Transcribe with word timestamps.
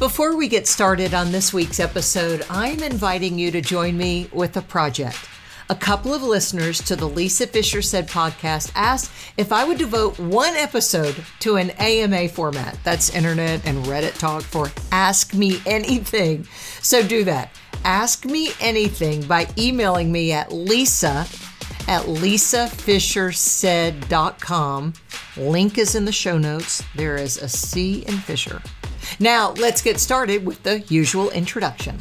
Before 0.00 0.34
we 0.34 0.48
get 0.48 0.66
started 0.66 1.12
on 1.12 1.30
this 1.30 1.52
week's 1.52 1.78
episode, 1.78 2.46
I'm 2.48 2.82
inviting 2.82 3.38
you 3.38 3.50
to 3.50 3.60
join 3.60 3.98
me 3.98 4.30
with 4.32 4.56
a 4.56 4.62
project. 4.62 5.28
A 5.68 5.74
couple 5.74 6.14
of 6.14 6.22
listeners 6.22 6.80
to 6.84 6.96
the 6.96 7.06
Lisa 7.06 7.46
Fischer 7.46 7.82
Said 7.82 8.08
podcast 8.08 8.72
asked 8.74 9.12
if 9.36 9.52
I 9.52 9.62
would 9.62 9.76
devote 9.76 10.18
one 10.18 10.56
episode 10.56 11.22
to 11.40 11.56
an 11.56 11.68
AMA 11.72 12.30
format. 12.30 12.78
That's 12.82 13.14
internet 13.14 13.66
and 13.66 13.84
Reddit 13.84 14.18
talk 14.18 14.42
for 14.42 14.70
Ask 14.90 15.34
Me 15.34 15.60
Anything. 15.66 16.44
So 16.80 17.06
do 17.06 17.22
that. 17.24 17.50
Ask 17.84 18.24
me 18.24 18.52
anything 18.58 19.20
by 19.24 19.48
emailing 19.58 20.10
me 20.10 20.32
at 20.32 20.50
lisa 20.50 21.26
at 21.88 22.06
lisafischersaid.com. 22.06 24.94
Link 25.36 25.76
is 25.76 25.94
in 25.94 26.06
the 26.06 26.12
show 26.12 26.38
notes. 26.38 26.82
There 26.94 27.16
is 27.16 27.36
a 27.36 27.50
C 27.50 28.02
in 28.06 28.16
Fischer. 28.16 28.62
Now, 29.18 29.52
let's 29.52 29.82
get 29.82 29.98
started 29.98 30.46
with 30.46 30.62
the 30.62 30.80
usual 30.80 31.30
introduction. 31.30 32.00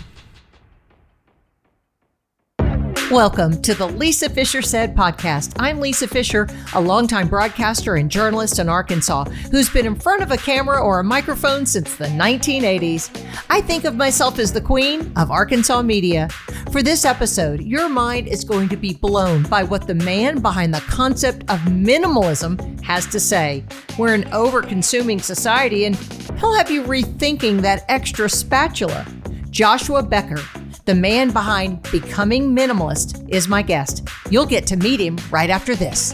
Welcome 3.12 3.60
to 3.64 3.74
the 3.74 3.88
Lisa 3.88 4.30
Fischer 4.30 4.62
Said 4.62 4.96
podcast. 4.96 5.56
I'm 5.58 5.80
Lisa 5.80 6.08
Fischer, 6.08 6.48
a 6.76 6.80
longtime 6.80 7.28
broadcaster 7.28 7.96
and 7.96 8.08
journalist 8.08 8.60
in 8.60 8.70
Arkansas 8.70 9.24
who's 9.50 9.68
been 9.68 9.88
in 9.88 9.96
front 9.96 10.22
of 10.22 10.30
a 10.30 10.38
camera 10.38 10.80
or 10.80 11.00
a 11.00 11.04
microphone 11.04 11.66
since 11.66 11.96
the 11.96 12.06
1980s. 12.06 13.10
I 13.50 13.62
think 13.62 13.86
of 13.86 13.96
myself 13.96 14.38
as 14.38 14.54
the 14.54 14.62
queen 14.62 15.12
of 15.16 15.32
Arkansas 15.32 15.82
media. 15.82 16.30
For 16.72 16.84
this 16.84 17.04
episode, 17.04 17.62
your 17.62 17.90
mind 17.90 18.28
is 18.28 18.44
going 18.44 18.70
to 18.70 18.78
be 18.78 18.94
blown 18.94 19.42
by 19.42 19.64
what 19.64 19.88
the 19.88 19.96
man 19.96 20.40
behind 20.40 20.72
the 20.72 20.82
concept 20.82 21.50
of 21.50 21.58
minimalism 21.62 22.80
has 22.84 23.08
to 23.08 23.20
say. 23.20 23.66
We're 23.98 24.14
an 24.14 24.32
over 24.32 24.62
consuming 24.62 25.18
society, 25.20 25.86
and 25.86 25.96
he'll 26.38 26.54
have 26.54 26.70
you 26.70 26.84
rethinking 26.84 27.62
that 27.62 27.86
extra 27.90 28.30
spatula. 28.30 29.04
Joshua 29.50 30.04
Becker 30.04 30.44
the 30.86 30.96
man 30.96 31.32
behind 31.32 31.84
Becoming 31.92 32.56
Minimalist 32.56 33.28
is 33.30 33.48
my 33.48 33.62
guest. 33.62 34.08
You'll 34.30 34.46
get 34.46 34.66
to 34.68 34.78
meet 34.78 35.00
him 35.00 35.18
right 35.30 35.50
after 35.50 35.76
this. 35.76 36.14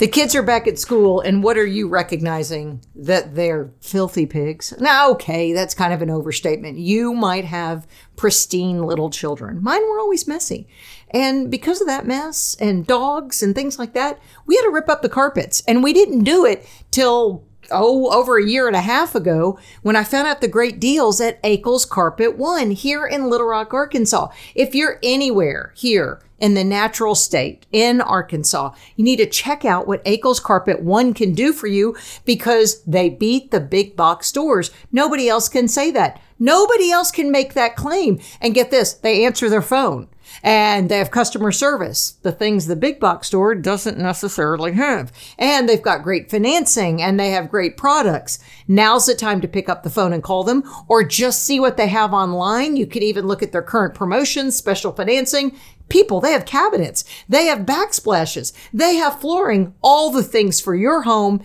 The 0.00 0.08
kids 0.08 0.34
are 0.34 0.42
back 0.42 0.66
at 0.66 0.78
school, 0.78 1.20
and 1.20 1.42
what 1.42 1.58
are 1.58 1.66
you 1.66 1.86
recognizing? 1.86 2.80
That 2.94 3.34
they're 3.34 3.70
filthy 3.82 4.24
pigs. 4.24 4.72
Now, 4.80 5.10
okay, 5.10 5.52
that's 5.52 5.74
kind 5.74 5.92
of 5.92 6.00
an 6.00 6.08
overstatement. 6.08 6.78
You 6.78 7.12
might 7.12 7.44
have 7.44 7.86
pristine 8.16 8.82
little 8.82 9.10
children. 9.10 9.62
Mine 9.62 9.82
were 9.82 9.98
always 9.98 10.26
messy. 10.26 10.66
And 11.10 11.50
because 11.50 11.82
of 11.82 11.86
that 11.86 12.06
mess 12.06 12.56
and 12.58 12.86
dogs 12.86 13.42
and 13.42 13.54
things 13.54 13.78
like 13.78 13.92
that, 13.92 14.18
we 14.46 14.56
had 14.56 14.62
to 14.62 14.70
rip 14.70 14.88
up 14.88 15.02
the 15.02 15.10
carpets. 15.10 15.62
And 15.68 15.84
we 15.84 15.92
didn't 15.92 16.24
do 16.24 16.46
it 16.46 16.66
till 16.90 17.44
oh, 17.70 18.10
over 18.12 18.38
a 18.38 18.46
year 18.46 18.66
and 18.66 18.76
a 18.76 18.80
half 18.80 19.14
ago 19.14 19.58
when 19.82 19.96
I 19.96 20.04
found 20.04 20.28
out 20.28 20.40
the 20.40 20.48
great 20.48 20.80
deals 20.80 21.20
at 21.20 21.42
Akel's 21.42 21.84
Carpet 21.84 22.36
One 22.36 22.70
here 22.70 23.06
in 23.06 23.30
Little 23.30 23.46
Rock, 23.46 23.72
Arkansas. 23.72 24.28
If 24.54 24.74
you're 24.74 24.98
anywhere 25.02 25.72
here 25.76 26.20
in 26.38 26.54
the 26.54 26.64
natural 26.64 27.14
state 27.14 27.66
in 27.72 28.00
Arkansas, 28.00 28.72
you 28.96 29.04
need 29.04 29.16
to 29.16 29.26
check 29.26 29.64
out 29.64 29.86
what 29.86 30.04
Akel's 30.04 30.40
Carpet 30.40 30.82
One 30.82 31.14
can 31.14 31.34
do 31.34 31.52
for 31.52 31.66
you 31.66 31.96
because 32.24 32.82
they 32.84 33.08
beat 33.08 33.50
the 33.50 33.60
big 33.60 33.96
box 33.96 34.26
stores. 34.26 34.70
Nobody 34.90 35.28
else 35.28 35.48
can 35.48 35.68
say 35.68 35.90
that. 35.90 36.20
Nobody 36.38 36.90
else 36.90 37.10
can 37.10 37.30
make 37.30 37.52
that 37.54 37.76
claim. 37.76 38.18
And 38.40 38.54
get 38.54 38.70
this, 38.70 38.94
they 38.94 39.24
answer 39.24 39.50
their 39.50 39.62
phone 39.62 40.08
and 40.42 40.88
they 40.88 40.98
have 40.98 41.10
customer 41.10 41.52
service, 41.52 42.12
the 42.22 42.32
things 42.32 42.66
the 42.66 42.76
big 42.76 42.98
box 43.00 43.26
store 43.28 43.54
doesn't 43.54 43.98
necessarily 43.98 44.72
have. 44.72 45.12
And 45.38 45.68
they've 45.68 45.82
got 45.82 46.02
great 46.02 46.30
financing 46.30 47.02
and 47.02 47.18
they 47.18 47.30
have 47.30 47.50
great 47.50 47.76
products. 47.76 48.38
Now's 48.66 49.06
the 49.06 49.14
time 49.14 49.40
to 49.40 49.48
pick 49.48 49.68
up 49.68 49.82
the 49.82 49.90
phone 49.90 50.12
and 50.12 50.22
call 50.22 50.44
them 50.44 50.62
or 50.88 51.04
just 51.04 51.42
see 51.42 51.60
what 51.60 51.76
they 51.76 51.88
have 51.88 52.12
online. 52.12 52.76
You 52.76 52.86
can 52.86 53.02
even 53.02 53.26
look 53.26 53.42
at 53.42 53.52
their 53.52 53.62
current 53.62 53.94
promotions, 53.94 54.56
special 54.56 54.92
financing. 54.92 55.56
People, 55.88 56.20
they 56.20 56.32
have 56.32 56.46
cabinets, 56.46 57.04
they 57.28 57.46
have 57.46 57.60
backsplashes, 57.60 58.52
they 58.72 58.94
have 58.94 59.20
flooring, 59.20 59.74
all 59.82 60.12
the 60.12 60.22
things 60.22 60.60
for 60.60 60.76
your 60.76 61.02
home, 61.02 61.42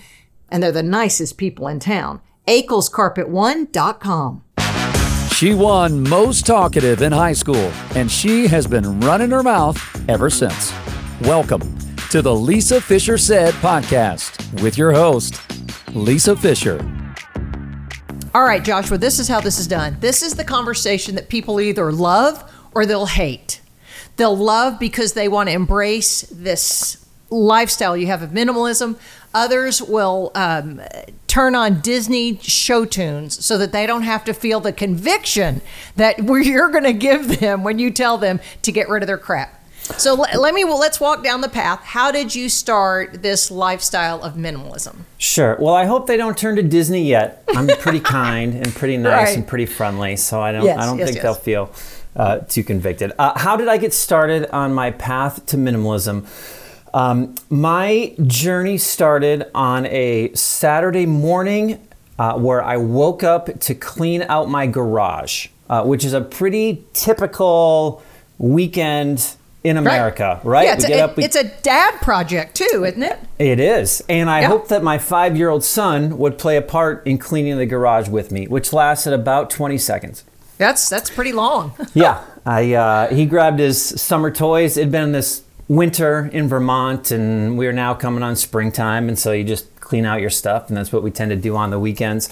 and 0.50 0.62
they're 0.62 0.72
the 0.72 0.84
nicest 0.84 1.38
people 1.38 1.68
in 1.68 1.80
town. 1.80 2.22
AkelsCarpet1.com. 2.48 4.45
She 5.36 5.54
won 5.54 6.02
most 6.08 6.46
talkative 6.46 7.02
in 7.02 7.12
high 7.12 7.34
school, 7.34 7.70
and 7.94 8.10
she 8.10 8.48
has 8.48 8.66
been 8.66 9.02
running 9.02 9.32
her 9.32 9.44
mouth 9.44 9.78
ever 10.10 10.30
since. 10.30 10.74
Welcome 11.24 11.78
to 12.10 12.22
the 12.22 12.34
Lisa 12.34 12.80
Fischer 12.80 13.18
Said 13.18 13.54
podcast 13.56 14.62
with 14.64 14.78
your 14.78 14.94
host, 14.94 15.42
Lisa 15.94 16.38
Fischer. 16.38 16.80
All 18.34 18.46
right, 18.46 18.64
Joshua, 18.64 18.98
this 18.98 19.20
is 19.20 19.28
how 19.28 19.42
this 19.42 19.60
is 19.60 19.68
done. 19.68 19.98
This 20.00 20.22
is 20.22 20.36
the 20.36 20.46
conversation 20.46 21.16
that 21.16 21.28
people 21.28 21.60
either 21.60 21.92
love 21.92 22.50
or 22.74 22.86
they'll 22.86 23.06
hate. 23.06 23.60
They'll 24.16 24.38
love 24.38 24.80
because 24.80 25.16
they 25.16 25.28
want 25.28 25.50
to 25.50 25.54
embrace 25.54 26.22
this 26.32 27.06
lifestyle 27.30 27.98
you 27.98 28.08
have 28.08 28.22
of 28.22 28.30
minimalism. 28.30 28.98
Others 29.36 29.82
will 29.82 30.32
um, 30.34 30.82
turn 31.28 31.56
on 31.56 31.82
Disney 31.82 32.38
show 32.38 32.86
tunes 32.86 33.44
so 33.46 33.58
that 33.58 33.74
they 33.74 33.86
don't 33.86 34.04
have 34.04 34.24
to 34.24 34.34
feel 34.34 34.62
the 34.62 34.72
conviction 34.72 35.62
that 35.98 36.18
you're 36.46 36.70
going 36.70 36.86
to 36.86 36.94
give 36.94 37.42
them 37.42 37.62
when 37.62 37.78
you 37.78 37.92
tell 37.92 38.18
them 38.18 38.40
to 38.62 38.72
get 38.72 38.88
rid 38.88 39.04
of 39.04 39.08
their 39.08 39.18
crap. 39.18 39.62
So 39.98 40.16
let 40.16 40.54
me 40.54 40.64
well, 40.64 40.80
let's 40.80 41.00
walk 41.00 41.22
down 41.24 41.42
the 41.42 41.50
path. 41.50 41.82
How 41.84 42.12
did 42.12 42.34
you 42.34 42.48
start 42.50 43.22
this 43.22 43.52
lifestyle 43.52 44.24
of 44.24 44.36
minimalism? 44.36 45.02
Sure. 45.18 45.58
Well, 45.60 45.76
I 45.76 45.86
hope 45.86 46.08
they 46.08 46.18
don't 46.18 46.38
turn 46.38 46.56
to 46.56 46.64
Disney 46.64 47.04
yet. 47.04 47.44
I'm 47.50 47.68
pretty 47.68 48.00
kind 48.20 48.56
and 48.56 48.74
pretty 48.74 48.98
nice 48.98 49.28
right. 49.28 49.38
and 49.38 49.48
pretty 49.48 49.68
friendly, 49.68 50.16
so 50.16 50.42
I 50.42 50.54
don't 50.54 50.64
yes, 50.64 50.80
I 50.80 50.86
don't 50.86 50.98
yes, 50.98 51.08
think 51.08 51.16
yes. 51.18 51.24
they'll 51.24 51.36
feel 51.36 51.72
uh, 52.16 52.40
too 52.40 52.64
convicted. 52.64 53.12
Uh, 53.20 53.38
how 53.38 53.58
did 53.58 53.68
I 53.68 53.78
get 53.78 53.94
started 53.94 54.50
on 54.56 54.74
my 54.74 54.92
path 54.92 55.46
to 55.48 55.58
minimalism? 55.58 56.26
Um, 56.96 57.36
my 57.50 58.16
journey 58.26 58.78
started 58.78 59.52
on 59.54 59.86
a 59.88 60.34
Saturday 60.34 61.06
morning 61.06 61.86
uh, 62.18 62.40
where 62.40 62.64
I 62.64 62.78
woke 62.78 63.22
up 63.22 63.60
to 63.60 63.76
clean 63.76 64.22
out 64.22 64.50
my 64.50 64.66
garage, 64.66 65.50
uh, 65.70 65.84
which 65.84 66.06
is 66.06 66.14
a 66.14 66.22
pretty 66.22 66.86
typical 66.94 68.02
weekend 68.38 69.36
in 69.66 69.76
America, 69.76 70.40
right? 70.46 70.46
right? 70.46 70.66
Yeah, 70.68 70.74
it's, 70.76 70.86
a, 70.86 71.02
up, 71.02 71.18
we, 71.18 71.26
it's, 71.26 71.36
a, 71.36 71.44
dad 71.64 71.96
project 72.02 72.56
too, 72.56 72.86
isn't 72.86 73.04
it? 73.04 73.20
It 73.40 73.60
is. 73.60 74.02
And 74.08 74.30
I 74.30 74.42
yeah. 74.42 74.48
hope 74.48 74.70
that 74.70 74.82
my 74.82 74.98
five 74.98 75.36
year 75.36 75.50
old 75.50 75.66
son 75.66 76.18
would 76.18 76.38
play 76.38 76.56
a 76.56 76.62
part 76.62 77.06
in 77.06 77.18
cleaning 77.18 77.58
the 77.58 77.66
garage 77.66 78.08
with 78.08 78.32
me, 78.32 78.48
which 78.48 78.72
lasted 78.72 79.12
about 79.12 79.50
20 79.50 79.78
seconds. 79.78 80.24
That's 80.58 80.88
that's 80.88 81.10
pretty 81.10 81.34
long. 81.34 81.74
yeah. 81.94 82.24
I, 82.46 82.74
uh, 82.74 83.14
he 83.14 83.26
grabbed 83.26 83.60
his 83.60 83.84
summer 84.02 84.32
toys. 84.32 84.78
It'd 84.78 84.92
been 84.92 85.12
this 85.12 85.45
winter 85.68 86.30
in 86.32 86.48
Vermont, 86.48 87.12
and 87.12 87.58
we're 87.58 87.74
now 87.74 87.94
coming 87.94 88.24
on 88.24 88.36
springtime, 88.36 89.08
and 89.08 89.18
so 89.18 89.32
you 89.32 89.44
just 89.44 89.74
clean 89.80 90.06
out 90.06 90.22
your 90.22 90.30
stuff, 90.30 90.68
and 90.68 90.78
that's 90.78 90.92
what 90.92 91.04
we 91.04 91.12
tend 91.12 91.30
to 91.30 91.36
do 91.36 91.56
on 91.56 91.70
the 91.70 91.80
weekends. 91.80 92.30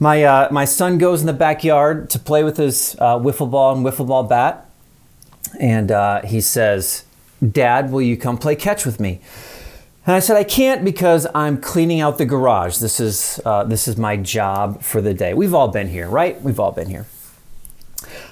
My 0.00 0.22
uh, 0.22 0.48
my 0.50 0.64
son 0.64 0.98
goes 0.98 1.20
in 1.20 1.26
the 1.26 1.32
backyard 1.32 2.10
to 2.10 2.18
play 2.18 2.44
with 2.44 2.56
his 2.56 2.96
uh, 3.00 3.18
wiffle 3.18 3.50
ball 3.50 3.74
and 3.74 3.84
wiffle 3.84 4.06
ball 4.06 4.22
bat, 4.22 4.68
and 5.58 5.90
uh, 5.90 6.22
he 6.22 6.40
says, 6.40 7.04
"Dad, 7.50 7.90
will 7.90 8.02
you 8.02 8.16
come 8.16 8.38
play 8.38 8.54
catch 8.54 8.86
with 8.86 9.00
me?" 9.00 9.20
And 10.06 10.14
I 10.14 10.20
said, 10.20 10.36
"I 10.36 10.44
can't 10.44 10.84
because 10.84 11.26
I'm 11.34 11.60
cleaning 11.60 12.00
out 12.00 12.18
the 12.18 12.26
garage. 12.26 12.78
This 12.78 13.00
is 13.00 13.40
uh, 13.44 13.64
this 13.64 13.88
is 13.88 13.96
my 13.96 14.16
job 14.16 14.82
for 14.82 15.00
the 15.00 15.14
day. 15.14 15.34
We've 15.34 15.54
all 15.54 15.68
been 15.68 15.88
here, 15.88 16.08
right? 16.08 16.40
We've 16.42 16.60
all 16.60 16.72
been 16.72 16.88
here." 16.88 17.06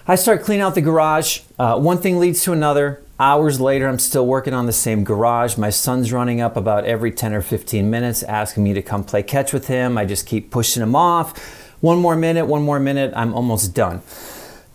I 0.08 0.14
start 0.14 0.44
cleaning 0.44 0.62
out 0.62 0.76
the 0.76 0.82
garage. 0.82 1.40
Uh, 1.58 1.80
one 1.80 1.98
thing 1.98 2.20
leads 2.20 2.44
to 2.44 2.52
another. 2.52 3.02
Hours 3.18 3.62
later, 3.62 3.88
I'm 3.88 3.98
still 3.98 4.26
working 4.26 4.52
on 4.52 4.66
the 4.66 4.74
same 4.74 5.02
garage. 5.02 5.56
My 5.56 5.70
son's 5.70 6.12
running 6.12 6.42
up 6.42 6.54
about 6.54 6.84
every 6.84 7.10
10 7.10 7.32
or 7.32 7.40
15 7.40 7.88
minutes, 7.88 8.22
asking 8.22 8.62
me 8.62 8.74
to 8.74 8.82
come 8.82 9.04
play 9.04 9.22
catch 9.22 9.54
with 9.54 9.68
him. 9.68 9.96
I 9.96 10.04
just 10.04 10.26
keep 10.26 10.50
pushing 10.50 10.82
him 10.82 10.94
off. 10.94 11.38
One 11.80 11.98
more 11.98 12.14
minute, 12.14 12.44
one 12.44 12.62
more 12.62 12.78
minute, 12.78 13.14
I'm 13.16 13.32
almost 13.32 13.74
done. 13.74 14.02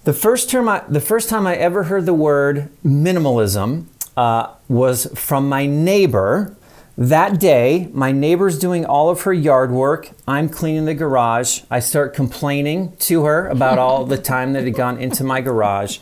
The 0.06 0.14
first, 0.14 0.50
term 0.50 0.68
I, 0.68 0.84
the 0.90 1.00
first 1.00 1.30
time 1.30 1.46
I 1.46 1.56
ever 1.56 1.84
heard 1.84 2.08
the 2.08 2.16
word 2.16 2.70
minimalism 2.84 3.86
uh, 4.18 4.56
was 4.68 5.06
from 5.14 5.48
my 5.48 5.68
neighbor. 5.68 6.56
That 6.98 7.40
day, 7.40 7.90
my 7.94 8.12
neighbor's 8.12 8.58
doing 8.58 8.86
all 8.86 9.10
of 9.10 9.22
her 9.22 9.34
yard 9.34 9.70
work. 9.70 10.10
I'm 10.28 10.50
cleaning 10.50 10.86
the 10.86 10.96
garage. 10.96 11.62
I 11.70 11.80
start 11.80 12.16
complaining 12.16 12.96
to 12.98 13.24
her 13.26 13.48
about 13.50 13.78
all 13.78 14.04
the 14.04 14.18
time 14.18 14.54
that 14.54 14.64
had 14.64 14.74
gone 14.74 14.98
into 14.98 15.24
my 15.24 15.42
garage. 15.42 16.00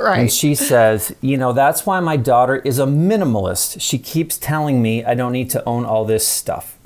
Right. 0.10 0.20
And 0.20 0.32
she 0.32 0.54
says, 0.54 1.14
you 1.20 1.36
know, 1.36 1.52
that's 1.52 1.84
why 1.84 2.00
my 2.00 2.16
daughter 2.16 2.56
is 2.56 2.78
a 2.78 2.86
minimalist. 2.86 3.82
She 3.82 3.98
keeps 3.98 4.38
telling 4.38 4.80
me 4.80 5.04
I 5.04 5.14
don't 5.14 5.32
need 5.32 5.50
to 5.50 5.62
own 5.68 5.84
all 5.84 6.06
this 6.06 6.26
stuff. 6.26 6.78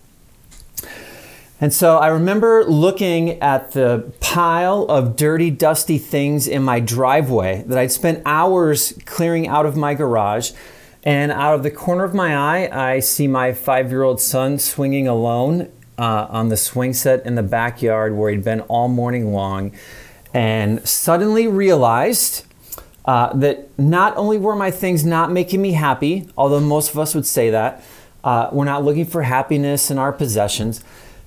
And 1.60 1.72
so 1.72 1.98
I 1.98 2.08
remember 2.08 2.64
looking 2.64 3.40
at 3.40 3.70
the 3.70 4.12
pile 4.20 4.82
of 4.88 5.14
dirty, 5.16 5.50
dusty 5.50 5.96
things 5.96 6.48
in 6.48 6.64
my 6.64 6.80
driveway 6.80 7.62
that 7.68 7.78
I'd 7.78 7.92
spent 7.92 8.20
hours 8.26 8.92
clearing 9.06 9.46
out 9.46 9.64
of 9.64 9.76
my 9.76 9.94
garage. 9.94 10.50
And 11.04 11.30
out 11.30 11.54
of 11.54 11.62
the 11.62 11.70
corner 11.70 12.02
of 12.02 12.14
my 12.14 12.36
eye, 12.36 12.94
I 12.94 12.98
see 12.98 13.28
my 13.28 13.52
five 13.52 13.90
year 13.90 14.02
old 14.02 14.20
son 14.20 14.58
swinging 14.58 15.06
alone 15.06 15.70
uh, 15.96 16.26
on 16.28 16.48
the 16.48 16.56
swing 16.56 16.92
set 16.92 17.24
in 17.24 17.36
the 17.36 17.42
backyard 17.42 18.16
where 18.16 18.30
he'd 18.30 18.42
been 18.42 18.62
all 18.62 18.88
morning 18.88 19.32
long 19.32 19.72
and 20.32 20.86
suddenly 20.86 21.46
realized 21.46 22.44
uh, 23.04 23.32
that 23.34 23.68
not 23.78 24.16
only 24.16 24.38
were 24.38 24.56
my 24.56 24.70
things 24.70 25.04
not 25.04 25.30
making 25.30 25.60
me 25.60 25.72
happy, 25.72 26.28
although 26.36 26.60
most 26.60 26.90
of 26.90 26.98
us 26.98 27.14
would 27.14 27.26
say 27.26 27.50
that, 27.50 27.82
uh, 28.22 28.48
we're 28.52 28.64
not 28.64 28.84
looking 28.84 29.04
for 29.04 29.22
happiness 29.22 29.90
in 29.90 29.98
our 29.98 30.12
possessions. 30.12 30.82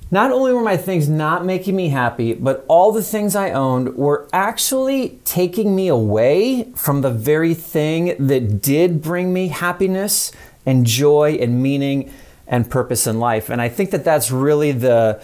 Not 0.09 0.31
only 0.31 0.53
were 0.53 0.61
my 0.61 0.77
things 0.77 1.09
not 1.09 1.45
making 1.45 1.75
me 1.75 1.89
happy, 1.89 2.33
but 2.33 2.65
all 2.69 2.91
the 2.91 3.03
things 3.03 3.35
I 3.35 3.51
owned 3.51 3.95
were 3.95 4.27
actually 4.31 5.19
taking 5.25 5.75
me 5.75 5.89
away 5.89 6.71
from 6.75 7.01
the 7.01 7.11
very 7.11 7.53
thing 7.53 8.15
that 8.27 8.61
did 8.61 9.01
bring 9.01 9.33
me 9.33 9.49
happiness 9.49 10.31
and 10.65 10.85
joy 10.85 11.37
and 11.41 11.61
meaning 11.61 12.11
and 12.47 12.69
purpose 12.69 13.05
in 13.05 13.19
life. 13.19 13.49
And 13.49 13.61
I 13.61 13.67
think 13.67 13.91
that 13.91 14.03
that's 14.03 14.31
really 14.31 14.71
the 14.71 15.21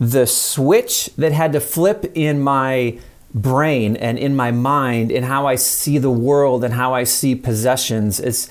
the 0.00 0.26
switch 0.26 1.06
that 1.16 1.32
had 1.32 1.52
to 1.52 1.58
flip 1.60 2.12
in 2.14 2.40
my 2.40 2.98
brain 3.34 3.96
and 3.96 4.18
in 4.18 4.34
my 4.34 4.50
mind 4.50 5.10
and 5.12 5.24
how 5.24 5.46
I 5.46 5.54
see 5.54 5.98
the 5.98 6.10
world 6.10 6.64
and 6.64 6.74
how 6.74 6.94
I 6.94 7.04
see 7.04 7.34
possessions. 7.34 8.20
It's 8.20 8.48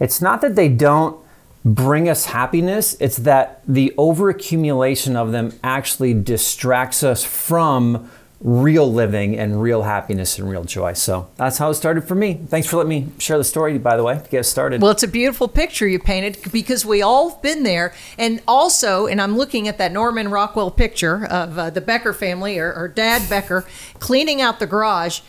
it's 0.00 0.20
not 0.20 0.40
that 0.42 0.54
they 0.54 0.68
don't 0.68 1.18
bring 1.64 2.08
us 2.08 2.26
happiness, 2.26 2.96
it's 3.00 3.16
that 3.18 3.62
the 3.66 3.92
overaccumulation 3.98 5.16
of 5.16 5.32
them 5.32 5.52
actually 5.64 6.14
distracts 6.14 7.02
us 7.02 7.24
from 7.24 8.10
real 8.40 8.90
living 8.92 9.36
and 9.36 9.60
real 9.60 9.82
happiness 9.82 10.38
and 10.38 10.48
real 10.48 10.62
joy. 10.62 10.92
So 10.92 11.28
that's 11.36 11.58
how 11.58 11.70
it 11.70 11.74
started 11.74 12.04
for 12.04 12.14
me. 12.14 12.34
Thanks 12.34 12.68
for 12.68 12.76
letting 12.76 12.90
me 12.90 13.08
share 13.18 13.36
the 13.36 13.44
story, 13.44 13.76
by 13.78 13.96
the 13.96 14.04
way, 14.04 14.20
to 14.22 14.30
get 14.30 14.46
started. 14.46 14.80
Well, 14.80 14.92
it's 14.92 15.02
a 15.02 15.08
beautiful 15.08 15.48
picture 15.48 15.88
you 15.88 15.98
painted 15.98 16.38
because 16.52 16.86
we 16.86 17.02
all 17.02 17.30
have 17.30 17.42
been 17.42 17.64
there. 17.64 17.92
And 18.16 18.40
also, 18.46 19.06
and 19.06 19.20
I'm 19.20 19.36
looking 19.36 19.66
at 19.66 19.78
that 19.78 19.90
Norman 19.90 20.28
Rockwell 20.30 20.70
picture 20.70 21.26
of 21.26 21.58
uh, 21.58 21.70
the 21.70 21.80
Becker 21.80 22.12
family 22.12 22.58
or, 22.58 22.72
or 22.72 22.86
Dad 22.86 23.28
Becker 23.28 23.64
cleaning 23.98 24.40
out 24.40 24.60
the 24.60 24.66
garage. 24.66 25.20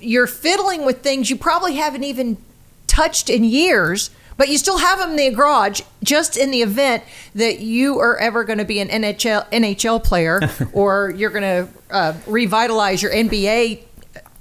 You're 0.00 0.28
fiddling 0.28 0.84
with 0.84 1.02
things 1.02 1.30
you 1.30 1.36
probably 1.36 1.74
haven't 1.74 2.04
even 2.04 2.36
touched 2.86 3.28
in 3.28 3.42
years 3.42 4.10
but 4.36 4.48
you 4.48 4.58
still 4.58 4.78
have 4.78 4.98
them 4.98 5.10
in 5.10 5.16
the 5.16 5.30
garage 5.30 5.80
just 6.02 6.36
in 6.36 6.50
the 6.50 6.62
event 6.62 7.02
that 7.34 7.60
you 7.60 7.98
are 7.98 8.16
ever 8.18 8.44
going 8.44 8.58
to 8.58 8.64
be 8.64 8.80
an 8.80 8.88
NHL 8.88 9.48
NHL 9.50 10.02
player 10.02 10.40
or 10.72 11.12
you're 11.16 11.30
going 11.30 11.42
to 11.42 11.68
uh, 11.90 12.14
revitalize 12.26 13.02
your 13.02 13.12
NBA 13.12 13.82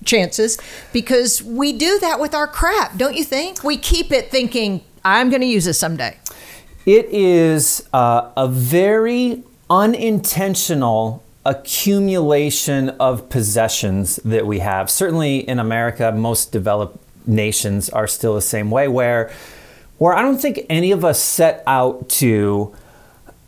chances 0.06 0.58
because 0.94 1.42
we 1.44 1.74
do 1.74 2.00
that 2.00 2.20
with 2.20 2.34
our 2.34 2.48
crap, 2.48 2.98
don't 2.98 3.16
you 3.16 3.24
think? 3.24 3.64
We 3.64 3.78
keep 3.78 4.12
it 4.12 4.32
thinking 4.32 4.84
I'm 5.04 5.30
going 5.30 5.42
to 5.42 5.48
use 5.48 5.66
this 5.66 5.80
someday. 5.80 6.18
It 6.86 7.06
is 7.06 7.88
uh, 7.94 8.32
a 8.38 8.48
very 8.48 9.44
unintentional 9.70 11.24
accumulation 11.46 12.90
of 12.92 13.30
possessions 13.30 14.18
that 14.18 14.46
we 14.46 14.60
have. 14.60 14.90
Certainly 14.90 15.48
in 15.48 15.60
America, 15.60 16.12
most 16.12 16.52
developed 16.52 16.98
nations 17.28 17.90
are 17.90 18.08
still 18.08 18.36
the 18.36 18.42
same 18.42 18.72
way, 18.72 18.88
where 18.88 19.32
where 19.98 20.14
I 20.14 20.22
don't 20.22 20.38
think 20.38 20.62
any 20.70 20.92
of 20.92 21.06
us 21.06 21.20
set 21.20 21.64
out 21.66 22.10
to 22.10 22.76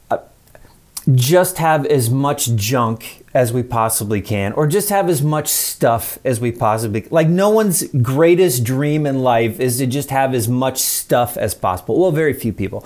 uh, 0.10 0.20
just 1.14 1.58
have 1.58 1.86
as 1.86 2.10
much 2.10 2.56
junk 2.56 3.26
as 3.34 3.54
we 3.54 3.62
possibly 3.62 4.22
can 4.22 4.54
or 4.54 4.66
just 4.66 4.90
have 4.90 5.10
as 5.10 5.22
much 5.22 5.48
stuff 5.48 6.18
as 6.26 6.40
we 6.40 6.52
possibly 6.52 7.02
can. 7.02 7.12
like 7.12 7.28
no 7.28 7.50
one's 7.50 7.84
greatest 8.02 8.64
dream 8.64 9.06
in 9.06 9.20
life 9.20 9.60
is 9.60 9.78
to 9.78 9.86
just 9.86 10.10
have 10.10 10.34
as 10.34 10.48
much 10.48 10.80
stuff 10.80 11.38
as 11.38 11.54
possible 11.54 12.00
well 12.00 12.12
very 12.12 12.34
few 12.34 12.52
people 12.52 12.84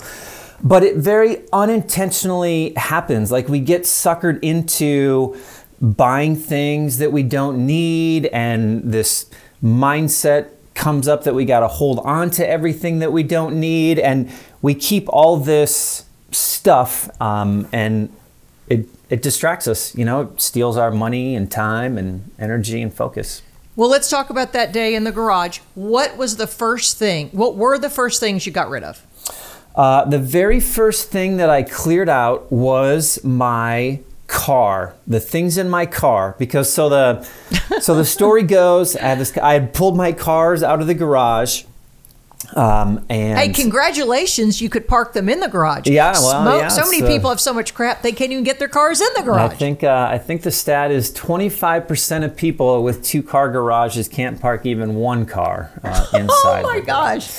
but 0.62 0.82
it 0.82 0.96
very 0.96 1.38
unintentionally 1.52 2.72
happens 2.76 3.32
like 3.32 3.48
we 3.48 3.60
get 3.60 3.82
suckered 3.82 4.38
into 4.42 5.36
buying 5.80 6.36
things 6.36 6.98
that 6.98 7.10
we 7.12 7.22
don't 7.22 7.64
need 7.64 8.26
and 8.26 8.82
this 8.82 9.30
mindset 9.62 10.50
comes 10.74 11.08
up 11.08 11.24
that 11.24 11.34
we 11.34 11.44
got 11.44 11.60
to 11.60 11.68
hold 11.68 11.98
on 12.00 12.30
to 12.32 12.48
everything 12.48 12.98
that 13.00 13.12
we 13.12 13.22
don't 13.22 13.58
need, 13.58 13.98
and 13.98 14.30
we 14.60 14.74
keep 14.74 15.08
all 15.08 15.36
this 15.36 16.04
stuff, 16.30 17.10
um, 17.20 17.68
and 17.72 18.14
it 18.68 18.86
it 19.10 19.22
distracts 19.22 19.68
us. 19.68 19.94
You 19.94 20.04
know, 20.04 20.22
it 20.22 20.40
steals 20.40 20.76
our 20.76 20.90
money 20.90 21.36
and 21.36 21.50
time 21.50 21.98
and 21.98 22.30
energy 22.38 22.80
and 22.80 22.92
focus. 22.92 23.42
Well, 23.74 23.88
let's 23.88 24.10
talk 24.10 24.28
about 24.28 24.52
that 24.52 24.72
day 24.72 24.94
in 24.94 25.04
the 25.04 25.12
garage. 25.12 25.58
What 25.74 26.16
was 26.16 26.36
the 26.36 26.46
first 26.46 26.98
thing? 26.98 27.28
What 27.30 27.56
were 27.56 27.78
the 27.78 27.88
first 27.88 28.20
things 28.20 28.46
you 28.46 28.52
got 28.52 28.68
rid 28.68 28.84
of? 28.84 29.06
Uh, 29.74 30.04
the 30.04 30.18
very 30.18 30.60
first 30.60 31.10
thing 31.10 31.38
that 31.38 31.48
I 31.48 31.62
cleared 31.62 32.10
out 32.10 32.52
was 32.52 33.22
my 33.24 34.00
car, 34.32 34.94
the 35.06 35.20
things 35.20 35.58
in 35.58 35.68
my 35.68 35.84
car, 35.84 36.34
because 36.38 36.72
so 36.72 36.88
the 36.88 37.22
so 37.80 37.94
the 37.94 38.04
story 38.04 38.42
goes, 38.58 38.96
I 38.96 39.08
had 39.08 39.18
this, 39.18 39.36
I 39.36 39.52
had 39.52 39.74
pulled 39.74 39.94
my 39.94 40.12
cars 40.12 40.62
out 40.62 40.80
of 40.80 40.86
the 40.86 40.94
garage. 40.94 41.64
Um, 42.54 43.04
and 43.08 43.38
hey, 43.38 43.48
congratulations! 43.50 44.60
You 44.60 44.68
could 44.68 44.88
park 44.88 45.12
them 45.12 45.28
in 45.28 45.40
the 45.40 45.48
garage. 45.48 45.86
Yeah, 45.86 46.12
well, 46.12 46.42
Smoke, 46.42 46.60
yeah, 46.62 46.68
so 46.68 46.90
many 46.90 47.02
people 47.02 47.30
have 47.30 47.40
so 47.40 47.54
much 47.54 47.72
crap 47.72 48.02
they 48.02 48.12
can't 48.12 48.32
even 48.32 48.44
get 48.44 48.58
their 48.58 48.68
cars 48.68 49.00
in 49.00 49.08
the 49.16 49.22
garage. 49.22 49.52
I 49.52 49.54
think 49.54 49.84
uh, 49.84 50.08
I 50.10 50.18
think 50.18 50.42
the 50.42 50.50
stat 50.50 50.90
is 50.90 51.12
25 51.12 51.86
percent 51.86 52.24
of 52.24 52.36
people 52.36 52.82
with 52.82 53.04
two 53.04 53.22
car 53.22 53.50
garages 53.50 54.08
can't 54.08 54.40
park 54.40 54.66
even 54.66 54.96
one 54.96 55.24
car 55.24 55.70
uh, 55.84 56.06
inside. 56.14 56.64
oh 56.64 56.72
my 56.74 56.80
gosh! 56.80 57.30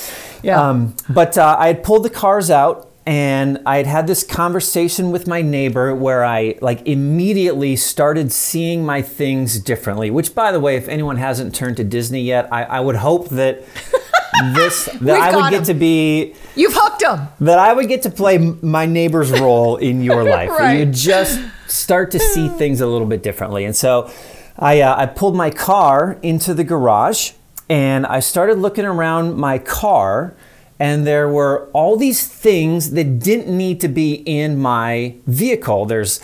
Yeah. 0.42 0.60
Um, 0.60 0.96
but 1.08 1.36
uh, 1.38 1.56
I 1.58 1.66
had 1.68 1.82
pulled 1.82 2.04
the 2.04 2.10
cars 2.10 2.50
out 2.50 2.90
and 3.06 3.60
I 3.66 3.76
had 3.76 3.86
had 3.86 4.06
this 4.06 4.24
conversation 4.24 5.10
with 5.10 5.26
my 5.26 5.42
neighbor 5.42 5.94
where 5.94 6.24
I 6.24 6.56
like 6.62 6.86
immediately 6.86 7.76
started 7.76 8.32
seeing 8.32 8.84
my 8.84 9.02
things 9.02 9.60
differently. 9.60 10.10
Which, 10.10 10.34
by 10.34 10.52
the 10.52 10.60
way, 10.60 10.76
if 10.76 10.88
anyone 10.88 11.16
hasn't 11.16 11.54
turned 11.54 11.76
to 11.76 11.84
Disney 11.84 12.22
yet, 12.22 12.50
I, 12.50 12.64
I 12.64 12.80
would 12.80 12.96
hope 12.96 13.28
that 13.30 13.62
this 14.54 14.86
that 15.02 15.20
I 15.20 15.36
would 15.36 15.50
get 15.50 15.60
him. 15.60 15.64
to 15.64 15.74
be 15.74 16.34
you've 16.56 16.74
hooked 16.74 17.00
them 17.00 17.28
that 17.40 17.58
I 17.58 17.72
would 17.72 17.88
get 17.88 18.02
to 18.02 18.10
play 18.10 18.38
my 18.38 18.86
neighbor's 18.86 19.30
role 19.30 19.76
in 19.76 20.02
your 20.02 20.24
life. 20.28 20.50
right. 20.50 20.78
You 20.78 20.86
just 20.86 21.40
start 21.68 22.10
to 22.12 22.18
see 22.18 22.48
things 22.58 22.80
a 22.80 22.86
little 22.86 23.06
bit 23.06 23.22
differently, 23.22 23.64
and 23.64 23.76
so 23.76 24.10
I 24.58 24.80
uh, 24.80 24.96
I 24.96 25.06
pulled 25.06 25.36
my 25.36 25.50
car 25.50 26.18
into 26.22 26.54
the 26.54 26.64
garage 26.64 27.32
and 27.68 28.06
I 28.06 28.20
started 28.20 28.58
looking 28.58 28.84
around 28.84 29.36
my 29.36 29.58
car 29.58 30.34
and 30.78 31.06
there 31.06 31.28
were 31.28 31.68
all 31.72 31.96
these 31.96 32.26
things 32.26 32.92
that 32.92 33.18
didn't 33.18 33.56
need 33.56 33.80
to 33.80 33.88
be 33.88 34.14
in 34.14 34.58
my 34.58 35.14
vehicle. 35.26 35.86
There's 35.86 36.20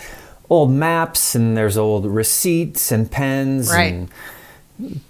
old 0.49 0.71
maps 0.71 1.35
and 1.35 1.55
there's 1.55 1.77
old 1.77 2.05
receipts 2.05 2.91
and 2.91 3.09
pens 3.09 3.71
right. 3.71 3.93
and 3.93 4.09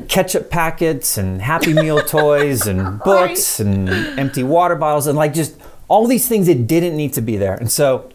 ketchup 0.07 0.50
packets 0.50 1.17
and 1.17 1.41
Happy 1.41 1.74
Meal 1.74 2.01
toys 2.05 2.67
and 2.67 3.00
books 3.00 3.60
right. 3.60 3.67
and 3.67 3.89
empty 4.19 4.43
water 4.43 4.75
bottles 4.75 5.07
and 5.07 5.17
like 5.17 5.33
just 5.33 5.60
all 5.88 6.05
these 6.05 6.27
things 6.27 6.48
that 6.48 6.67
didn't 6.67 6.95
need 6.95 7.13
to 7.13 7.21
be 7.21 7.38
there. 7.38 7.55
And 7.55 7.71
so 7.71 8.12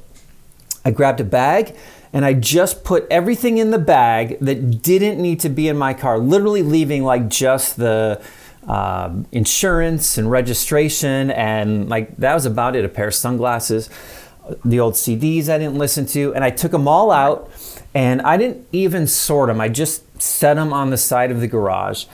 I 0.84 0.92
grabbed 0.92 1.20
a 1.20 1.24
bag 1.24 1.76
and 2.12 2.24
I 2.24 2.32
just 2.32 2.84
put 2.84 3.06
everything 3.10 3.58
in 3.58 3.72
the 3.72 3.78
bag 3.78 4.38
that 4.40 4.82
didn't 4.82 5.20
need 5.20 5.40
to 5.40 5.48
be 5.48 5.68
in 5.68 5.76
my 5.76 5.92
car, 5.92 6.18
literally 6.18 6.62
leaving 6.62 7.02
like 7.02 7.28
just 7.28 7.76
the 7.76 8.22
um, 8.66 9.26
insurance 9.32 10.18
and 10.18 10.30
registration, 10.30 11.30
and 11.30 11.88
like 11.88 12.16
that 12.16 12.34
was 12.34 12.46
about 12.46 12.76
it. 12.76 12.84
A 12.84 12.88
pair 12.88 13.08
of 13.08 13.14
sunglasses, 13.14 13.88
the 14.64 14.80
old 14.80 14.94
CDs 14.94 15.48
I 15.48 15.58
didn't 15.58 15.78
listen 15.78 16.06
to, 16.06 16.34
and 16.34 16.44
I 16.44 16.50
took 16.50 16.72
them 16.72 16.88
all 16.88 17.10
out, 17.10 17.50
and 17.94 18.20
I 18.22 18.36
didn't 18.36 18.66
even 18.72 19.06
sort 19.06 19.48
them. 19.48 19.60
I 19.60 19.68
just 19.68 20.20
set 20.20 20.54
them 20.54 20.72
on 20.72 20.90
the 20.90 20.96
side 20.96 21.30
of 21.30 21.40
the 21.40 21.46
garage. 21.46 22.06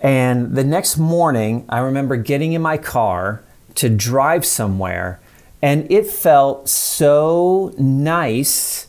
And 0.00 0.54
the 0.54 0.64
next 0.64 0.96
morning, 0.98 1.64
I 1.68 1.78
remember 1.78 2.16
getting 2.16 2.52
in 2.52 2.62
my 2.62 2.76
car 2.76 3.42
to 3.76 3.88
drive 3.88 4.44
somewhere, 4.44 5.20
and 5.62 5.90
it 5.90 6.06
felt 6.06 6.68
so 6.68 7.74
nice 7.78 8.86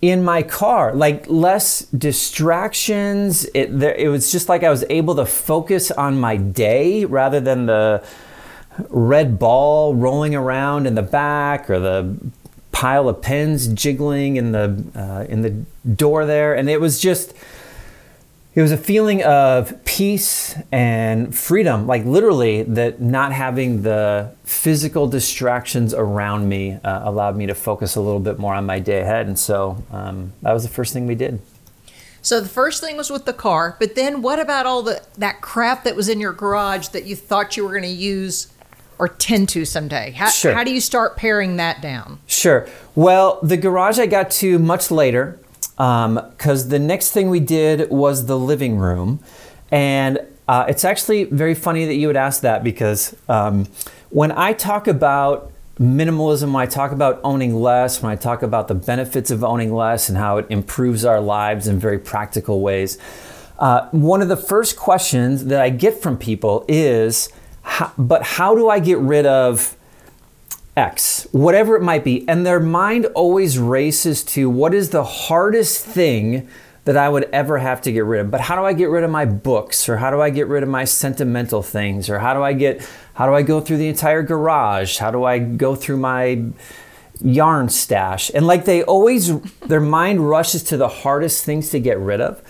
in 0.00 0.22
my 0.22 0.42
car 0.42 0.94
like 0.94 1.26
less 1.28 1.80
distractions. 1.86 3.46
It 3.54 3.78
there, 3.78 3.94
it 3.94 4.08
was 4.08 4.30
just 4.30 4.48
like 4.48 4.62
i 4.62 4.70
was 4.70 4.84
able 4.90 5.16
to 5.16 5.26
focus 5.26 5.90
on 5.90 6.20
my 6.20 6.36
day 6.36 7.04
rather 7.04 7.40
than 7.40 7.66
the 7.66 8.04
red 8.90 9.38
ball 9.38 9.94
rolling 9.94 10.34
around 10.34 10.86
in 10.86 10.94
the 10.94 11.02
back 11.02 11.68
or 11.68 11.80
the 11.80 12.16
pile 12.70 13.08
of 13.08 13.20
pens 13.20 13.66
jiggling 13.68 14.36
in 14.36 14.52
the 14.52 14.84
uh, 14.94 15.24
in 15.28 15.42
the 15.42 15.50
door 15.94 16.26
there. 16.26 16.54
And 16.54 16.70
it 16.70 16.80
was 16.80 17.00
just 17.00 17.34
it 18.58 18.62
was 18.62 18.72
a 18.72 18.76
feeling 18.76 19.22
of 19.22 19.84
peace 19.84 20.56
and 20.72 21.32
freedom 21.32 21.86
like 21.86 22.04
literally 22.04 22.64
that 22.64 23.00
not 23.00 23.32
having 23.32 23.82
the 23.82 24.34
physical 24.42 25.06
distractions 25.06 25.94
around 25.94 26.48
me 26.48 26.72
uh, 26.82 27.02
allowed 27.04 27.36
me 27.36 27.46
to 27.46 27.54
focus 27.54 27.94
a 27.94 28.00
little 28.00 28.18
bit 28.18 28.36
more 28.36 28.54
on 28.54 28.66
my 28.66 28.80
day 28.80 29.00
ahead 29.00 29.28
and 29.28 29.38
so 29.38 29.80
um, 29.92 30.32
that 30.42 30.52
was 30.52 30.64
the 30.64 30.68
first 30.68 30.92
thing 30.92 31.06
we 31.06 31.14
did 31.14 31.40
so 32.20 32.40
the 32.40 32.48
first 32.48 32.82
thing 32.82 32.96
was 32.96 33.10
with 33.10 33.26
the 33.26 33.32
car 33.32 33.76
but 33.78 33.94
then 33.94 34.22
what 34.22 34.40
about 34.40 34.66
all 34.66 34.82
the 34.82 35.00
that 35.16 35.40
crap 35.40 35.84
that 35.84 35.94
was 35.94 36.08
in 36.08 36.18
your 36.18 36.32
garage 36.32 36.88
that 36.88 37.04
you 37.04 37.14
thought 37.14 37.56
you 37.56 37.62
were 37.62 37.70
going 37.70 37.82
to 37.84 37.88
use 37.88 38.48
or 38.98 39.06
tend 39.06 39.48
to 39.48 39.64
someday? 39.64 40.10
How, 40.10 40.28
Sure. 40.28 40.52
how 40.52 40.64
do 40.64 40.72
you 40.72 40.80
start 40.80 41.16
paring 41.16 41.54
that 41.58 41.80
down? 41.80 42.18
Sure. 42.26 42.66
Well, 42.96 43.38
the 43.44 43.56
garage 43.56 44.00
I 44.00 44.06
got 44.06 44.32
to 44.32 44.58
much 44.58 44.90
later 44.90 45.38
because 45.78 46.68
the 46.68 46.78
next 46.78 47.12
thing 47.12 47.30
we 47.30 47.40
did 47.40 47.88
was 47.90 48.26
the 48.26 48.38
living 48.38 48.76
room. 48.78 49.20
And 49.70 50.18
uh, 50.48 50.64
it's 50.68 50.84
actually 50.84 51.24
very 51.24 51.54
funny 51.54 51.84
that 51.86 51.94
you 51.94 52.06
would 52.08 52.16
ask 52.16 52.40
that 52.42 52.64
because 52.64 53.16
um, 53.28 53.66
when 54.10 54.32
I 54.32 54.52
talk 54.54 54.88
about 54.88 55.52
minimalism, 55.78 56.52
when 56.52 56.62
I 56.62 56.66
talk 56.66 56.90
about 56.90 57.20
owning 57.22 57.54
less, 57.54 58.02
when 58.02 58.10
I 58.10 58.16
talk 58.16 58.42
about 58.42 58.66
the 58.66 58.74
benefits 58.74 59.30
of 59.30 59.44
owning 59.44 59.72
less 59.72 60.08
and 60.08 60.18
how 60.18 60.38
it 60.38 60.46
improves 60.50 61.04
our 61.04 61.20
lives 61.20 61.68
in 61.68 61.78
very 61.78 61.98
practical 61.98 62.60
ways, 62.60 62.98
uh, 63.60 63.88
one 63.90 64.20
of 64.22 64.28
the 64.28 64.36
first 64.36 64.76
questions 64.76 65.44
that 65.46 65.60
I 65.60 65.70
get 65.70 66.02
from 66.02 66.16
people 66.16 66.64
is, 66.66 67.28
"How- 67.62 67.92
but 67.96 68.22
how 68.22 68.54
do 68.56 68.68
I 68.68 68.80
get 68.80 68.98
rid 68.98 69.26
of 69.26 69.76
X, 70.78 71.26
whatever 71.32 71.76
it 71.76 71.82
might 71.82 72.04
be. 72.04 72.26
And 72.28 72.46
their 72.46 72.60
mind 72.60 73.06
always 73.06 73.58
races 73.58 74.22
to 74.24 74.48
what 74.48 74.72
is 74.72 74.90
the 74.90 75.04
hardest 75.04 75.84
thing 75.84 76.48
that 76.84 76.96
I 76.96 77.08
would 77.10 77.28
ever 77.34 77.58
have 77.58 77.82
to 77.82 77.92
get 77.92 78.04
rid 78.06 78.20
of. 78.22 78.30
But 78.30 78.40
how 78.40 78.56
do 78.56 78.64
I 78.64 78.72
get 78.72 78.88
rid 78.88 79.04
of 79.04 79.10
my 79.10 79.26
books 79.26 79.90
or 79.90 79.98
how 79.98 80.10
do 80.10 80.22
I 80.22 80.30
get 80.30 80.46
rid 80.46 80.62
of 80.62 80.70
my 80.70 80.84
sentimental 80.84 81.62
things 81.62 82.08
or 82.08 82.18
how 82.18 82.32
do 82.32 82.42
I 82.42 82.54
get 82.54 82.88
how 83.12 83.26
do 83.26 83.34
I 83.34 83.42
go 83.42 83.60
through 83.60 83.78
the 83.78 83.88
entire 83.88 84.22
garage? 84.22 84.96
How 84.96 85.10
do 85.10 85.24
I 85.24 85.38
go 85.38 85.74
through 85.74 85.98
my 85.98 86.44
yarn 87.20 87.68
stash? 87.68 88.30
And 88.32 88.46
like 88.46 88.64
they 88.64 88.82
always 88.84 89.38
their 89.66 89.80
mind 89.80 90.30
rushes 90.30 90.62
to 90.64 90.76
the 90.78 90.88
hardest 90.88 91.44
things 91.44 91.68
to 91.70 91.80
get 91.80 91.98
rid 91.98 92.22
of. 92.22 92.40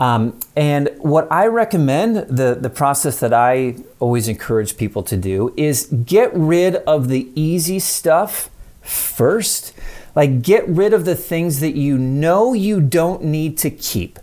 Um, 0.00 0.38
and 0.54 0.90
what 0.98 1.30
I 1.30 1.46
recommend, 1.46 2.16
the, 2.16 2.56
the 2.60 2.70
process 2.70 3.18
that 3.20 3.32
I 3.34 3.76
always 3.98 4.28
encourage 4.28 4.76
people 4.76 5.02
to 5.04 5.16
do 5.16 5.52
is 5.56 5.86
get 5.86 6.32
rid 6.34 6.76
of 6.76 7.08
the 7.08 7.30
easy 7.34 7.80
stuff 7.80 8.48
first. 8.80 9.72
Like, 10.14 10.42
get 10.42 10.66
rid 10.68 10.92
of 10.92 11.04
the 11.04 11.16
things 11.16 11.60
that 11.60 11.74
you 11.74 11.98
know 11.98 12.52
you 12.52 12.80
don't 12.80 13.24
need 13.24 13.58
to 13.58 13.70
keep. 13.70 14.18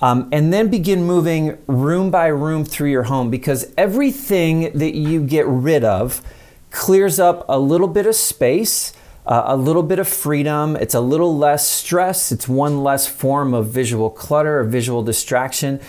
Um, 0.00 0.28
and 0.32 0.52
then 0.52 0.68
begin 0.68 1.04
moving 1.04 1.58
room 1.68 2.10
by 2.10 2.26
room 2.26 2.64
through 2.64 2.90
your 2.90 3.04
home 3.04 3.30
because 3.30 3.72
everything 3.78 4.76
that 4.76 4.96
you 4.96 5.22
get 5.22 5.46
rid 5.46 5.84
of 5.84 6.20
clears 6.72 7.20
up 7.20 7.44
a 7.48 7.58
little 7.58 7.86
bit 7.86 8.06
of 8.06 8.16
space 8.16 8.92
uh, 9.26 9.44
a 9.46 9.56
little 9.56 9.82
bit 9.82 9.98
of 9.98 10.08
freedom. 10.08 10.76
It's 10.76 10.94
a 10.94 11.00
little 11.00 11.36
less 11.36 11.68
stress. 11.68 12.32
It's 12.32 12.48
one 12.48 12.82
less 12.82 13.06
form 13.06 13.54
of 13.54 13.68
visual 13.68 14.10
clutter 14.10 14.60
or 14.60 14.64
visual 14.64 15.02
distraction. 15.02 15.80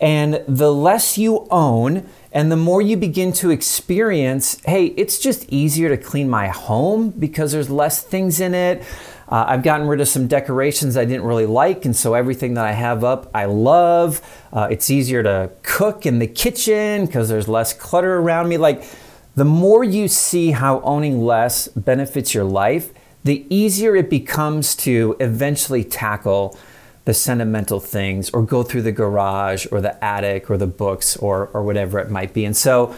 And 0.00 0.42
the 0.46 0.72
less 0.72 1.16
you 1.16 1.46
own, 1.50 2.06
and 2.32 2.50
the 2.50 2.56
more 2.56 2.82
you 2.82 2.96
begin 2.96 3.32
to 3.34 3.50
experience, 3.50 4.60
hey, 4.64 4.86
it's 4.86 5.18
just 5.18 5.50
easier 5.50 5.88
to 5.88 5.96
clean 5.96 6.28
my 6.28 6.48
home 6.48 7.10
because 7.10 7.52
there's 7.52 7.70
less 7.70 8.02
things 8.02 8.40
in 8.40 8.54
it. 8.54 8.82
Uh, 9.28 9.44
I've 9.48 9.62
gotten 9.62 9.86
rid 9.86 10.00
of 10.00 10.08
some 10.08 10.26
decorations 10.26 10.96
I 10.96 11.06
didn't 11.06 11.24
really 11.24 11.46
like, 11.46 11.86
and 11.86 11.96
so 11.96 12.12
everything 12.12 12.54
that 12.54 12.66
I 12.66 12.72
have 12.72 13.04
up, 13.04 13.30
I 13.32 13.46
love. 13.46 14.20
Uh, 14.52 14.68
it's 14.70 14.90
easier 14.90 15.22
to 15.22 15.50
cook 15.62 16.04
in 16.04 16.18
the 16.18 16.26
kitchen 16.26 17.06
because 17.06 17.28
there's 17.28 17.48
less 17.48 17.72
clutter 17.72 18.16
around 18.16 18.48
me. 18.48 18.58
Like, 18.58 18.84
the 19.36 19.44
more 19.44 19.82
you 19.82 20.08
see 20.08 20.52
how 20.52 20.80
owning 20.80 21.24
less 21.24 21.68
benefits 21.68 22.34
your 22.34 22.44
life, 22.44 22.92
the 23.24 23.46
easier 23.48 23.96
it 23.96 24.08
becomes 24.08 24.76
to 24.76 25.16
eventually 25.18 25.82
tackle 25.82 26.56
the 27.04 27.14
sentimental 27.14 27.80
things 27.80 28.30
or 28.30 28.42
go 28.42 28.62
through 28.62 28.82
the 28.82 28.92
garage 28.92 29.66
or 29.70 29.80
the 29.80 30.02
attic 30.02 30.50
or 30.50 30.56
the 30.56 30.66
books 30.66 31.16
or, 31.16 31.48
or 31.48 31.62
whatever 31.62 31.98
it 31.98 32.10
might 32.10 32.32
be. 32.32 32.44
And 32.44 32.56
so 32.56 32.94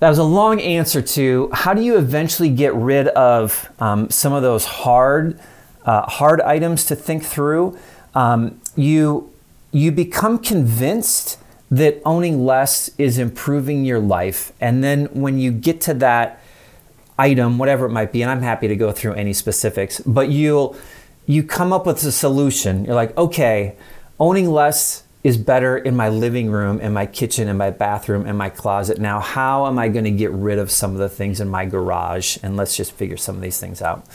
that 0.00 0.08
was 0.08 0.18
a 0.18 0.24
long 0.24 0.60
answer 0.60 1.00
to 1.00 1.50
how 1.52 1.74
do 1.74 1.82
you 1.82 1.96
eventually 1.96 2.48
get 2.48 2.74
rid 2.74 3.08
of 3.08 3.70
um, 3.78 4.10
some 4.10 4.32
of 4.32 4.42
those 4.42 4.64
hard, 4.64 5.38
uh, 5.84 6.02
hard 6.02 6.40
items 6.40 6.84
to 6.86 6.96
think 6.96 7.24
through. 7.24 7.78
Um, 8.14 8.60
you, 8.74 9.32
you 9.70 9.92
become 9.92 10.38
convinced 10.38 11.38
that 11.72 12.02
owning 12.04 12.44
less 12.44 12.90
is 12.98 13.18
improving 13.18 13.82
your 13.82 13.98
life. 13.98 14.52
And 14.60 14.84
then 14.84 15.06
when 15.06 15.38
you 15.38 15.50
get 15.50 15.80
to 15.82 15.94
that 15.94 16.38
item, 17.18 17.56
whatever 17.56 17.86
it 17.86 17.90
might 17.90 18.12
be, 18.12 18.20
and 18.20 18.30
I'm 18.30 18.42
happy 18.42 18.68
to 18.68 18.76
go 18.76 18.92
through 18.92 19.14
any 19.14 19.32
specifics, 19.32 19.98
but 20.00 20.28
you'll 20.28 20.76
you 21.24 21.42
come 21.42 21.72
up 21.72 21.86
with 21.86 22.04
a 22.04 22.12
solution. 22.12 22.84
You're 22.84 22.94
like, 22.94 23.16
okay, 23.16 23.76
owning 24.20 24.50
less 24.50 25.04
is 25.24 25.38
better 25.38 25.78
in 25.78 25.96
my 25.96 26.10
living 26.10 26.50
room, 26.50 26.78
in 26.78 26.92
my 26.92 27.06
kitchen, 27.06 27.48
in 27.48 27.56
my 27.56 27.70
bathroom, 27.70 28.26
in 28.26 28.36
my 28.36 28.50
closet. 28.50 28.98
Now, 28.98 29.20
how 29.20 29.66
am 29.66 29.78
I 29.78 29.88
going 29.88 30.04
to 30.04 30.10
get 30.10 30.30
rid 30.32 30.58
of 30.58 30.70
some 30.70 30.92
of 30.92 30.98
the 30.98 31.08
things 31.08 31.40
in 31.40 31.48
my 31.48 31.64
garage? 31.64 32.36
And 32.42 32.56
let's 32.56 32.76
just 32.76 32.92
figure 32.92 33.16
some 33.16 33.36
of 33.36 33.40
these 33.40 33.58
things 33.58 33.80
out. 33.80 34.12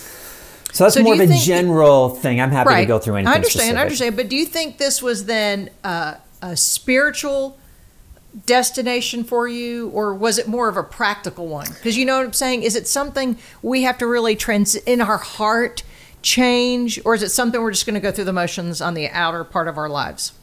So 0.74 0.84
that's 0.84 0.96
So 0.96 1.02
more 1.02 1.14
of 1.14 1.22
a 1.22 1.38
general 1.38 2.10
thing. 2.10 2.40
I'm 2.40 2.52
happy 2.52 2.76
to 2.76 2.86
go 2.86 3.00
through 3.00 3.16
anything. 3.16 3.32
I 3.32 3.36
understand. 3.36 3.62
specific. 3.62 3.78
I 3.80 3.82
understand. 3.82 4.18
But 4.18 4.30
do 4.30 4.36
you 4.36 4.46
think 4.46 4.78
this 4.78 5.02
was 5.02 5.26
then 5.26 5.72
uh, 5.84 6.16
a 6.41 6.56
spiritual 6.58 7.58
destination 8.46 9.24
for 9.24 9.48
you, 9.48 9.89
or 9.89 10.13
was 10.13 10.38
it 10.38 10.48
more 10.48 10.70
of 10.70 10.77
a 10.77 10.84
practical 10.84 11.48
one? 11.48 11.67
Because 11.67 11.98
you 11.98 12.06
know 12.06 12.17
what 12.17 12.25
I'm 12.25 12.34
saying. 12.34 12.63
Is 12.63 12.75
it 12.75 12.88
something 12.88 13.38
we 13.62 13.84
have 13.84 13.98
to 14.00 14.08
really 14.08 14.36
trans 14.36 14.75
in 14.75 15.01
our 15.01 15.17
heart 15.17 15.84
change, 16.22 17.00
or 17.06 17.15
is 17.15 17.24
it 17.24 17.29
something 17.29 17.62
we're 17.62 17.72
just 17.72 17.86
going 17.86 17.96
to 17.96 18.00
go 18.00 18.12
through 18.12 18.25
the 18.25 18.34
motions 18.34 18.82
on 18.82 18.94
the 18.94 19.10
outer 19.10 19.44
part 19.44 19.67
of 19.67 19.77
our 19.77 19.89
lives? 19.89 20.34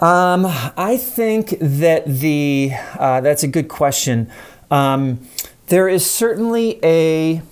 Um, 0.00 0.46
I 0.76 0.96
think 0.96 1.56
that 1.60 2.06
the 2.06 2.72
uh, 2.98 3.20
that's 3.20 3.44
a 3.44 3.48
good 3.48 3.68
question. 3.68 4.30
Um, 4.70 5.20
there 5.68 5.88
is 5.88 6.08
certainly 6.08 6.80
a 6.82 7.42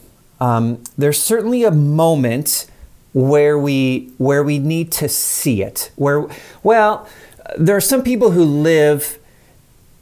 um, 0.41 0.83
there's 0.99 1.23
certainly 1.23 1.63
a 1.63 1.71
moment 1.71 2.67
where 3.13 3.59
we 3.59 4.13
where 4.19 4.43
we 4.43 4.59
need 4.59 4.91
to 4.93 5.09
see 5.09 5.63
it. 5.63 5.93
Where 5.97 6.27
well, 6.63 7.09
there 7.59 7.77
are 7.77 7.81
some 7.81 8.03
people 8.03 8.31
who 8.31 8.45
live 8.45 9.19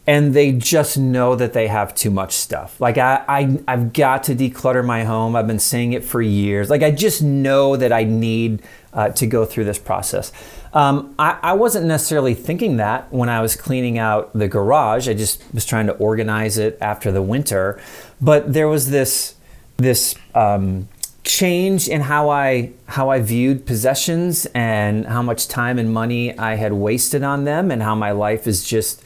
and 0.09 0.33
they 0.33 0.53
just 0.53 0.97
know 0.97 1.37
that 1.37 1.53
they 1.53 1.67
have 1.67 1.95
too 1.95 2.11
much 2.11 2.33
stuff. 2.33 2.81
Like 2.81 2.97
I, 2.97 3.23
I 3.29 3.59
I've 3.69 3.93
got 3.93 4.25
to 4.25 4.35
declutter 4.35 4.83
my 4.85 5.05
home. 5.05 5.37
I've 5.37 5.47
been 5.47 5.59
saying 5.59 5.93
it 5.93 6.03
for 6.03 6.23
years. 6.23 6.71
Like 6.71 6.83
I 6.83 6.91
just 6.91 7.21
know 7.21 7.77
that 7.77 7.93
I 7.93 8.05
need 8.05 8.63
uh, 8.95 9.11
to 9.11 9.27
go 9.27 9.45
through 9.45 9.65
this 9.65 9.79
process. 9.79 10.33
Um, 10.73 11.15
I, 11.19 11.39
I 11.43 11.53
wasn't 11.53 11.85
necessarily 11.85 12.33
thinking 12.33 12.79
that 12.79 13.13
when 13.13 13.29
I 13.29 13.43
was 13.43 13.55
cleaning 13.55 13.99
out 13.99 14.33
the 14.33 14.49
garage. 14.49 15.11
I 15.11 15.15
just 15.15 15.43
was 15.53 15.67
trying 15.67 15.87
to 15.89 15.93
organize 15.95 16.57
it 16.57 16.79
after 16.81 17.13
the 17.13 17.23
winter. 17.23 17.79
But 18.19 18.55
there 18.55 18.67
was 18.67 18.89
this 18.89 19.35
this 19.77 20.15
um, 20.35 20.89
change 21.29 21.89
in 21.89 22.01
how 22.01 22.31
I 22.31 22.73
how 22.87 23.11
I 23.11 23.21
viewed 23.21 23.67
possessions 23.67 24.47
and 24.55 25.07
how 25.07 25.23
much 25.23 25.47
time 25.47 25.79
and 25.79 25.93
money 25.93 26.37
I 26.37 26.57
had 26.57 26.73
wasted 26.73 27.23
on 27.23 27.45
them, 27.45 27.71
and 27.71 27.83
how 27.83 27.95
my 27.95 28.11
life 28.11 28.47
is 28.47 28.65
just 28.65 29.03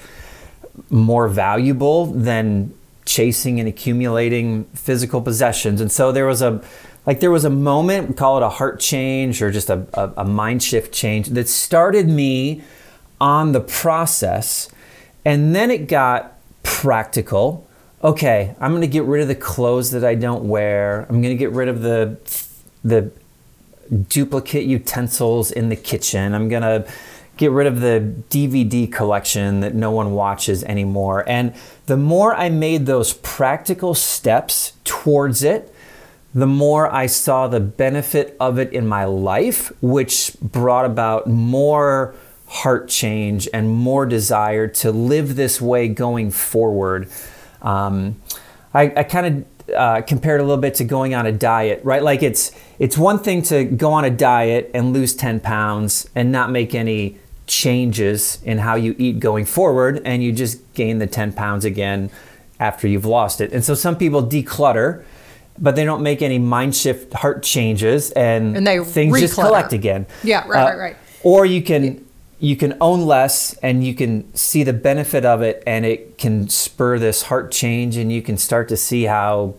more 0.88 1.28
valuable 1.28 2.06
than 2.06 2.72
chasing 3.04 3.58
and 3.58 3.68
accumulating 3.68 4.64
physical 4.74 5.20
possessions. 5.20 5.80
And 5.80 5.90
so 5.90 6.12
there 6.12 6.24
was 6.24 6.40
a 6.40 6.62
like 7.04 7.18
there 7.18 7.32
was 7.32 7.44
a 7.44 7.50
moment, 7.50 8.16
call 8.16 8.36
it 8.36 8.44
a 8.44 8.48
heart 8.48 8.78
change 8.78 9.42
or 9.42 9.50
just 9.50 9.68
a, 9.68 9.84
a, 9.92 10.12
a 10.18 10.24
mind 10.24 10.62
shift 10.62 10.94
change 10.94 11.28
that 11.30 11.48
started 11.48 12.08
me 12.08 12.62
on 13.20 13.52
the 13.52 13.60
process. 13.60 14.68
And 15.24 15.54
then 15.54 15.70
it 15.70 15.88
got 15.88 16.38
practical. 16.62 17.66
Okay, 18.04 18.56
I'm 18.60 18.72
gonna 18.72 18.88
get 18.88 19.04
rid 19.04 19.22
of 19.22 19.28
the 19.28 19.36
clothes 19.36 19.92
that 19.92 20.04
I 20.04 20.16
don't 20.16 20.48
wear. 20.48 21.06
I'm 21.08 21.22
gonna 21.22 21.36
get 21.36 21.52
rid 21.52 21.68
of 21.68 21.82
the 21.82 22.18
the 22.84 23.12
duplicate 24.08 24.64
utensils 24.64 25.52
in 25.52 25.68
the 25.68 25.76
kitchen. 25.76 26.34
I'm 26.34 26.48
gonna 26.48 26.84
get 27.36 27.52
rid 27.52 27.68
of 27.68 27.80
the 27.80 28.12
DVD 28.28 28.90
collection 28.90 29.60
that 29.60 29.76
no 29.76 29.92
one 29.92 30.12
watches 30.12 30.64
anymore. 30.64 31.24
And 31.28 31.54
the 31.86 31.96
more 31.96 32.34
I 32.34 32.48
made 32.48 32.86
those 32.86 33.12
practical 33.14 33.94
steps 33.94 34.72
towards 34.82 35.44
it, 35.44 35.72
the 36.34 36.46
more 36.46 36.92
I 36.92 37.06
saw 37.06 37.46
the 37.46 37.60
benefit 37.60 38.36
of 38.40 38.58
it 38.58 38.72
in 38.72 38.84
my 38.86 39.04
life, 39.04 39.70
which 39.80 40.34
brought 40.40 40.86
about 40.86 41.28
more 41.28 42.16
heart 42.46 42.88
change 42.88 43.48
and 43.54 43.70
more 43.70 44.06
desire 44.06 44.66
to 44.66 44.90
live 44.90 45.36
this 45.36 45.60
way 45.60 45.86
going 45.88 46.32
forward. 46.32 47.08
Um, 47.62 48.20
I, 48.74 48.92
I 48.96 49.02
kind 49.04 49.26
of 49.26 49.74
uh, 49.74 50.02
compared 50.02 50.40
a 50.40 50.44
little 50.44 50.60
bit 50.60 50.74
to 50.76 50.84
going 50.84 51.14
on 51.14 51.26
a 51.26 51.32
diet, 51.32 51.80
right? 51.84 52.02
Like 52.02 52.22
it's 52.22 52.52
it's 52.78 52.98
one 52.98 53.18
thing 53.18 53.42
to 53.42 53.64
go 53.64 53.92
on 53.92 54.04
a 54.04 54.10
diet 54.10 54.70
and 54.74 54.92
lose 54.92 55.14
10 55.14 55.40
pounds 55.40 56.08
and 56.14 56.32
not 56.32 56.50
make 56.50 56.74
any 56.74 57.18
changes 57.46 58.38
in 58.44 58.58
how 58.58 58.74
you 58.74 58.94
eat 58.98 59.20
going 59.20 59.44
forward, 59.44 60.00
and 60.04 60.22
you 60.22 60.32
just 60.32 60.60
gain 60.74 60.98
the 60.98 61.06
10 61.06 61.32
pounds 61.32 61.64
again 61.64 62.10
after 62.58 62.86
you've 62.88 63.04
lost 63.04 63.40
it. 63.40 63.52
And 63.52 63.64
so 63.64 63.74
some 63.74 63.96
people 63.96 64.22
declutter, 64.24 65.04
but 65.58 65.76
they 65.76 65.84
don't 65.84 66.02
make 66.02 66.22
any 66.22 66.38
mind 66.38 66.74
shift 66.74 67.12
heart 67.12 67.42
changes, 67.42 68.10
and, 68.12 68.56
And 68.56 68.66
they 68.66 68.82
things 68.82 69.18
just 69.20 69.34
collect 69.34 69.72
again. 69.72 70.06
Yeah, 70.22 70.46
right, 70.48 70.62
Uh, 70.62 70.66
right, 70.70 70.78
right. 70.78 70.96
Or 71.22 71.44
you 71.46 71.62
can 71.62 72.04
you 72.42 72.56
can 72.56 72.76
own 72.80 73.06
less 73.06 73.54
and 73.62 73.84
you 73.86 73.94
can 73.94 74.34
see 74.34 74.64
the 74.64 74.72
benefit 74.72 75.24
of 75.24 75.42
it 75.42 75.62
and 75.64 75.86
it 75.86 76.18
can 76.18 76.48
spur 76.48 76.98
this 76.98 77.22
heart 77.22 77.52
change 77.52 77.96
and 77.96 78.10
you 78.10 78.20
can 78.20 78.36
start 78.36 78.68
to 78.68 78.76
see 78.76 79.04
how 79.04 79.54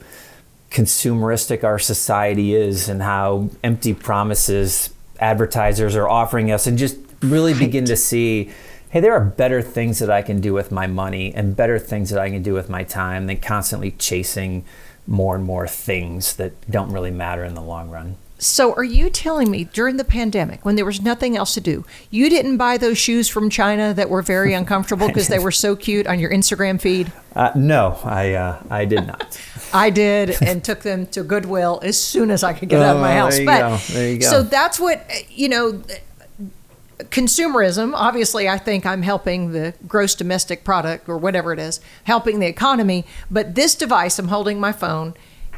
consumeristic 0.69 1.63
our 1.63 1.79
society 1.79 2.53
is 2.53 2.89
and 2.89 3.01
how 3.01 3.49
empty 3.63 3.93
promises 3.93 4.93
advertisers 5.21 5.95
are 5.95 6.09
offering 6.09 6.51
us 6.51 6.67
and 6.67 6.77
just 6.77 6.97
really 7.21 7.53
begin 7.53 7.85
to 7.85 7.95
see 7.95 8.51
hey 8.89 8.99
there 8.99 9.13
are 9.13 9.23
better 9.23 9.61
things 9.61 9.99
that 9.99 10.09
i 10.09 10.21
can 10.21 10.41
do 10.41 10.53
with 10.53 10.69
my 10.69 10.85
money 10.85 11.33
and 11.33 11.55
better 11.55 11.79
things 11.79 12.09
that 12.09 12.19
i 12.19 12.29
can 12.29 12.43
do 12.43 12.53
with 12.53 12.67
my 12.67 12.83
time 12.83 13.27
than 13.27 13.37
constantly 13.37 13.91
chasing 13.91 14.65
more 15.07 15.35
and 15.35 15.45
more 15.45 15.69
things 15.69 16.35
that 16.35 16.51
don't 16.69 16.91
really 16.91 17.11
matter 17.11 17.45
in 17.45 17.53
the 17.53 17.61
long 17.61 17.89
run 17.89 18.17
So, 18.43 18.73
are 18.73 18.83
you 18.83 19.09
telling 19.09 19.49
me 19.49 19.63
during 19.63 19.97
the 19.97 20.03
pandemic, 20.03 20.65
when 20.65 20.75
there 20.75 20.85
was 20.85 21.01
nothing 21.01 21.37
else 21.37 21.53
to 21.53 21.61
do, 21.61 21.85
you 22.09 22.29
didn't 22.29 22.57
buy 22.57 22.77
those 22.77 22.97
shoes 22.97 23.29
from 23.29 23.49
China 23.49 23.93
that 23.93 24.09
were 24.09 24.21
very 24.21 24.53
uncomfortable 24.61 25.07
because 25.07 25.29
they 25.29 25.39
were 25.39 25.51
so 25.51 25.75
cute 25.75 26.07
on 26.07 26.19
your 26.19 26.29
Instagram 26.31 26.79
feed? 26.79 27.11
uh, 27.35 27.51
no 27.55 27.97
i 28.03 28.33
uh, 28.33 28.61
i 28.69 28.85
did 28.85 29.07
not 29.07 29.39
I 29.73 29.89
did 29.89 30.39
and 30.43 30.63
took 30.63 30.81
them 30.81 31.07
to 31.07 31.23
Goodwill 31.23 31.79
as 31.81 31.97
soon 31.99 32.29
as 32.29 32.43
I 32.43 32.53
could 32.53 32.69
get 32.69 32.79
out 32.83 32.97
of 32.97 33.01
my 33.01 33.17
Oh, 33.17 33.21
house. 33.23 33.33
there 33.33 33.41
you 33.41 33.47
but 33.47 33.59
go. 33.69 33.77
There 33.93 34.09
you 34.11 34.17
go. 34.19 34.27
so 34.29 34.43
that's 34.43 34.79
what 34.79 35.09
you 35.31 35.49
know. 35.49 35.81
Consumerism. 36.99 37.93
Obviously, 37.95 38.47
I 38.47 38.57
think 38.57 38.85
I'm 38.85 39.01
helping 39.01 39.51
the 39.51 39.73
gross 39.87 40.13
domestic 40.15 40.63
product 40.63 41.09
or 41.09 41.17
whatever 41.17 41.51
it 41.53 41.59
is, 41.59 41.81
helping 42.03 42.39
the 42.39 42.45
economy. 42.47 43.05
But 43.31 43.55
this 43.55 43.73
device, 43.75 44.19
I'm 44.19 44.27
holding 44.27 44.59
my 44.59 44.71
phone, 44.71 45.15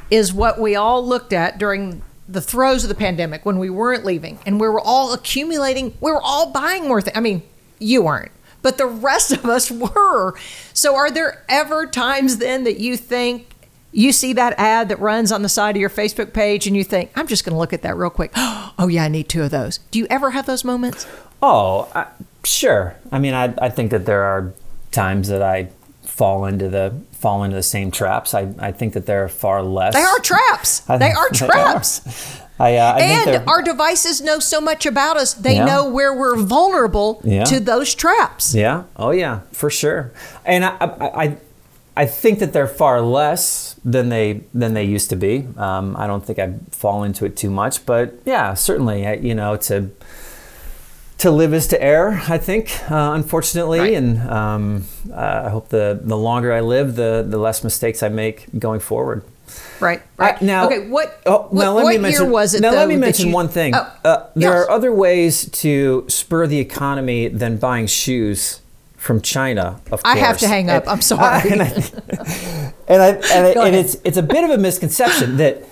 is 0.09 0.33
what 0.33 0.59
we 0.59 0.75
all 0.75 1.05
looked 1.05 1.33
at 1.33 1.57
during 1.57 2.01
the 2.27 2.41
throes 2.41 2.83
of 2.83 2.89
the 2.89 2.95
pandemic 2.95 3.45
when 3.45 3.59
we 3.59 3.69
weren't 3.69 4.05
leaving 4.05 4.39
and 4.45 4.59
we 4.59 4.67
were 4.67 4.79
all 4.79 5.13
accumulating. 5.13 5.95
We 6.01 6.11
were 6.11 6.21
all 6.21 6.51
buying 6.51 6.87
more 6.87 7.01
things. 7.01 7.15
I 7.17 7.19
mean, 7.19 7.43
you 7.79 8.03
weren't, 8.03 8.31
but 8.61 8.77
the 8.77 8.87
rest 8.87 9.31
of 9.31 9.45
us 9.45 9.69
were. 9.95 10.35
So, 10.73 10.95
are 10.95 11.11
there 11.11 11.43
ever 11.49 11.85
times 11.85 12.37
then 12.37 12.63
that 12.63 12.79
you 12.79 12.97
think 12.97 13.55
you 13.95 14.11
see 14.11 14.33
that 14.33 14.53
ad 14.59 14.89
that 14.89 14.99
runs 14.99 15.31
on 15.31 15.41
the 15.41 15.49
side 15.49 15.75
of 15.77 15.79
your 15.79 15.89
Facebook 15.89 16.33
page 16.33 16.67
and 16.67 16.75
you 16.75 16.83
think, 16.83 17.11
I'm 17.15 17.27
just 17.27 17.45
going 17.45 17.53
to 17.53 17.59
look 17.59 17.71
at 17.71 17.81
that 17.83 17.95
real 17.95 18.09
quick. 18.09 18.31
Oh, 18.77 18.89
yeah, 18.89 19.05
I 19.05 19.07
need 19.07 19.29
two 19.29 19.41
of 19.41 19.51
those. 19.51 19.77
Do 19.89 19.99
you 19.99 20.07
ever 20.09 20.31
have 20.31 20.47
those 20.47 20.65
moments? 20.65 21.07
Oh, 21.41 21.89
I, 21.95 22.07
sure. 22.43 22.97
I 23.09 23.19
mean, 23.19 23.33
I, 23.33 23.53
I 23.57 23.69
think 23.69 23.91
that 23.91 24.05
there 24.05 24.23
are 24.23 24.51
times 24.91 25.29
that 25.29 25.41
I 25.41 25.69
fall 26.01 26.43
into 26.43 26.67
the 26.67 26.93
fall 27.25 27.43
into 27.43 27.55
the 27.55 27.63
same 27.63 27.89
traps. 27.89 28.35
I, 28.35 28.53
I 28.59 28.71
think 28.71 28.93
that 28.93 29.07
there 29.07 29.23
are 29.23 29.27
far 29.27 29.63
less. 29.63 29.95
They 29.95 30.03
are 30.03 30.19
traps. 30.19 30.83
They 30.87 31.11
are 31.11 31.29
they 31.31 31.37
traps. 31.47 32.39
I, 32.59 32.75
uh, 32.75 32.93
I 32.93 32.99
And 33.01 33.49
our 33.49 33.63
devices 33.63 34.21
know 34.21 34.37
so 34.37 34.61
much 34.61 34.85
about 34.85 35.17
us, 35.17 35.33
they 35.33 35.55
Yeah. 35.55 35.65
know 35.65 35.89
where 35.89 36.13
we're 36.13 36.37
vulnerable 36.37 37.21
Yeah. 37.23 37.43
to 37.45 37.59
those 37.59 37.95
traps. 37.95 38.53
Yeah. 38.53 38.83
Oh, 38.95 39.09
yeah, 39.09 39.39
for 39.51 39.71
sure. 39.71 40.11
And 40.45 40.65
I, 40.65 40.75
I, 40.79 41.37
I, 41.97 42.05
think 42.05 42.37
that 42.41 42.53
they're 42.53 42.67
far 42.67 43.01
less 43.01 43.75
than 43.83 44.09
they 44.09 44.41
than 44.53 44.75
they 44.75 44.83
used 44.83 45.09
to 45.09 45.15
be. 45.15 45.47
Um, 45.57 45.95
I 45.97 46.05
don't 46.05 46.23
think 46.23 46.37
I 46.37 46.53
fall 46.69 47.01
into 47.03 47.25
it 47.25 47.35
too 47.35 47.49
much, 47.49 47.87
but 47.87 48.13
yeah, 48.25 48.53
certainly, 48.53 48.99
you 49.27 49.33
know, 49.33 49.57
to 49.69 49.89
to 51.19 51.31
live 51.31 51.53
is 51.53 51.67
to 51.67 51.81
err. 51.81 52.21
I 52.27 52.37
think, 52.37 52.69
uh, 52.91 53.11
unfortunately, 53.15 53.79
Right. 53.79 53.93
and 53.93 54.19
um, 54.29 54.85
uh, 55.11 55.43
I 55.45 55.49
hope 55.49 55.69
the 55.69 55.99
the 56.03 56.17
longer 56.17 56.51
I 56.53 56.59
live, 56.61 56.95
the 56.95 57.25
the 57.27 57.37
less 57.37 57.63
mistakes 57.63 58.03
I 58.03 58.09
make 58.09 58.47
going 58.59 58.79
forward. 58.79 59.23
Right. 59.79 60.01
Right. 60.17 60.35
Uh, 60.41 60.45
now, 60.45 60.65
okay. 60.65 60.89
What, 60.89 61.21
Oh, 61.25 61.47
what, 61.49 61.63
now 61.63 61.73
let 61.73 61.83
what 61.83 61.89
me 61.89 61.93
year 61.95 62.01
mention, 62.01 62.31
was 62.31 62.53
it? 62.55 62.61
Now 62.61 62.71
though, 62.71 62.77
let 62.77 62.87
me 62.89 62.97
mention 62.97 63.27
you- 63.29 63.33
one 63.33 63.47
thing. 63.47 63.73
Oh, 63.75 63.79
uh, 64.03 64.27
there 64.35 64.51
yes. 64.51 64.67
are 64.67 64.69
other 64.69 64.91
ways 64.91 65.49
to 65.61 66.05
spur 66.09 66.47
the 66.47 66.59
economy 66.59 67.27
than 67.29 67.57
buying 67.57 67.87
shoes 67.87 68.59
from 68.97 69.21
China. 69.21 69.79
Of 69.91 70.01
course, 70.03 70.15
I 70.15 70.17
have 70.17 70.37
to 70.39 70.47
hang 70.47 70.69
up. 70.69 70.83
And- 70.83 70.91
I'm 70.93 71.01
sorry. 71.01 71.49
and 71.51 71.61
I, 71.61 71.65
and, 72.87 73.01
I, 73.01 73.07
and, 73.33 73.59
I- 73.59 73.67
and 73.67 73.75
it's 73.75 73.95
it's 74.03 74.17
a 74.17 74.23
bit 74.23 74.43
of 74.43 74.49
a 74.49 74.57
misconception 74.57 75.37
that 75.37 75.63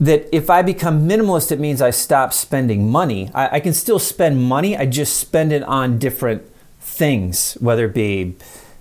that 0.00 0.34
if 0.34 0.48
I 0.48 0.62
become 0.62 1.06
minimalist, 1.06 1.52
it 1.52 1.60
means 1.60 1.82
I 1.82 1.90
stop 1.90 2.32
spending 2.32 2.90
money. 2.90 3.30
I, 3.34 3.56
I 3.56 3.60
can 3.60 3.74
still 3.74 3.98
spend 3.98 4.42
money. 4.42 4.76
I 4.76 4.86
just 4.86 5.18
spend 5.18 5.52
it 5.52 5.62
on 5.64 5.98
different 5.98 6.42
things, 6.80 7.54
whether 7.60 7.84
it 7.84 7.94
be 7.94 8.36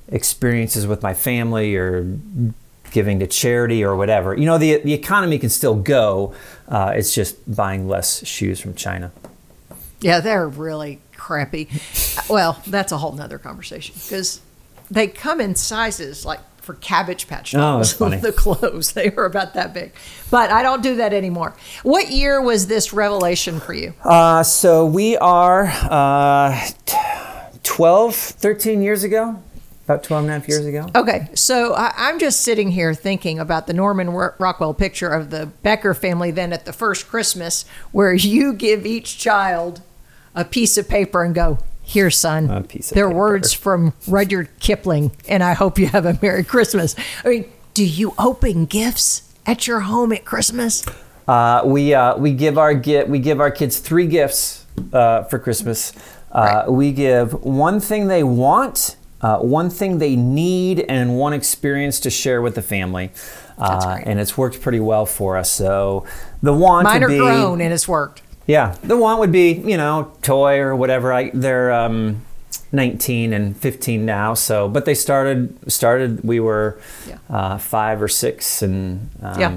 experiences 0.07 0.87
with 0.87 1.03
my 1.03 1.13
family 1.13 1.75
or 1.75 2.17
giving 2.91 3.19
to 3.19 3.27
charity 3.27 3.83
or 3.83 3.95
whatever. 3.95 4.35
You 4.35 4.45
know, 4.45 4.57
the 4.57 4.77
the 4.77 4.93
economy 4.93 5.37
can 5.37 5.49
still 5.49 5.75
go. 5.75 6.33
Uh, 6.67 6.93
it's 6.95 7.13
just 7.13 7.53
buying 7.53 7.87
less 7.87 8.25
shoes 8.25 8.59
from 8.59 8.73
China. 8.73 9.11
Yeah, 10.01 10.21
they're 10.21 10.47
really 10.47 11.01
crappy. 11.15 11.67
well, 12.29 12.61
that's 12.65 12.91
a 12.93 12.97
whole 12.97 13.11
nother 13.11 13.37
conversation 13.37 13.95
because 14.01 14.39
they 14.89 15.07
come 15.07 15.41
in 15.41 15.55
sizes 15.55 16.25
like 16.25 16.39
for 16.69 16.75
Cabbage 16.75 17.27
Patch 17.27 17.55
Oh, 17.55 17.57
dolls. 17.57 17.93
funny. 17.93 18.17
the 18.17 18.31
clothes 18.31 18.91
they 18.93 19.09
were 19.09 19.25
about 19.25 19.55
that 19.55 19.73
big, 19.73 19.91
but 20.29 20.51
I 20.51 20.61
don't 20.61 20.83
do 20.83 20.97
that 20.97 21.13
anymore. 21.13 21.55
What 21.81 22.11
year 22.11 22.39
was 22.39 22.67
this 22.67 22.93
revelation 22.93 23.59
for 23.59 23.73
you? 23.73 23.95
Uh, 24.03 24.43
so 24.43 24.85
we 24.85 25.17
are 25.17 25.65
uh, 25.65 26.67
t- 26.85 26.95
12, 27.63 28.13
13 28.15 28.83
years 28.83 29.03
ago, 29.03 29.41
about 29.85 30.03
12 30.03 30.23
and 30.25 30.29
a 30.29 30.33
half 30.37 30.47
years 30.47 30.63
ago. 30.67 30.85
Okay, 30.93 31.27
so 31.33 31.73
I, 31.73 31.91
I'm 31.97 32.19
just 32.19 32.41
sitting 32.41 32.69
here 32.69 32.93
thinking 32.93 33.39
about 33.39 33.65
the 33.65 33.73
Norman 33.73 34.11
Rockwell 34.11 34.75
picture 34.75 35.09
of 35.09 35.31
the 35.31 35.47
Becker 35.63 35.95
family 35.95 36.29
then 36.29 36.53
at 36.53 36.65
the 36.65 36.73
first 36.73 37.07
Christmas, 37.07 37.65
where 37.91 38.13
you 38.13 38.53
give 38.53 38.85
each 38.85 39.17
child 39.17 39.81
a 40.35 40.45
piece 40.45 40.77
of 40.77 40.87
paper 40.87 41.23
and 41.23 41.33
go, 41.33 41.57
"Here, 41.93 42.11
son, 42.11 42.49
A 42.49 42.61
piece 42.61 42.91
of 42.91 42.95
they're 42.95 43.07
paper." 43.07 43.19
words 43.19 43.53
from 43.53 43.93
Rudyard 44.07 44.49
Kipling, 44.59 45.11
and 45.27 45.43
I 45.43 45.53
hope 45.53 45.79
you 45.81 45.87
have 45.87 46.05
a 46.05 46.17
Merry 46.21 46.43
Christmas." 46.43 46.95
I 47.25 47.29
mean, 47.29 47.45
do 47.73 47.83
you 47.83 48.13
open 48.17 48.65
gifts 48.65 49.23
at 49.45 49.67
your 49.67 49.81
home 49.81 50.11
at 50.13 50.23
Christmas? 50.25 50.83
Uh, 51.27 51.61
we 51.65 51.93
uh, 51.93 52.17
we 52.17 52.33
give 52.33 52.57
our 52.57 52.73
get 52.73 53.09
we 53.09 53.19
give 53.19 53.39
our 53.39 53.51
kids 53.51 53.79
three 53.79 54.07
gifts 54.07 54.65
uh, 54.93 55.23
for 55.23 55.39
Christmas. 55.39 55.93
Uh, 56.31 56.65
We 56.67 56.91
give 56.91 57.33
one 57.43 57.79
thing 57.79 58.07
they 58.07 58.23
want, 58.23 58.95
uh, 59.21 59.39
one 59.39 59.69
thing 59.69 59.97
they 59.97 60.15
need, 60.15 60.85
and 60.87 61.17
one 61.17 61.33
experience 61.33 61.99
to 62.01 62.09
share 62.09 62.41
with 62.41 62.53
the 62.55 62.61
family. 62.61 63.11
Uh, 63.57 63.97
and 64.03 64.19
it's 64.19 64.37
worked 64.37 64.61
pretty 64.61 64.79
well 64.79 65.05
for 65.05 65.37
us. 65.37 65.49
So 65.51 66.05
the 66.41 66.53
want 66.53 66.85
Mine 66.85 67.03
are 67.03 67.07
be 67.09 67.17
grown, 67.17 67.61
and 67.61 67.73
it's 67.73 67.87
worked. 67.87 68.21
Yeah, 68.49 68.75
the 68.81 68.97
want 68.97 69.19
would 69.19 69.31
be 69.31 69.51
you 69.53 69.77
know 69.77 70.11
toy 70.23 70.57
or 70.59 70.75
whatever. 70.75 71.13
I 71.13 71.29
they're 71.31 71.71
um, 71.71 72.25
19 72.71 73.31
and 73.31 73.55
15 73.55 74.03
now. 74.03 74.33
So, 74.33 74.67
but 74.67 74.85
they 74.85 74.95
started 74.95 75.71
started. 75.71 76.23
We 76.23 76.39
were 76.39 76.79
Yeah. 77.07 77.17
uh, 77.29 77.57
five 77.59 78.01
or 78.01 78.07
six, 78.07 78.63
and 78.63 79.11
um, 79.21 79.39
Yeah. 79.39 79.53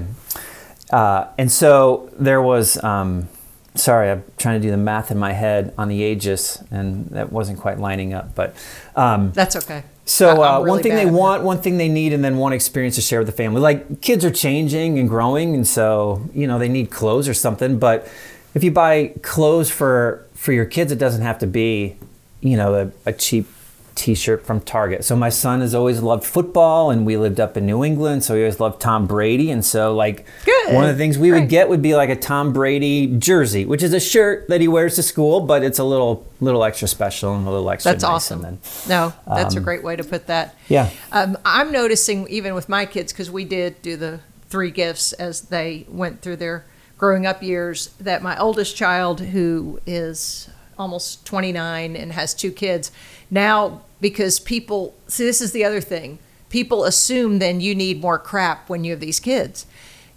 uh, 0.91 1.27
and 1.39 1.51
so 1.51 2.11
there 2.19 2.39
was. 2.41 2.81
Um, 2.83 3.29
sorry, 3.73 4.11
I'm 4.11 4.23
trying 4.37 4.61
to 4.61 4.67
do 4.67 4.69
the 4.69 4.77
math 4.77 5.09
in 5.09 5.17
my 5.17 5.33
head 5.33 5.73
on 5.75 5.87
the 5.87 6.03
ages, 6.03 6.63
and 6.69 7.07
that 7.09 7.31
wasn't 7.31 7.57
quite 7.59 7.79
lining 7.79 8.13
up. 8.13 8.35
But 8.35 8.53
um, 8.95 9.31
That's 9.33 9.55
okay. 9.55 9.81
so 10.05 10.43
uh, 10.43 10.57
really 10.59 10.69
one 10.69 10.83
thing 10.83 10.93
they 10.93 11.05
that. 11.05 11.13
want, 11.13 11.41
one 11.41 11.59
thing 11.63 11.79
they 11.79 11.89
need, 11.89 12.13
and 12.13 12.23
then 12.23 12.37
one 12.37 12.53
experience 12.53 12.93
to 12.97 13.01
share 13.01 13.21
with 13.21 13.27
the 13.27 13.33
family. 13.43 13.59
Like 13.59 14.01
kids 14.01 14.23
are 14.23 14.29
changing 14.29 14.99
and 14.99 15.09
growing, 15.09 15.55
and 15.55 15.65
so 15.65 16.21
you 16.35 16.45
know 16.45 16.59
they 16.59 16.69
need 16.69 16.91
clothes 16.91 17.27
or 17.27 17.33
something. 17.33 17.79
But 17.79 18.07
if 18.53 18.63
you 18.63 18.71
buy 18.71 19.13
clothes 19.21 19.69
for 19.69 20.25
for 20.33 20.51
your 20.51 20.65
kids, 20.65 20.91
it 20.91 20.99
doesn't 20.99 21.21
have 21.21 21.39
to 21.39 21.47
be 21.47 21.97
you 22.41 22.57
know 22.57 22.75
a, 22.75 23.09
a 23.09 23.13
cheap 23.13 23.47
T-shirt 23.95 24.45
from 24.45 24.59
Target. 24.59 25.05
So 25.05 25.15
my 25.15 25.29
son 25.29 25.61
has 25.61 25.75
always 25.75 26.01
loved 26.01 26.23
football, 26.23 26.89
and 26.89 27.05
we 27.05 27.15
lived 27.15 27.39
up 27.39 27.57
in 27.57 27.65
New 27.65 27.83
England, 27.83 28.23
so 28.23 28.35
he 28.35 28.41
always 28.41 28.59
loved 28.59 28.81
Tom 28.81 29.05
Brady. 29.05 29.51
And 29.51 29.63
so 29.63 29.95
like 29.95 30.25
Good. 30.45 30.73
one 30.73 30.83
of 30.83 30.89
the 30.89 30.97
things 30.97 31.17
we 31.17 31.31
would 31.31 31.47
get 31.47 31.69
would 31.69 31.81
be 31.81 31.95
like 31.95 32.09
a 32.09 32.15
Tom 32.15 32.53
Brady 32.53 33.07
jersey, 33.17 33.65
which 33.65 33.83
is 33.83 33.93
a 33.93 33.99
shirt 33.99 34.47
that 34.49 34.61
he 34.61 34.67
wears 34.67 34.95
to 34.95 35.03
school, 35.03 35.41
but 35.41 35.63
it's 35.63 35.79
a 35.79 35.83
little 35.83 36.25
little 36.41 36.63
extra 36.63 36.87
special 36.87 37.35
and 37.35 37.47
a 37.47 37.51
little 37.51 37.69
extra. 37.69 37.91
That's 37.91 38.03
nice. 38.03 38.11
awesome. 38.11 38.41
Then, 38.41 38.59
no, 38.89 39.13
that's 39.27 39.55
a 39.55 39.61
great 39.61 39.83
way 39.83 39.95
to 39.95 40.03
put 40.03 40.27
that. 40.27 40.55
yeah. 40.67 40.89
Um, 41.11 41.37
I'm 41.45 41.71
noticing 41.71 42.27
even 42.29 42.55
with 42.55 42.67
my 42.69 42.85
kids 42.85 43.13
because 43.13 43.29
we 43.29 43.45
did 43.45 43.81
do 43.81 43.95
the 43.95 44.19
three 44.49 44.71
gifts 44.71 45.13
as 45.13 45.41
they 45.41 45.85
went 45.87 46.21
through 46.21 46.37
their 46.37 46.65
growing 47.03 47.25
up 47.25 47.43
years. 47.43 47.87
That 47.99 48.23
my 48.23 48.37
oldest 48.37 48.77
child, 48.77 49.19
who 49.19 49.81
is 49.85 50.49
almost 50.79 51.25
29 51.25 51.97
and 51.97 52.13
has 52.13 52.33
two 52.33 52.49
kids, 52.49 52.93
now 53.29 53.81
because 53.99 54.39
people 54.39 54.95
see 55.07 55.25
this 55.25 55.41
is 55.41 55.51
the 55.51 55.65
other 55.65 55.81
thing. 55.81 56.17
People 56.47 56.85
assume 56.85 57.39
then 57.39 57.59
you 57.59 57.75
need 57.75 57.99
more 57.99 58.17
crap 58.17 58.69
when 58.69 58.85
you 58.85 58.91
have 58.91 59.01
these 59.01 59.19
kids. 59.19 59.65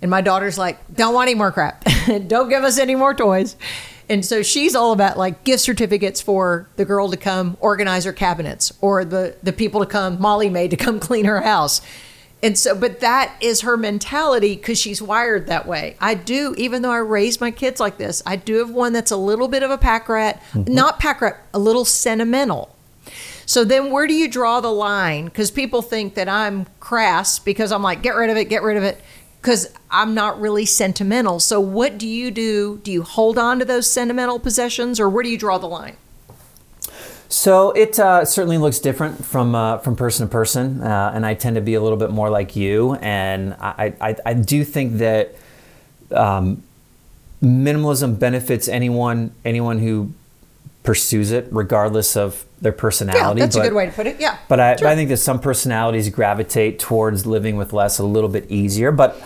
And 0.01 0.09
my 0.09 0.20
daughter's 0.20 0.59
like, 0.59 0.79
don't 0.94 1.12
want 1.12 1.29
any 1.29 1.37
more 1.37 1.51
crap. 1.51 1.85
don't 2.29 2.49
give 2.49 2.62
us 2.62 2.79
any 2.79 2.94
more 2.94 3.14
toys. 3.14 3.57
And 4.09 4.25
so 4.25 4.44
she's 4.44 4.77
all 4.77 4.92
about 4.92 5.18
like 5.18 5.42
gift 5.42 5.64
certificates 5.64 6.20
for 6.20 6.68
the 6.77 6.85
girl 6.85 7.11
to 7.11 7.16
come 7.16 7.57
organize 7.59 8.05
her 8.05 8.12
cabinets 8.12 8.72
or 8.81 9.05
the, 9.05 9.35
the 9.42 9.53
people 9.53 9.81
to 9.81 9.87
come, 9.87 10.20
Molly 10.20 10.51
Maid 10.51 10.70
to 10.70 10.77
come 10.77 11.01
clean 11.09 11.25
her 11.25 11.40
house. 11.40 11.81
And 12.46 12.56
so, 12.56 12.76
but 12.76 13.00
that 13.00 13.35
is 13.40 13.62
her 13.62 13.76
mentality 13.76 14.54
because 14.54 14.78
she's 14.78 15.02
wired 15.02 15.48
that 15.48 15.66
way. 15.66 15.96
I 16.00 16.14
do, 16.14 16.54
even 16.56 16.82
though 16.82 16.92
I 16.92 16.98
raised 16.98 17.40
my 17.40 17.50
kids 17.50 17.80
like 17.80 17.98
this, 17.98 18.22
I 18.24 18.37
do 18.37 18.59
have 18.59 18.70
one 18.70 18.92
that's 18.92 19.11
a 19.11 19.16
little 19.16 19.48
bit 19.48 19.64
of 19.64 19.72
a 19.72 19.76
pack 19.76 20.09
rat, 20.09 20.40
mm-hmm. 20.52 20.72
not 20.72 21.00
pack 21.00 21.22
rat, 21.22 21.44
a 21.52 21.59
little 21.59 21.85
sentimental. 21.85 22.72
So 23.46 23.64
then 23.64 23.90
where 23.90 24.06
do 24.06 24.14
you 24.14 24.28
draw 24.28 24.61
the 24.61 24.70
line? 24.70 25.24
Because 25.24 25.50
people 25.50 25.82
think 25.82 26.14
that 26.14 26.28
I'm 26.28 26.66
crass 26.78 27.40
because 27.40 27.72
I'm 27.72 27.82
like, 27.82 28.00
get 28.00 28.14
rid 28.14 28.30
of 28.30 28.37
it, 28.37 28.44
get 28.44 28.62
rid 28.62 28.76
of 28.76 28.85
it. 28.85 29.00
Because 29.42 29.74
I'm 29.90 30.14
not 30.14 30.40
really 30.40 30.66
sentimental. 30.66 31.40
So 31.40 31.59
what 31.59 31.98
do 31.98 32.06
you 32.06 32.30
do? 32.30 32.78
Do 32.85 32.92
you 32.92 33.02
hold 33.02 33.38
on 33.38 33.59
to 33.59 33.64
those 33.64 33.90
sentimental 33.90 34.38
possessions 34.38 35.00
or 35.00 35.09
where 35.09 35.24
do 35.24 35.30
you 35.30 35.38
draw 35.38 35.59
the 35.59 35.66
line? 35.66 35.96
So 37.37 37.72
it 37.72 37.99
uh, 37.99 38.25
certainly 38.25 38.57
looks 38.57 38.79
different 38.79 39.22
from 39.22 39.55
uh, 39.55 39.77
from 39.79 39.94
person 39.94 40.27
to 40.27 40.33
person, 40.33 40.81
uh, 40.81 41.12
and 41.14 41.27
I 41.27 41.35
tend 41.35 41.57
to 41.57 41.61
be 41.61 41.75
a 41.75 41.83
little 41.83 41.99
bit 41.99 42.11
more 42.11 42.31
like 42.31 42.57
you. 42.57 42.94
And 42.94 43.53
I 43.61 43.92
I, 44.01 44.16
I 44.25 44.33
do 44.33 44.64
think 44.64 44.94
that 44.94 45.35
um, 46.12 46.62
minimalism 47.42 48.18
benefits 48.18 48.68
anyone 48.68 49.33
anyone 49.44 49.81
who 49.81 50.14
pursues 50.83 51.31
it, 51.31 51.46
regardless 51.51 52.16
of 52.16 52.46
their 52.62 52.72
personality. 52.72 53.40
Yeah, 53.40 53.44
that's 53.44 53.57
but, 53.57 53.66
a 53.66 53.68
good 53.68 53.77
way 53.77 53.85
to 53.85 53.92
put 53.92 54.07
it. 54.07 54.18
Yeah. 54.18 54.38
But 54.49 54.59
I, 54.59 54.77
Sure. 54.77 54.87
but 54.87 54.92
I 54.92 54.96
think 54.96 55.11
that 55.11 55.18
some 55.18 55.38
personalities 55.38 56.09
gravitate 56.09 56.79
towards 56.79 57.27
living 57.27 57.59
with 57.59 57.75
less 57.75 57.99
a 57.99 58.05
little 58.05 58.31
bit 58.31 58.51
easier. 58.51 58.92
But 58.92 59.20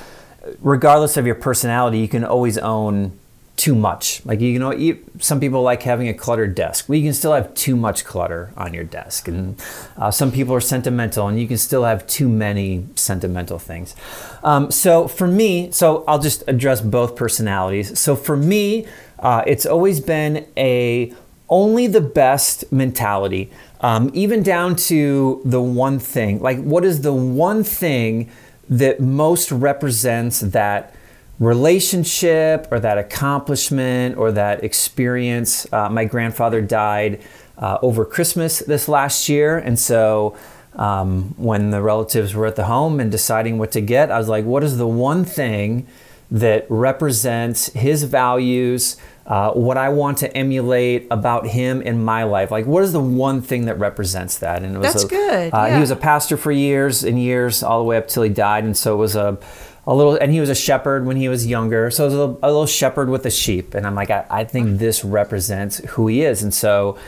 regardless 0.60 1.16
of 1.16 1.26
your 1.26 1.36
personality, 1.36 2.00
you 2.00 2.08
can 2.08 2.24
always 2.24 2.58
own 2.58 3.19
too 3.60 3.74
much. 3.74 4.24
Like 4.24 4.40
you 4.40 4.58
know, 4.58 4.72
you, 4.72 5.04
some 5.18 5.38
people 5.38 5.60
like 5.60 5.82
having 5.82 6.08
a 6.08 6.14
cluttered 6.14 6.54
desk. 6.54 6.88
Well, 6.88 6.96
you 6.96 7.04
can 7.04 7.12
still 7.12 7.34
have 7.34 7.52
too 7.52 7.76
much 7.76 8.06
clutter 8.06 8.52
on 8.56 8.72
your 8.72 8.84
desk, 8.84 9.28
and 9.28 9.62
uh, 9.98 10.10
some 10.10 10.32
people 10.32 10.54
are 10.54 10.62
sentimental, 10.62 11.28
and 11.28 11.38
you 11.38 11.46
can 11.46 11.58
still 11.58 11.84
have 11.84 12.06
too 12.06 12.26
many 12.26 12.86
sentimental 12.94 13.58
things. 13.58 13.94
Um, 14.42 14.70
so 14.70 15.06
for 15.06 15.26
me, 15.26 15.70
so 15.72 16.04
I'll 16.08 16.18
just 16.18 16.42
address 16.48 16.80
both 16.80 17.16
personalities. 17.16 18.00
So 18.00 18.16
for 18.16 18.34
me, 18.34 18.86
uh, 19.18 19.44
it's 19.46 19.66
always 19.66 20.00
been 20.00 20.46
a 20.56 21.12
only 21.50 21.86
the 21.86 22.00
best 22.00 22.72
mentality, 22.72 23.50
um, 23.82 24.10
even 24.14 24.42
down 24.42 24.74
to 24.74 25.42
the 25.44 25.60
one 25.60 25.98
thing. 25.98 26.40
Like, 26.40 26.62
what 26.62 26.82
is 26.82 27.02
the 27.02 27.12
one 27.12 27.62
thing 27.62 28.30
that 28.70 29.00
most 29.00 29.52
represents 29.52 30.40
that 30.40 30.94
relationship 31.40 32.68
or 32.70 32.78
that 32.78 32.98
accomplishment 32.98 34.16
or 34.16 34.30
that 34.32 34.62
experience? 34.62 35.66
Uh, 35.72 35.88
my 35.88 36.04
grandfather 36.04 36.60
died 36.60 37.20
uh, 37.58 37.78
over 37.82 38.04
Christmas 38.04 38.60
this 38.60 38.88
last 38.88 39.28
year, 39.28 39.58
and 39.58 39.78
so. 39.78 40.36
Um, 40.76 41.34
when 41.36 41.70
the 41.70 41.82
relatives 41.82 42.32
were 42.32 42.46
at 42.46 42.54
the 42.54 42.66
home 42.66 43.00
and 43.00 43.10
deciding 43.10 43.58
what 43.58 43.72
to 43.72 43.80
get, 43.80 44.12
I 44.12 44.18
was 44.18 44.28
like, 44.28 44.44
what 44.44 44.62
is 44.62 44.78
the 44.78 44.86
one 44.86 45.24
thing 45.24 45.88
that 46.30 46.64
represents 46.70 47.70
his 47.72 48.04
values, 48.04 48.96
uh, 49.26 49.50
what 49.50 49.76
I 49.76 49.88
want 49.88 50.18
to 50.18 50.34
emulate 50.36 51.08
about 51.10 51.48
him 51.48 51.82
in 51.82 52.04
my 52.04 52.22
life. 52.22 52.52
Like, 52.52 52.66
what 52.66 52.84
is 52.84 52.92
the 52.92 53.00
one 53.00 53.42
thing 53.42 53.64
that 53.64 53.80
represents 53.80 54.38
that? 54.38 54.62
And 54.62 54.76
it 54.76 54.78
was 54.78 54.92
That's 54.92 55.04
a- 55.04 55.08
good, 55.08 55.52
Uh, 55.52 55.64
yeah. 55.66 55.74
He 55.74 55.80
was 55.80 55.90
a 55.90 55.96
pastor 55.96 56.36
for 56.36 56.52
years 56.52 57.02
and 57.02 57.20
years, 57.20 57.64
all 57.64 57.78
the 57.80 57.84
way 57.84 57.96
up 57.96 58.06
till 58.06 58.22
he 58.22 58.30
died, 58.30 58.62
and 58.62 58.76
so 58.76 58.94
it 58.94 58.98
was 58.98 59.16
a. 59.16 59.38
A 59.86 59.94
little, 59.94 60.14
and 60.14 60.30
he 60.30 60.40
was 60.40 60.50
a 60.50 60.54
shepherd 60.54 61.06
when 61.06 61.16
he 61.16 61.28
was 61.28 61.46
younger. 61.46 61.90
So 61.90 62.04
it 62.04 62.06
was 62.08 62.14
a, 62.14 62.46
a 62.46 62.48
little 62.48 62.66
shepherd 62.66 63.08
with 63.08 63.24
a 63.26 63.30
sheep, 63.30 63.74
and 63.74 63.86
I'm 63.86 63.94
like, 63.94 64.10
I, 64.10 64.26
I 64.30 64.44
think 64.44 64.78
this 64.78 65.04
represents 65.04 65.78
who 65.90 66.06
he 66.06 66.22
is, 66.22 66.42
and 66.42 66.52
so 66.52 66.98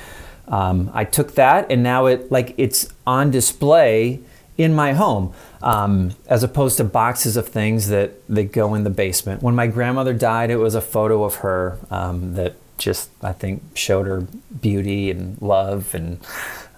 um, 0.49 0.91
I 0.95 1.05
took 1.05 1.35
that, 1.35 1.71
and 1.71 1.83
now 1.83 2.07
it 2.07 2.33
like 2.33 2.55
it's 2.57 2.89
on 3.07 3.31
display 3.31 4.21
in 4.59 4.75
my 4.75 4.93
home, 4.93 5.33
um, 5.63 6.13
as 6.27 6.43
opposed 6.43 6.77
to 6.79 6.85
boxes 6.85 7.37
of 7.37 7.49
things 7.49 7.89
that 7.89 8.27
that 8.29 8.53
go 8.53 8.75
in 8.75 8.85
the 8.85 8.91
basement. 8.91 9.43
When 9.43 9.55
my 9.55 9.67
grandmother 9.67 10.15
died, 10.15 10.51
it 10.51 10.57
was 10.57 10.75
a 10.75 10.81
photo 10.81 11.25
of 11.25 11.37
her 11.37 11.79
um, 11.91 12.35
that 12.35 12.57
just 12.79 13.11
I 13.23 13.33
think 13.33 13.63
showed 13.75 14.07
her 14.07 14.27
beauty 14.61 15.11
and 15.11 15.41
love 15.41 15.95
and 15.95 16.19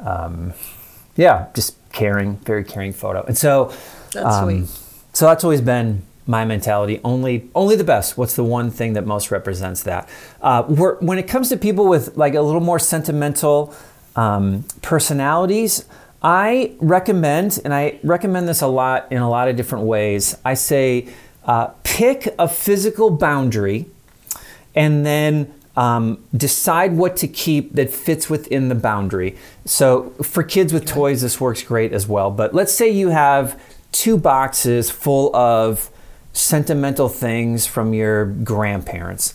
um, 0.00 0.52
yeah, 1.16 1.46
just 1.54 1.76
caring, 1.92 2.36
very 2.38 2.64
caring 2.64 2.92
photo. 2.92 3.22
And 3.22 3.38
so 3.38 3.72
That's 4.12 4.40
sweet. 4.40 4.68
So 5.14 5.24
that's 5.24 5.44
always 5.44 5.62
been 5.62 6.02
my 6.26 6.44
mentality. 6.44 7.00
Only, 7.04 7.48
only 7.54 7.76
the 7.76 7.84
best. 7.84 8.18
What's 8.18 8.36
the 8.36 8.44
one 8.44 8.70
thing 8.70 8.94
that 8.94 9.06
most 9.06 9.30
represents 9.30 9.82
that? 9.84 10.08
Uh, 10.42 10.62
when 10.64 11.18
it 11.18 11.28
comes 11.28 11.48
to 11.50 11.56
people 11.56 11.86
with 11.86 12.16
like 12.16 12.34
a 12.34 12.40
little 12.40 12.60
more 12.60 12.78
sentimental 12.78 13.74
um, 14.16 14.64
personalities, 14.82 15.84
I 16.22 16.74
recommend, 16.80 17.60
and 17.64 17.74
I 17.74 18.00
recommend 18.02 18.48
this 18.48 18.62
a 18.62 18.66
lot 18.66 19.10
in 19.12 19.18
a 19.18 19.28
lot 19.28 19.48
of 19.48 19.56
different 19.56 19.84
ways. 19.84 20.36
I 20.44 20.54
say, 20.54 21.08
uh, 21.44 21.68
pick 21.82 22.34
a 22.38 22.48
physical 22.48 23.10
boundary 23.10 23.86
and 24.74 25.04
then 25.04 25.52
um, 25.76 26.24
decide 26.34 26.96
what 26.96 27.16
to 27.18 27.28
keep 27.28 27.74
that 27.74 27.90
fits 27.92 28.30
within 28.30 28.68
the 28.68 28.74
boundary. 28.74 29.36
So 29.64 30.10
for 30.22 30.42
kids 30.42 30.72
with 30.72 30.86
toys, 30.86 31.20
this 31.20 31.40
works 31.40 31.62
great 31.62 31.92
as 31.92 32.08
well. 32.08 32.30
But 32.30 32.54
let's 32.54 32.72
say 32.72 32.88
you 32.88 33.10
have 33.10 33.60
two 33.94 34.18
boxes 34.18 34.90
full 34.90 35.34
of 35.34 35.88
sentimental 36.32 37.08
things 37.08 37.64
from 37.64 37.94
your 37.94 38.26
grandparents. 38.26 39.34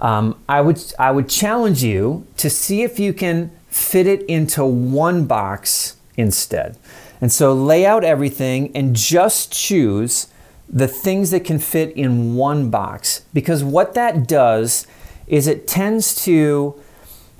Um, 0.00 0.38
I 0.46 0.60
would 0.60 0.80
I 0.98 1.10
would 1.10 1.28
challenge 1.28 1.82
you 1.82 2.26
to 2.36 2.50
see 2.50 2.82
if 2.82 2.98
you 2.98 3.14
can 3.14 3.50
fit 3.68 4.06
it 4.06 4.22
into 4.24 4.64
one 4.64 5.24
box 5.24 5.96
instead. 6.16 6.76
And 7.20 7.32
so 7.32 7.54
lay 7.54 7.86
out 7.86 8.04
everything 8.04 8.70
and 8.76 8.94
just 8.94 9.50
choose 9.50 10.28
the 10.68 10.86
things 10.86 11.30
that 11.30 11.44
can 11.44 11.58
fit 11.58 11.90
in 11.96 12.34
one 12.34 12.68
box. 12.68 13.24
Because 13.32 13.64
what 13.64 13.94
that 13.94 14.28
does 14.28 14.86
is 15.26 15.46
it 15.46 15.66
tends 15.66 16.14
to, 16.24 16.74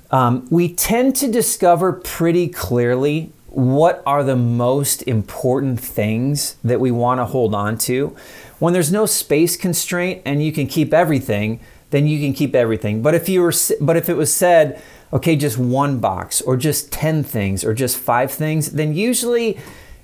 um, 0.09 0.47
we 0.49 0.73
tend 0.73 1.15
to 1.17 1.31
discover 1.31 1.93
pretty 1.93 2.47
clearly 2.47 3.31
what 3.55 4.03
are 4.05 4.21
the 4.21 4.35
most 4.35 5.01
important 5.03 5.79
things 5.79 6.57
that 6.61 6.81
we 6.81 6.91
want 6.91 7.21
to 7.21 7.25
hold 7.25 7.55
on 7.55 7.77
to. 7.77 8.13
When 8.59 8.73
there's 8.73 8.91
no 8.91 9.05
space 9.05 9.55
constraint 9.55 10.21
and 10.25 10.43
you 10.43 10.51
can 10.51 10.67
keep 10.67 10.93
everything, 10.93 11.61
then 11.89 12.05
you 12.05 12.19
can 12.19 12.33
keep 12.33 12.53
everything. 12.53 13.01
But 13.01 13.15
if 13.15 13.29
you 13.29 13.41
were, 13.41 13.53
but 13.79 13.95
if 13.95 14.09
it 14.09 14.15
was 14.15 14.33
said, 14.33 14.81
okay, 15.13 15.37
just 15.37 15.57
one 15.57 15.99
box 15.99 16.41
or 16.41 16.57
just 16.57 16.91
10 16.91 17.23
things 17.23 17.63
or 17.63 17.73
just 17.73 17.97
five 17.97 18.29
things, 18.29 18.71
then 18.71 18.93
usually 18.93 19.57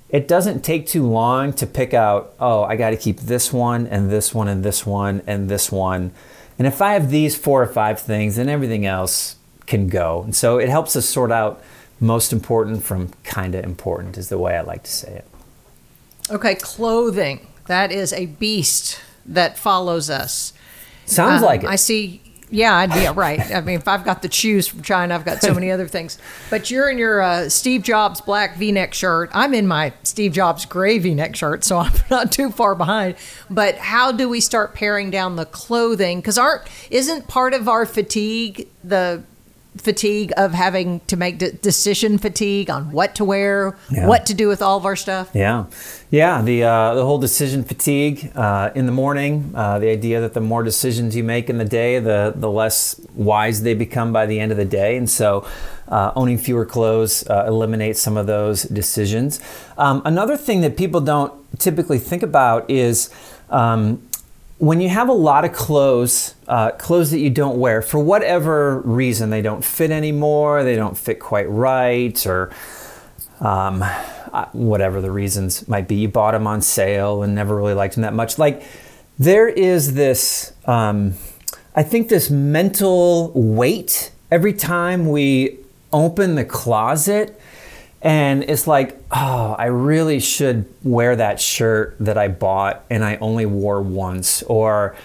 it 0.08 0.26
doesn't 0.26 0.64
take 0.64 0.86
too 0.86 1.06
long 1.06 1.52
to 1.52 1.66
pick 1.66 1.92
out, 1.92 2.32
oh, 2.40 2.62
I 2.62 2.76
got 2.76 2.90
to 2.90 2.96
keep 2.96 3.20
this 3.20 3.52
one 3.52 3.86
and 3.86 4.10
this 4.10 4.34
one 4.34 4.48
and 4.48 4.64
this 4.64 4.86
one 4.86 5.20
and 5.26 5.50
this 5.50 5.70
one. 5.70 6.12
And 6.58 6.66
if 6.66 6.80
I 6.80 6.94
have 6.94 7.10
these 7.10 7.36
four 7.36 7.62
or 7.62 7.66
five 7.66 8.00
things, 8.00 8.36
then 8.36 8.48
everything 8.48 8.86
else 8.86 9.36
can 9.66 9.88
go. 9.88 10.22
And 10.22 10.34
so 10.34 10.56
it 10.56 10.70
helps 10.70 10.96
us 10.96 11.06
sort 11.06 11.30
out 11.30 11.62
most 12.02 12.32
important 12.32 12.82
from 12.82 13.10
kind 13.24 13.54
of 13.54 13.64
important, 13.64 14.18
is 14.18 14.28
the 14.28 14.38
way 14.38 14.56
I 14.56 14.60
like 14.60 14.82
to 14.84 14.90
say 14.92 15.12
it. 15.14 15.26
Okay, 16.30 16.54
clothing. 16.54 17.46
That 17.66 17.92
is 17.92 18.12
a 18.12 18.26
beast 18.26 19.00
that 19.24 19.56
follows 19.58 20.10
us. 20.10 20.52
Sounds 21.06 21.42
Um, 21.42 21.46
like 21.46 21.62
it. 21.64 21.68
I 21.68 21.76
see. 21.76 22.20
Yeah, 22.54 22.74
I'd- 22.76 23.00
yeah, 23.00 23.12
right. 23.16 23.40
I 23.54 23.62
mean, 23.62 23.76
if 23.76 23.88
I've 23.88 24.04
got 24.04 24.20
the 24.20 24.30
shoes 24.30 24.68
from 24.68 24.82
China, 24.82 25.14
I've 25.14 25.24
got 25.24 25.40
so 25.40 25.54
many 25.54 25.70
other 25.70 25.88
things. 25.88 26.18
But 26.50 26.70
you're 26.70 26.90
in 26.90 26.98
your 26.98 27.22
uh, 27.22 27.48
Steve 27.48 27.82
Jobs 27.82 28.20
black 28.20 28.56
V-neck 28.58 28.92
shirt. 28.92 29.30
I'm 29.32 29.54
in 29.54 29.66
my 29.66 29.94
Steve 30.02 30.32
Jobs 30.32 30.66
gray 30.66 30.98
V-neck 30.98 31.34
shirt, 31.34 31.64
so 31.64 31.78
I'm 31.84 31.92
not 32.10 32.30
too 32.30 32.50
far 32.50 32.74
behind. 32.74 33.14
But 33.48 33.76
how 33.78 34.12
do 34.12 34.28
we 34.28 34.40
start 34.40 34.74
paring 34.74 35.10
down 35.10 35.36
the 35.36 35.46
clothing? 35.46 36.18
Because 36.20 36.36
aren't 36.36 36.62
isn't 36.90 37.26
part 37.26 37.54
of 37.54 37.68
our 37.68 37.86
fatigue 37.86 38.68
the 38.84 39.22
fatigue 39.76 40.32
of 40.36 40.52
having 40.52 41.00
to 41.06 41.16
make 41.16 41.38
de- 41.38 41.52
decision 41.52 42.18
fatigue 42.18 42.68
on 42.68 42.92
what 42.92 43.14
to 43.14 43.24
wear, 43.24 43.76
Yeah. 43.90 44.06
what 44.06 44.26
to 44.26 44.34
do 44.34 44.46
with 44.48 44.60
all 44.60 44.76
of 44.76 44.84
our 44.84 44.96
stuff? 44.96 45.30
Yeah, 45.34 45.64
yeah. 46.10 46.42
The 46.42 46.64
uh, 46.64 46.94
the 46.94 47.04
whole 47.04 47.18
decision 47.18 47.64
fatigue 47.64 48.30
uh, 48.34 48.70
in 48.74 48.84
the 48.86 48.92
morning. 48.92 49.52
Uh, 49.54 49.78
the 49.78 49.88
idea 49.88 50.20
that 50.20 50.34
the 50.34 50.40
more 50.40 50.62
decisions 50.62 51.16
you 51.16 51.24
make 51.24 51.48
in 51.48 51.58
the 51.58 51.64
day, 51.64 51.98
the 51.98 52.32
the 52.36 52.50
less 52.50 53.00
wise 53.14 53.62
they 53.62 53.74
become 53.74 54.12
by 54.12 54.26
the 54.26 54.38
end 54.40 54.52
of 54.52 54.58
the 54.58 54.64
day, 54.66 54.96
and 54.96 55.08
so. 55.08 55.44
Uh, 55.88 56.10
owning 56.16 56.38
fewer 56.38 56.64
clothes 56.64 57.22
uh, 57.28 57.44
eliminates 57.46 58.00
some 58.00 58.16
of 58.16 58.26
those 58.26 58.62
decisions. 58.62 59.40
Um, 59.76 60.00
another 60.06 60.38
thing 60.38 60.62
that 60.62 60.74
people 60.74 61.02
don't 61.02 61.32
typically 61.58 61.98
think 61.98 62.22
about 62.22 62.70
is 62.70 63.10
um, 63.50 64.00
when 64.62 64.80
you 64.80 64.88
have 64.88 65.08
a 65.08 65.12
lot 65.12 65.44
of 65.44 65.52
clothes, 65.52 66.36
uh, 66.46 66.70
clothes 66.70 67.10
that 67.10 67.18
you 67.18 67.30
don't 67.30 67.58
wear 67.58 67.82
for 67.82 67.98
whatever 67.98 68.78
reason, 68.82 69.28
they 69.28 69.42
don't 69.42 69.64
fit 69.64 69.90
anymore, 69.90 70.62
they 70.62 70.76
don't 70.76 70.96
fit 70.96 71.18
quite 71.18 71.50
right, 71.50 72.24
or 72.28 72.48
um, 73.40 73.82
uh, 73.82 74.44
whatever 74.52 75.00
the 75.00 75.10
reasons 75.10 75.66
might 75.66 75.88
be. 75.88 75.96
You 75.96 76.06
bought 76.06 76.30
them 76.30 76.46
on 76.46 76.62
sale 76.62 77.24
and 77.24 77.34
never 77.34 77.56
really 77.56 77.74
liked 77.74 77.96
them 77.96 78.02
that 78.02 78.14
much. 78.14 78.38
Like 78.38 78.62
there 79.18 79.48
is 79.48 79.94
this, 79.94 80.52
um, 80.66 81.14
I 81.74 81.82
think, 81.82 82.08
this 82.08 82.30
mental 82.30 83.32
weight 83.34 84.12
every 84.30 84.52
time 84.52 85.08
we 85.08 85.58
open 85.92 86.36
the 86.36 86.44
closet 86.44 87.36
and 88.02 88.42
it's 88.42 88.66
like, 88.66 89.00
oh, 89.12 89.54
I 89.56 89.66
really 89.66 90.18
should 90.18 90.66
wear 90.82 91.14
that 91.16 91.40
shirt 91.40 91.96
that 92.00 92.18
I 92.18 92.28
bought 92.28 92.84
and 92.90 93.04
I 93.04 93.16
only 93.16 93.46
wore 93.46 93.80
once. 93.80 94.42
Or, 94.42 94.96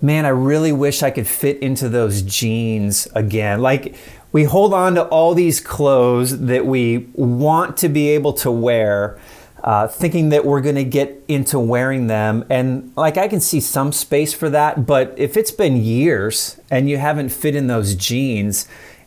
man, 0.00 0.24
I 0.24 0.30
really 0.30 0.72
wish 0.72 1.02
I 1.02 1.10
could 1.10 1.28
fit 1.28 1.58
into 1.58 1.90
those 1.90 2.22
jeans 2.22 3.08
again. 3.14 3.60
Like, 3.60 3.94
we 4.32 4.44
hold 4.44 4.72
on 4.72 4.94
to 4.94 5.04
all 5.04 5.34
these 5.34 5.60
clothes 5.60 6.40
that 6.40 6.64
we 6.64 7.08
want 7.12 7.76
to 7.78 7.90
be 7.90 8.08
able 8.08 8.32
to 8.34 8.50
wear, 8.50 9.18
uh, 9.62 9.88
thinking 9.88 10.30
that 10.30 10.44
we're 10.44 10.60
going 10.62 10.76
to 10.76 10.84
get 10.84 11.22
into 11.28 11.58
wearing 11.58 12.06
them. 12.06 12.44
And, 12.48 12.90
like, 12.96 13.18
I 13.18 13.28
can 13.28 13.40
see 13.40 13.60
some 13.60 13.92
space 13.92 14.32
for 14.32 14.48
that. 14.48 14.86
But 14.86 15.14
if 15.18 15.36
it's 15.36 15.50
been 15.50 15.76
years 15.76 16.58
and 16.70 16.88
you 16.88 16.96
haven't 16.96 17.30
fit 17.30 17.54
in 17.54 17.66
those 17.66 17.94
jeans, 17.94 18.66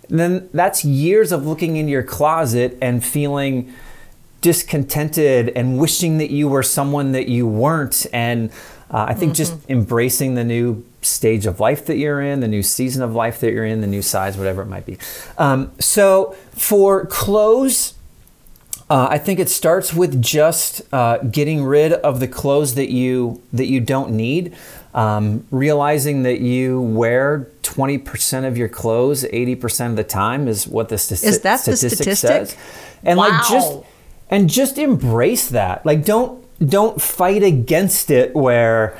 then 0.10 0.50
that's 0.54 0.84
years 0.84 1.32
of 1.32 1.45
looking 1.45 1.78
in 1.78 1.88
your 1.88 2.04
closet 2.04 2.78
and 2.82 3.04
feeling 3.04 3.74
discontented 4.41 5.50
and 5.50 5.78
wishing 5.78 6.17
that 6.17 6.32
you 6.32 6.48
were 6.48 6.63
someone 6.63 7.12
that 7.12 7.28
you 7.28 7.48
weren't. 7.48 8.06
And 8.13 8.52
uh, 8.91 9.06
I 9.10 9.13
think 9.13 9.34
mm-hmm. 9.34 9.38
just 9.38 9.69
embracing 9.69 10.36
the 10.36 10.43
new 10.43 10.86
stage 11.02 11.45
of 11.45 11.60
life 11.60 11.86
that 11.86 11.98
you're 11.98 12.22
in, 12.22 12.39
the 12.39 12.48
new 12.48 12.63
season 12.63 13.04
of 13.04 13.13
life 13.13 13.39
that 13.41 13.52
you're 13.52 13.65
in, 13.65 13.82
the 13.82 13.88
new 13.88 14.02
size, 14.02 14.38
whatever 14.38 14.62
it 14.62 14.67
might 14.67 14.86
be. 14.86 14.98
Um, 15.38 15.72
so 15.80 16.36
for 16.52 17.06
clothes, 17.06 17.93
uh, 18.89 19.08
I 19.10 19.19
think 19.19 19.39
it 19.39 19.50
starts 19.50 19.93
with 19.93 20.22
just 20.22 20.82
uh, 20.91 21.19
getting 21.19 21.63
rid 21.63 21.93
of 21.93 22.19
the 22.19 22.28
clothes 22.28 22.74
that 22.76 22.89
you 22.89 23.41
that 23.54 23.67
you 23.67 23.80
don't 23.80 24.12
need. 24.12 24.56
Um, 24.93 25.45
realizing 25.52 26.23
that 26.23 26.39
you 26.39 26.82
wear 26.82 27.47
20% 27.62 28.47
of 28.47 28.58
your 28.58 28.69
clothes 28.69 29.23
80% 29.23 29.91
of 29.91 29.95
the 29.95 30.04
time 30.04 30.47
is 30.47 30.67
what 30.67 30.89
the 30.89 30.97
sti- 30.97 31.28
is 31.28 31.41
that 31.41 31.60
statistic, 31.60 31.89
the 31.89 31.95
statistic 31.95 32.30
says. 32.30 32.58
And 33.04 33.17
wow. 33.19 33.30
like 33.30 33.47
just 33.47 33.78
and 34.32 34.49
just 34.49 34.78
embrace 34.78 35.49
that. 35.49 35.86
Like 35.86 36.04
don't 36.06 36.43
don't 36.67 37.02
fight 37.02 37.43
against 37.43 38.10
it 38.12 38.36
where 38.36 38.99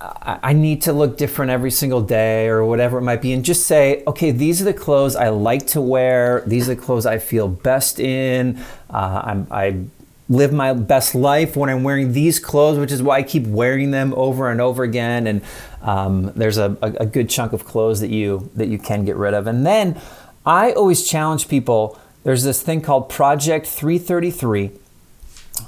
I 0.00 0.52
need 0.52 0.82
to 0.82 0.92
look 0.92 1.18
different 1.18 1.50
every 1.50 1.72
single 1.72 2.00
day 2.00 2.46
or 2.46 2.64
whatever 2.64 2.98
it 2.98 3.02
might 3.02 3.20
be, 3.20 3.32
and 3.32 3.44
just 3.44 3.66
say, 3.66 4.04
okay, 4.06 4.30
these 4.30 4.62
are 4.62 4.64
the 4.64 4.72
clothes 4.72 5.16
I 5.16 5.30
like 5.30 5.66
to 5.68 5.80
wear. 5.80 6.44
These 6.46 6.68
are 6.68 6.76
the 6.76 6.80
clothes 6.80 7.04
I 7.04 7.18
feel 7.18 7.48
best 7.48 7.98
in. 7.98 8.62
Uh, 8.88 9.44
i 9.50 9.84
live 10.28 10.52
my 10.52 10.72
best 10.72 11.14
life 11.14 11.56
when 11.56 11.70
I'm 11.70 11.82
wearing 11.82 12.12
these 12.12 12.38
clothes, 12.38 12.78
which 12.78 12.92
is 12.92 13.02
why 13.02 13.18
I 13.18 13.22
keep 13.22 13.46
wearing 13.46 13.90
them 13.90 14.12
over 14.16 14.50
and 14.50 14.60
over 14.60 14.82
again. 14.82 15.26
And 15.26 15.42
um, 15.82 16.32
there's 16.36 16.58
a, 16.58 16.76
a, 16.82 17.06
good 17.06 17.30
chunk 17.30 17.52
of 17.52 17.64
clothes 17.64 18.00
that 18.00 18.10
you 18.10 18.50
that 18.54 18.68
you 18.68 18.78
can 18.78 19.04
get 19.04 19.16
rid 19.16 19.32
of. 19.32 19.46
And 19.46 19.64
then 19.64 20.00
I 20.44 20.72
always 20.72 21.08
challenge 21.08 21.48
people. 21.48 21.98
There's 22.24 22.42
this 22.42 22.62
thing 22.62 22.82
called 22.82 23.08
Project 23.08 23.66
333, 23.66 24.72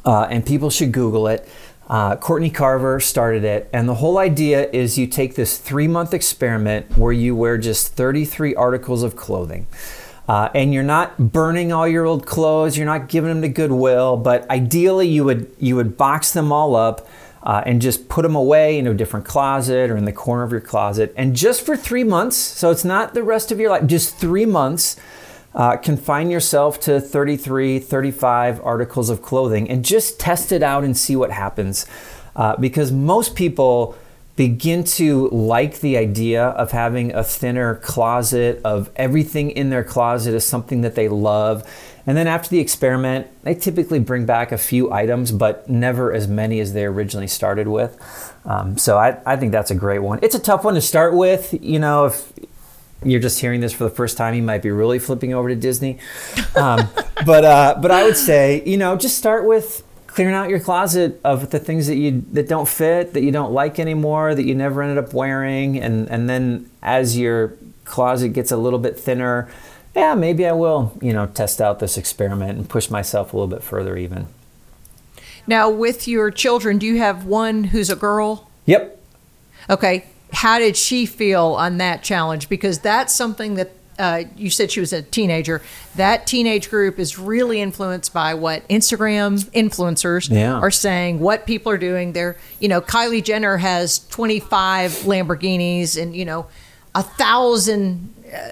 uh, 0.04 0.22
and 0.24 0.44
people 0.44 0.68
should 0.68 0.92
Google 0.92 1.26
it. 1.28 1.48
Uh, 1.88 2.16
Courtney 2.16 2.50
Carver 2.50 3.00
started 3.00 3.44
it, 3.44 3.68
and 3.72 3.88
the 3.88 3.96
whole 3.96 4.18
idea 4.18 4.68
is 4.70 4.98
you 4.98 5.06
take 5.06 5.34
this 5.34 5.58
three 5.58 5.88
month 5.88 6.12
experiment 6.12 6.96
where 6.98 7.12
you 7.12 7.34
wear 7.34 7.56
just 7.56 7.94
33 7.94 8.54
articles 8.54 9.02
of 9.02 9.16
clothing. 9.16 9.66
Uh, 10.30 10.48
and 10.54 10.72
you're 10.72 10.84
not 10.84 11.32
burning 11.32 11.72
all 11.72 11.88
your 11.88 12.06
old 12.06 12.24
clothes, 12.24 12.76
you're 12.76 12.86
not 12.86 13.08
giving 13.08 13.28
them 13.28 13.42
to 13.42 13.48
Goodwill, 13.48 14.16
but 14.16 14.48
ideally 14.48 15.08
you 15.08 15.24
would 15.24 15.52
you 15.58 15.74
would 15.74 15.96
box 15.96 16.30
them 16.30 16.52
all 16.52 16.76
up 16.76 17.08
uh, 17.42 17.64
and 17.66 17.82
just 17.82 18.08
put 18.08 18.22
them 18.22 18.36
away 18.36 18.78
in 18.78 18.86
a 18.86 18.94
different 18.94 19.26
closet 19.26 19.90
or 19.90 19.96
in 19.96 20.04
the 20.04 20.12
corner 20.12 20.44
of 20.44 20.52
your 20.52 20.60
closet. 20.60 21.12
And 21.16 21.34
just 21.34 21.66
for 21.66 21.76
three 21.76 22.04
months, 22.04 22.36
so 22.36 22.70
it's 22.70 22.84
not 22.84 23.12
the 23.12 23.24
rest 23.24 23.50
of 23.50 23.58
your 23.58 23.70
life, 23.70 23.86
just 23.86 24.18
three 24.18 24.46
months, 24.46 24.94
uh, 25.52 25.76
confine 25.78 26.30
yourself 26.30 26.78
to 26.82 27.00
33, 27.00 27.80
35 27.80 28.60
articles 28.62 29.10
of 29.10 29.22
clothing 29.22 29.68
and 29.68 29.84
just 29.84 30.20
test 30.20 30.52
it 30.52 30.62
out 30.62 30.84
and 30.84 30.96
see 30.96 31.16
what 31.16 31.32
happens. 31.32 31.86
Uh, 32.36 32.54
because 32.54 32.92
most 32.92 33.34
people 33.34 33.98
begin 34.40 34.82
to 34.82 35.28
like 35.28 35.80
the 35.80 35.98
idea 35.98 36.42
of 36.42 36.70
having 36.70 37.14
a 37.14 37.22
thinner 37.22 37.74
closet, 37.74 38.58
of 38.64 38.90
everything 38.96 39.50
in 39.50 39.68
their 39.68 39.84
closet 39.84 40.32
is 40.32 40.46
something 40.46 40.80
that 40.80 40.94
they 40.94 41.10
love. 41.10 41.62
And 42.06 42.16
then 42.16 42.26
after 42.26 42.48
the 42.48 42.58
experiment, 42.58 43.26
they 43.42 43.54
typically 43.54 43.98
bring 43.98 44.24
back 44.24 44.50
a 44.50 44.56
few 44.56 44.90
items, 44.90 45.30
but 45.30 45.68
never 45.68 46.10
as 46.10 46.26
many 46.26 46.58
as 46.58 46.72
they 46.72 46.86
originally 46.86 47.26
started 47.26 47.68
with. 47.68 48.34
Um, 48.46 48.78
so 48.78 48.96
I, 48.96 49.18
I 49.26 49.36
think 49.36 49.52
that's 49.52 49.70
a 49.70 49.74
great 49.74 49.98
one. 49.98 50.18
It's 50.22 50.34
a 50.34 50.40
tough 50.40 50.64
one 50.64 50.72
to 50.72 50.80
start 50.80 51.14
with. 51.14 51.52
You 51.62 51.78
know, 51.78 52.06
if 52.06 52.32
you're 53.04 53.20
just 53.20 53.40
hearing 53.42 53.60
this 53.60 53.74
for 53.74 53.84
the 53.84 53.90
first 53.90 54.16
time, 54.16 54.34
you 54.34 54.42
might 54.42 54.62
be 54.62 54.70
really 54.70 54.98
flipping 54.98 55.34
over 55.34 55.50
to 55.50 55.54
Disney. 55.54 55.98
Um, 56.56 56.88
but 57.26 57.44
uh, 57.44 57.76
but 57.78 57.90
I 57.90 58.04
would 58.04 58.16
say, 58.16 58.62
you 58.64 58.78
know, 58.78 58.96
just 58.96 59.18
start 59.18 59.46
with 59.46 59.84
clearing 60.10 60.34
out 60.34 60.48
your 60.48 60.60
closet 60.60 61.20
of 61.24 61.50
the 61.50 61.58
things 61.58 61.86
that 61.86 61.96
you 61.96 62.24
that 62.32 62.48
don't 62.48 62.68
fit, 62.68 63.14
that 63.14 63.22
you 63.22 63.30
don't 63.30 63.52
like 63.52 63.78
anymore, 63.78 64.34
that 64.34 64.44
you 64.44 64.54
never 64.54 64.82
ended 64.82 65.02
up 65.02 65.14
wearing, 65.14 65.78
and 65.78 66.08
and 66.10 66.28
then 66.28 66.70
as 66.82 67.16
your 67.16 67.56
closet 67.84 68.30
gets 68.30 68.50
a 68.50 68.56
little 68.56 68.78
bit 68.78 68.98
thinner, 68.98 69.48
yeah, 69.94 70.14
maybe 70.14 70.46
I 70.46 70.52
will, 70.52 70.96
you 71.00 71.12
know, 71.12 71.26
test 71.26 71.60
out 71.60 71.78
this 71.78 71.96
experiment 71.96 72.58
and 72.58 72.68
push 72.68 72.90
myself 72.90 73.32
a 73.32 73.36
little 73.36 73.48
bit 73.48 73.62
further 73.62 73.96
even. 73.96 74.26
Now, 75.46 75.70
with 75.70 76.06
your 76.06 76.30
children, 76.30 76.78
do 76.78 76.86
you 76.86 76.98
have 76.98 77.24
one 77.24 77.64
who's 77.64 77.90
a 77.90 77.96
girl? 77.96 78.48
Yep. 78.66 79.00
Okay. 79.68 80.06
How 80.32 80.58
did 80.60 80.76
she 80.76 81.06
feel 81.06 81.54
on 81.58 81.78
that 81.78 82.02
challenge? 82.04 82.48
Because 82.48 82.78
that's 82.78 83.12
something 83.12 83.54
that 83.54 83.72
uh, 84.00 84.24
you 84.36 84.48
said 84.48 84.70
she 84.72 84.80
was 84.80 84.92
a 84.92 85.02
teenager. 85.02 85.60
That 85.94 86.26
teenage 86.26 86.70
group 86.70 86.98
is 86.98 87.18
really 87.18 87.60
influenced 87.60 88.14
by 88.14 88.32
what 88.32 88.66
Instagram 88.68 89.44
influencers 89.50 90.30
yeah. 90.30 90.54
are 90.54 90.70
saying, 90.70 91.20
what 91.20 91.46
people 91.46 91.70
are 91.70 91.78
doing. 91.78 92.12
They're, 92.12 92.36
you 92.60 92.68
know, 92.68 92.80
Kylie 92.80 93.22
Jenner 93.22 93.58
has 93.58 94.06
25 94.08 94.90
Lamborghinis 95.04 96.00
and, 96.00 96.16
you 96.16 96.24
know, 96.24 96.46
a 96.94 97.02
thousand 97.02 98.14
uh, 98.34 98.50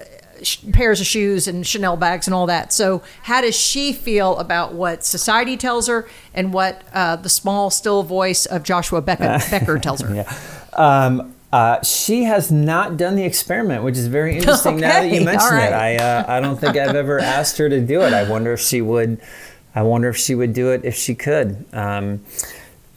pairs 0.71 1.01
of 1.01 1.07
shoes 1.07 1.47
and 1.47 1.65
Chanel 1.65 1.97
bags 1.97 2.27
and 2.27 2.33
all 2.33 2.45
that. 2.45 2.71
So, 2.71 3.01
how 3.23 3.41
does 3.41 3.55
she 3.55 3.91
feel 3.91 4.37
about 4.37 4.73
what 4.73 5.03
society 5.03 5.57
tells 5.57 5.87
her 5.87 6.07
and 6.33 6.53
what 6.53 6.83
uh, 6.93 7.15
the 7.15 7.29
small, 7.29 7.71
still 7.71 8.03
voice 8.03 8.45
of 8.45 8.63
Joshua 8.63 9.01
Becker, 9.01 9.39
Becker 9.49 9.79
tells 9.79 10.01
her? 10.01 10.13
yeah. 10.15 10.33
Um, 10.73 11.35
uh, 11.51 11.81
she 11.81 12.23
has 12.23 12.51
not 12.51 12.97
done 12.97 13.15
the 13.15 13.23
experiment, 13.23 13.83
which 13.83 13.97
is 13.97 14.07
very 14.07 14.37
interesting 14.37 14.75
okay, 14.75 14.81
now 14.81 15.01
that 15.01 15.11
you 15.11 15.21
mention 15.21 15.51
right. 15.51 15.69
it. 15.69 15.73
I, 15.73 15.95
uh, 15.97 16.25
I 16.27 16.39
don't 16.39 16.57
think 16.57 16.77
I've 16.77 16.95
ever 16.95 17.19
asked 17.37 17.57
her 17.57 17.69
to 17.69 17.81
do 17.81 18.01
it. 18.01 18.13
I 18.13 18.29
wonder 18.29 18.53
if 18.53 18.59
she 18.59 18.81
would. 18.81 19.19
I 19.73 19.81
wonder 19.83 20.09
if 20.09 20.17
she 20.17 20.35
would 20.35 20.53
do 20.53 20.71
it 20.71 20.83
if 20.83 20.95
she 20.95 21.15
could. 21.15 21.65
Um, 21.73 22.23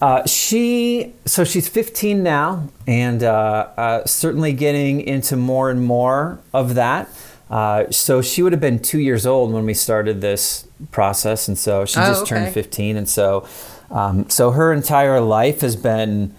uh, 0.00 0.26
she 0.26 1.14
so 1.24 1.44
she's 1.44 1.68
15 1.68 2.22
now, 2.22 2.68
and 2.86 3.22
uh, 3.22 3.68
uh, 3.76 4.04
certainly 4.04 4.52
getting 4.52 5.00
into 5.00 5.36
more 5.36 5.70
and 5.70 5.82
more 5.84 6.40
of 6.52 6.74
that. 6.74 7.08
Uh, 7.48 7.90
so 7.90 8.20
she 8.20 8.42
would 8.42 8.52
have 8.52 8.60
been 8.60 8.80
two 8.80 8.98
years 8.98 9.26
old 9.26 9.52
when 9.52 9.64
we 9.64 9.74
started 9.74 10.20
this 10.20 10.66
process, 10.90 11.48
and 11.48 11.56
so 11.56 11.84
she 11.84 11.96
just 11.96 12.20
oh, 12.20 12.22
okay. 12.22 12.28
turned 12.28 12.52
15, 12.52 12.96
and 12.96 13.08
so 13.08 13.46
um, 13.90 14.28
so 14.28 14.50
her 14.50 14.72
entire 14.72 15.20
life 15.20 15.60
has 15.60 15.76
been, 15.76 16.34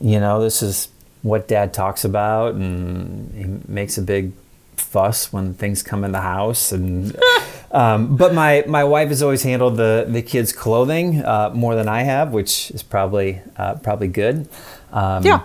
you 0.00 0.20
know, 0.20 0.42
this 0.42 0.60
is 0.60 0.88
what 1.22 1.48
dad 1.48 1.72
talks 1.72 2.04
about 2.04 2.54
and 2.54 3.34
he 3.34 3.72
makes 3.72 3.98
a 3.98 4.02
big 4.02 4.32
fuss 4.76 5.32
when 5.32 5.54
things 5.54 5.82
come 5.82 6.04
in 6.04 6.12
the 6.12 6.20
house 6.20 6.72
and 6.72 7.16
um, 7.72 8.16
but 8.16 8.34
my 8.34 8.64
my 8.66 8.82
wife 8.82 9.08
has 9.08 9.22
always 9.22 9.42
handled 9.42 9.76
the 9.76 10.06
the 10.08 10.22
kids 10.22 10.52
clothing 10.52 11.22
uh, 11.24 11.50
more 11.54 11.74
than 11.74 11.88
I 11.88 12.02
have 12.02 12.32
which 12.32 12.70
is 12.70 12.82
probably 12.82 13.40
uh, 13.56 13.74
probably 13.74 14.08
good. 14.08 14.48
Um, 14.92 15.24
yeah. 15.24 15.42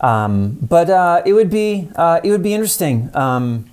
um, 0.00 0.58
but 0.60 0.88
uh, 0.90 1.22
it 1.24 1.32
would 1.32 1.50
be 1.50 1.88
uh, 1.96 2.20
it 2.22 2.30
would 2.30 2.42
be 2.42 2.54
interesting. 2.54 3.10
Um, 3.14 3.70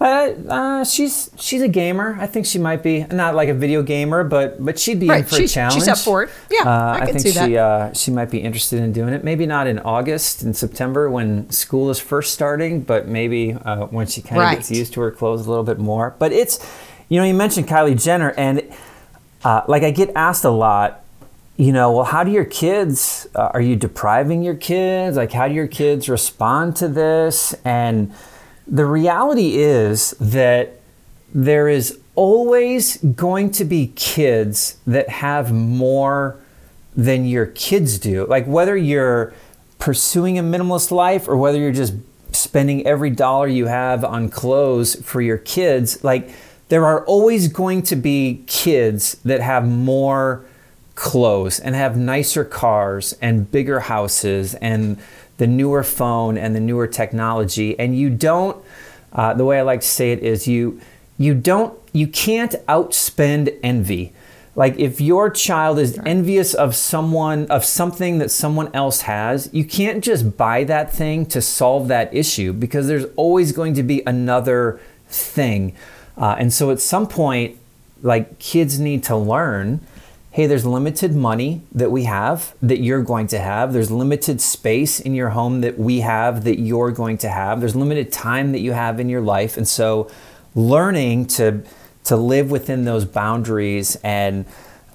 uh, 0.00 0.34
uh, 0.48 0.84
she's 0.84 1.30
she's 1.36 1.60
a 1.60 1.68
gamer. 1.68 2.16
I 2.18 2.26
think 2.26 2.46
she 2.46 2.58
might 2.58 2.82
be 2.82 3.04
not 3.04 3.34
like 3.34 3.50
a 3.50 3.54
video 3.54 3.82
gamer, 3.82 4.24
but 4.24 4.64
but 4.64 4.78
she'd 4.78 4.98
be 4.98 5.08
right. 5.08 5.20
in 5.20 5.26
for 5.26 5.36
she, 5.36 5.44
a 5.44 5.48
challenge. 5.48 5.74
She's 5.74 5.88
up 5.88 5.98
for 5.98 6.22
it. 6.22 6.30
Yeah, 6.50 6.62
uh, 6.62 6.70
I, 6.70 7.00
I, 7.00 7.06
think 7.06 7.20
she 7.20 7.54
that. 7.54 7.96
she 7.96 8.10
might 8.10 8.30
be 8.30 8.38
interested 8.38 8.82
in 8.82 8.92
doing 8.92 9.12
it. 9.12 9.24
Maybe 9.24 9.44
not 9.44 9.66
in 9.66 9.78
August 9.80 10.42
and 10.42 10.56
September 10.56 11.10
when 11.10 11.50
school 11.50 11.90
is 11.90 11.98
first 11.98 12.32
starting, 12.32 12.80
but 12.80 13.08
maybe 13.08 13.52
uh, 13.52 13.86
when 13.86 14.06
she 14.06 14.22
kind 14.22 14.40
of 14.40 14.46
right. 14.46 14.56
gets 14.56 14.70
used 14.70 14.94
to 14.94 15.00
her 15.02 15.10
clothes 15.10 15.46
a 15.46 15.50
little 15.50 15.64
bit 15.64 15.78
more. 15.78 16.16
But 16.18 16.32
it's 16.32 16.66
you 17.10 17.18
know 17.18 17.26
you 17.26 17.34
mentioned 17.34 17.68
Kylie 17.68 18.02
Jenner 18.02 18.30
and 18.38 18.62
uh, 19.44 19.62
like 19.68 19.82
I 19.82 19.90
get 19.90 20.12
asked 20.16 20.44
a 20.44 20.50
lot 20.50 21.04
you 21.56 21.72
know, 21.74 21.92
well, 21.92 22.04
how 22.04 22.24
do 22.24 22.30
your 22.30 22.46
kids, 22.46 23.28
uh, 23.34 23.50
are 23.52 23.60
you 23.60 23.76
depriving 23.76 24.42
your 24.42 24.54
kids? 24.54 25.18
Like, 25.18 25.30
how 25.30 25.46
do 25.46 25.52
your 25.52 25.66
kids 25.66 26.08
respond 26.08 26.74
to 26.76 26.88
this? 26.88 27.54
And 27.66 28.14
the 28.70 28.86
reality 28.86 29.56
is 29.56 30.12
that 30.20 30.80
there 31.34 31.68
is 31.68 31.98
always 32.14 32.98
going 32.98 33.50
to 33.50 33.64
be 33.64 33.92
kids 33.96 34.78
that 34.86 35.08
have 35.08 35.52
more 35.52 36.38
than 36.96 37.26
your 37.26 37.46
kids 37.46 37.98
do. 37.98 38.26
Like 38.26 38.46
whether 38.46 38.76
you're 38.76 39.34
pursuing 39.78 40.38
a 40.38 40.42
minimalist 40.42 40.90
life 40.90 41.28
or 41.28 41.36
whether 41.36 41.58
you're 41.58 41.72
just 41.72 41.94
spending 42.32 42.86
every 42.86 43.10
dollar 43.10 43.48
you 43.48 43.66
have 43.66 44.04
on 44.04 44.28
clothes 44.28 44.94
for 45.04 45.20
your 45.20 45.38
kids, 45.38 46.02
like 46.04 46.30
there 46.68 46.84
are 46.86 47.04
always 47.06 47.48
going 47.48 47.82
to 47.82 47.96
be 47.96 48.44
kids 48.46 49.14
that 49.24 49.40
have 49.40 49.66
more 49.66 50.44
clothes 50.94 51.58
and 51.58 51.74
have 51.74 51.96
nicer 51.96 52.44
cars 52.44 53.16
and 53.20 53.50
bigger 53.50 53.80
houses 53.80 54.54
and 54.56 54.98
the 55.40 55.46
newer 55.46 55.82
phone 55.82 56.36
and 56.36 56.54
the 56.54 56.60
newer 56.60 56.86
technology. 56.86 57.76
And 57.78 57.98
you 57.98 58.10
don't 58.10 58.62
uh, 59.12 59.34
the 59.34 59.44
way 59.44 59.58
i 59.58 59.62
like 59.62 59.80
to 59.80 59.86
say 59.86 60.12
it 60.12 60.20
is 60.20 60.46
you 60.46 60.80
you 61.18 61.34
don't 61.34 61.76
you 61.92 62.06
can't 62.06 62.54
outspend 62.68 63.58
envy. 63.62 64.12
Like 64.54 64.78
if 64.78 65.00
your 65.00 65.30
child 65.30 65.78
is 65.78 65.98
envious 66.04 66.52
of 66.52 66.76
someone 66.76 67.46
of 67.46 67.64
something 67.64 68.18
that 68.18 68.30
someone 68.30 68.70
else 68.74 69.00
has 69.02 69.48
you 69.52 69.64
can't 69.64 70.04
just 70.04 70.36
buy 70.36 70.62
that 70.64 70.92
thing 70.92 71.24
to 71.26 71.40
solve 71.40 71.88
that 71.88 72.14
issue 72.14 72.52
because 72.52 72.86
there's 72.86 73.06
always 73.16 73.50
going 73.52 73.72
to 73.74 73.82
be 73.82 74.02
another 74.06 74.78
thing. 75.08 75.74
Uh, 76.18 76.36
and 76.38 76.52
so 76.52 76.70
at 76.70 76.80
some 76.80 77.06
point 77.06 77.58
like 78.02 78.38
kids 78.38 78.78
need 78.78 79.02
to 79.04 79.16
learn 79.16 79.80
hey, 80.32 80.46
there's 80.46 80.64
limited 80.64 81.14
money 81.14 81.62
that 81.72 81.90
we 81.90 82.04
have 82.04 82.54
that 82.62 82.80
you're 82.80 83.02
going 83.02 83.26
to 83.26 83.38
have. 83.38 83.72
There's 83.72 83.90
limited 83.90 84.40
space 84.40 85.00
in 85.00 85.14
your 85.14 85.30
home 85.30 85.60
that 85.62 85.76
we 85.78 86.00
have 86.00 86.44
that 86.44 86.60
you're 86.60 86.92
going 86.92 87.18
to 87.18 87.28
have. 87.28 87.60
There's 87.60 87.74
limited 87.74 88.12
time 88.12 88.52
that 88.52 88.60
you 88.60 88.72
have 88.72 89.00
in 89.00 89.08
your 89.08 89.20
life. 89.20 89.56
And 89.56 89.66
so 89.66 90.10
learning 90.54 91.26
to 91.26 91.62
to 92.02 92.16
live 92.16 92.50
within 92.50 92.84
those 92.84 93.04
boundaries 93.04 93.96
and 94.02 94.46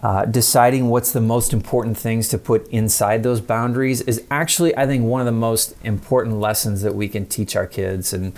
uh, 0.02 0.26
deciding 0.26 0.90
what's 0.90 1.12
the 1.12 1.22
most 1.22 1.54
important 1.54 1.98
things 1.98 2.30
to 2.30 2.38
put 2.38 2.68
inside 2.68 3.24
those 3.24 3.42
boundaries 3.42 4.02
is 4.02 4.24
actually, 4.30 4.76
I 4.78 4.86
think, 4.86 5.04
one 5.04 5.22
of 5.22 5.26
the 5.26 5.32
most 5.32 5.76
important 5.84 6.40
lessons 6.40 6.82
that 6.82 6.96
we 6.96 7.08
can 7.08 7.26
teach 7.26 7.56
our 7.56 7.68
kids. 7.68 8.14
And 8.14 8.34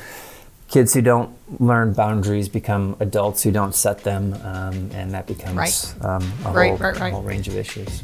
kids 0.67 0.93
who 0.93 1.01
don't 1.01 1.33
learn 1.59 1.93
boundaries 1.93 2.49
become 2.49 2.95
adults 2.99 3.43
who 3.43 3.51
don't 3.51 3.73
set 3.73 4.03
them, 4.03 4.33
um, 4.43 4.89
and 4.93 5.11
that 5.11 5.25
becomes 5.27 5.55
Right. 5.55 5.95
um, 6.05 6.33
a, 6.45 6.51
Right, 6.51 6.69
whole, 6.69 6.77
right, 6.77 6.97
a 7.01 7.09
whole 7.11 7.21
range 7.23 7.47
of 7.47 7.55
issues. 7.55 8.03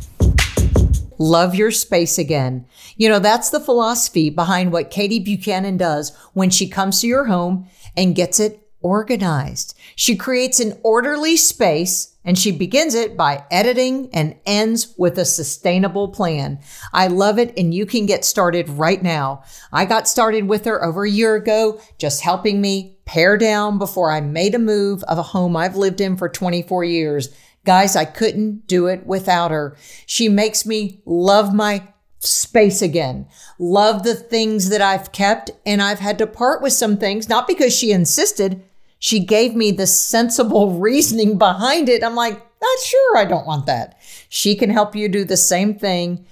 Love 1.20 1.56
your 1.56 1.72
space 1.72 2.18
again. 2.18 2.66
You 2.98 3.10
know, 3.10 3.20
that's 3.20 3.50
the 3.50 3.60
philosophy 3.60 4.30
behind 4.30 4.72
what 4.72 4.90
Katie 4.90 5.20
Buchanan 5.20 5.78
does 5.78 6.12
when 6.34 6.50
she 6.50 6.68
comes 6.68 7.02
to 7.02 7.08
your 7.08 7.26
home 7.26 7.68
and 7.96 8.16
gets 8.16 8.40
it 8.40 8.68
organized. 8.82 9.76
She 9.96 10.16
creates 10.16 10.60
an 10.60 10.78
orderly 10.84 11.38
space 11.38 12.13
and 12.26 12.38
she 12.38 12.52
begins 12.52 12.96
it 12.96 13.18
by 13.18 13.44
editing 13.52 14.10
and 14.14 14.36
ends 14.46 14.94
with 14.98 15.18
a 15.18 15.26
sustainable 15.26 16.10
plan. 16.10 16.60
I 16.94 17.08
love 17.08 17.38
it 17.38 17.54
and 17.58 17.74
you 17.74 17.86
can 17.86 18.06
get 18.06 18.26
started 18.26 18.70
right 18.70 19.02
now. 19.02 19.44
I 19.72 19.86
got 19.86 20.08
started 20.08 20.48
with 20.48 20.66
her 20.66 20.84
over 20.84 21.04
a 21.04 21.10
year 21.10 21.36
ago, 21.36 21.80
just 21.98 22.22
helping 22.22 22.62
me 22.62 22.98
pare 23.06 23.38
down 23.38 23.78
before 23.78 24.12
I 24.12 24.22
made 24.22 24.56
a 24.56 24.60
move 24.60 25.04
of 25.04 25.18
a 25.18 25.24
home 25.24 25.58
I've 25.58 25.76
lived 25.76 26.02
in 26.02 26.18
for 26.18 26.30
24 26.30 26.84
years. 26.86 27.30
Guys, 27.66 27.96
I 27.96 28.06
couldn't 28.06 28.68
do 28.68 28.88
it 28.88 29.06
without 29.06 29.52
her. 29.52 29.78
She 30.06 30.30
makes 30.30 30.66
me 30.66 31.02
love 31.06 31.54
my 31.54 31.88
space 32.20 32.82
again, 32.82 33.28
love 33.60 34.04
the 34.04 34.16
things 34.16 34.70
that 34.70 34.82
I've 34.82 35.12
kept, 35.12 35.52
and 35.66 35.82
I've 35.82 36.00
had 36.00 36.18
to 36.20 36.28
part 36.28 36.62
with 36.62 36.74
some 36.74 36.98
things, 36.98 37.28
not 37.28 37.48
because 37.48 37.76
she 37.76 37.92
insisted. 37.92 38.64
She 39.04 39.20
gave 39.20 39.54
me 39.54 39.70
the 39.72 39.86
sensible 39.86 40.72
reasoning 40.80 41.38
behind 41.38 41.90
it. 41.90 42.06
I'm 42.06 42.16
like, 42.16 42.36
not 42.36 42.80
sure 42.80 43.18
I 43.18 43.26
don't 43.26 43.46
want 43.46 43.66
that. 43.66 44.00
She 44.30 44.56
can 44.56 44.70
help 44.70 44.96
you 44.96 45.10
do 45.10 45.26
the 45.26 45.36
same 45.36 45.78
thing. 45.78 46.26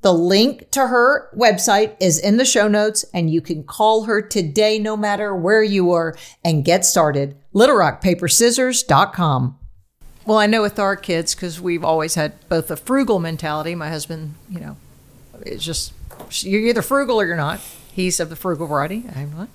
The 0.00 0.14
link 0.14 0.70
to 0.70 0.86
her 0.86 1.28
website 1.36 1.94
is 2.00 2.18
in 2.18 2.38
the 2.38 2.46
show 2.46 2.66
notes, 2.66 3.04
and 3.12 3.30
you 3.30 3.42
can 3.42 3.62
call 3.62 4.04
her 4.04 4.22
today, 4.22 4.78
no 4.78 4.96
matter 4.96 5.36
where 5.36 5.62
you 5.62 5.92
are, 5.92 6.16
and 6.42 6.64
get 6.64 6.86
started. 6.86 7.36
LittleRockPaperScissors.com. 7.54 9.58
Well, 10.24 10.38
I 10.38 10.46
know 10.46 10.62
with 10.62 10.78
our 10.78 10.96
kids, 10.96 11.34
because 11.34 11.60
we've 11.60 11.84
always 11.84 12.14
had 12.14 12.48
both 12.48 12.70
a 12.70 12.76
frugal 12.76 13.18
mentality. 13.18 13.74
My 13.74 13.90
husband, 13.90 14.36
you 14.48 14.60
know, 14.60 14.78
it's 15.42 15.62
just 15.62 15.92
you're 16.42 16.62
either 16.62 16.80
frugal 16.80 17.20
or 17.20 17.26
you're 17.26 17.36
not. 17.36 17.60
He's 17.92 18.18
of 18.18 18.30
the 18.30 18.36
frugal 18.36 18.66
variety. 18.66 19.04
I'm 19.14 19.36
not. 19.36 19.50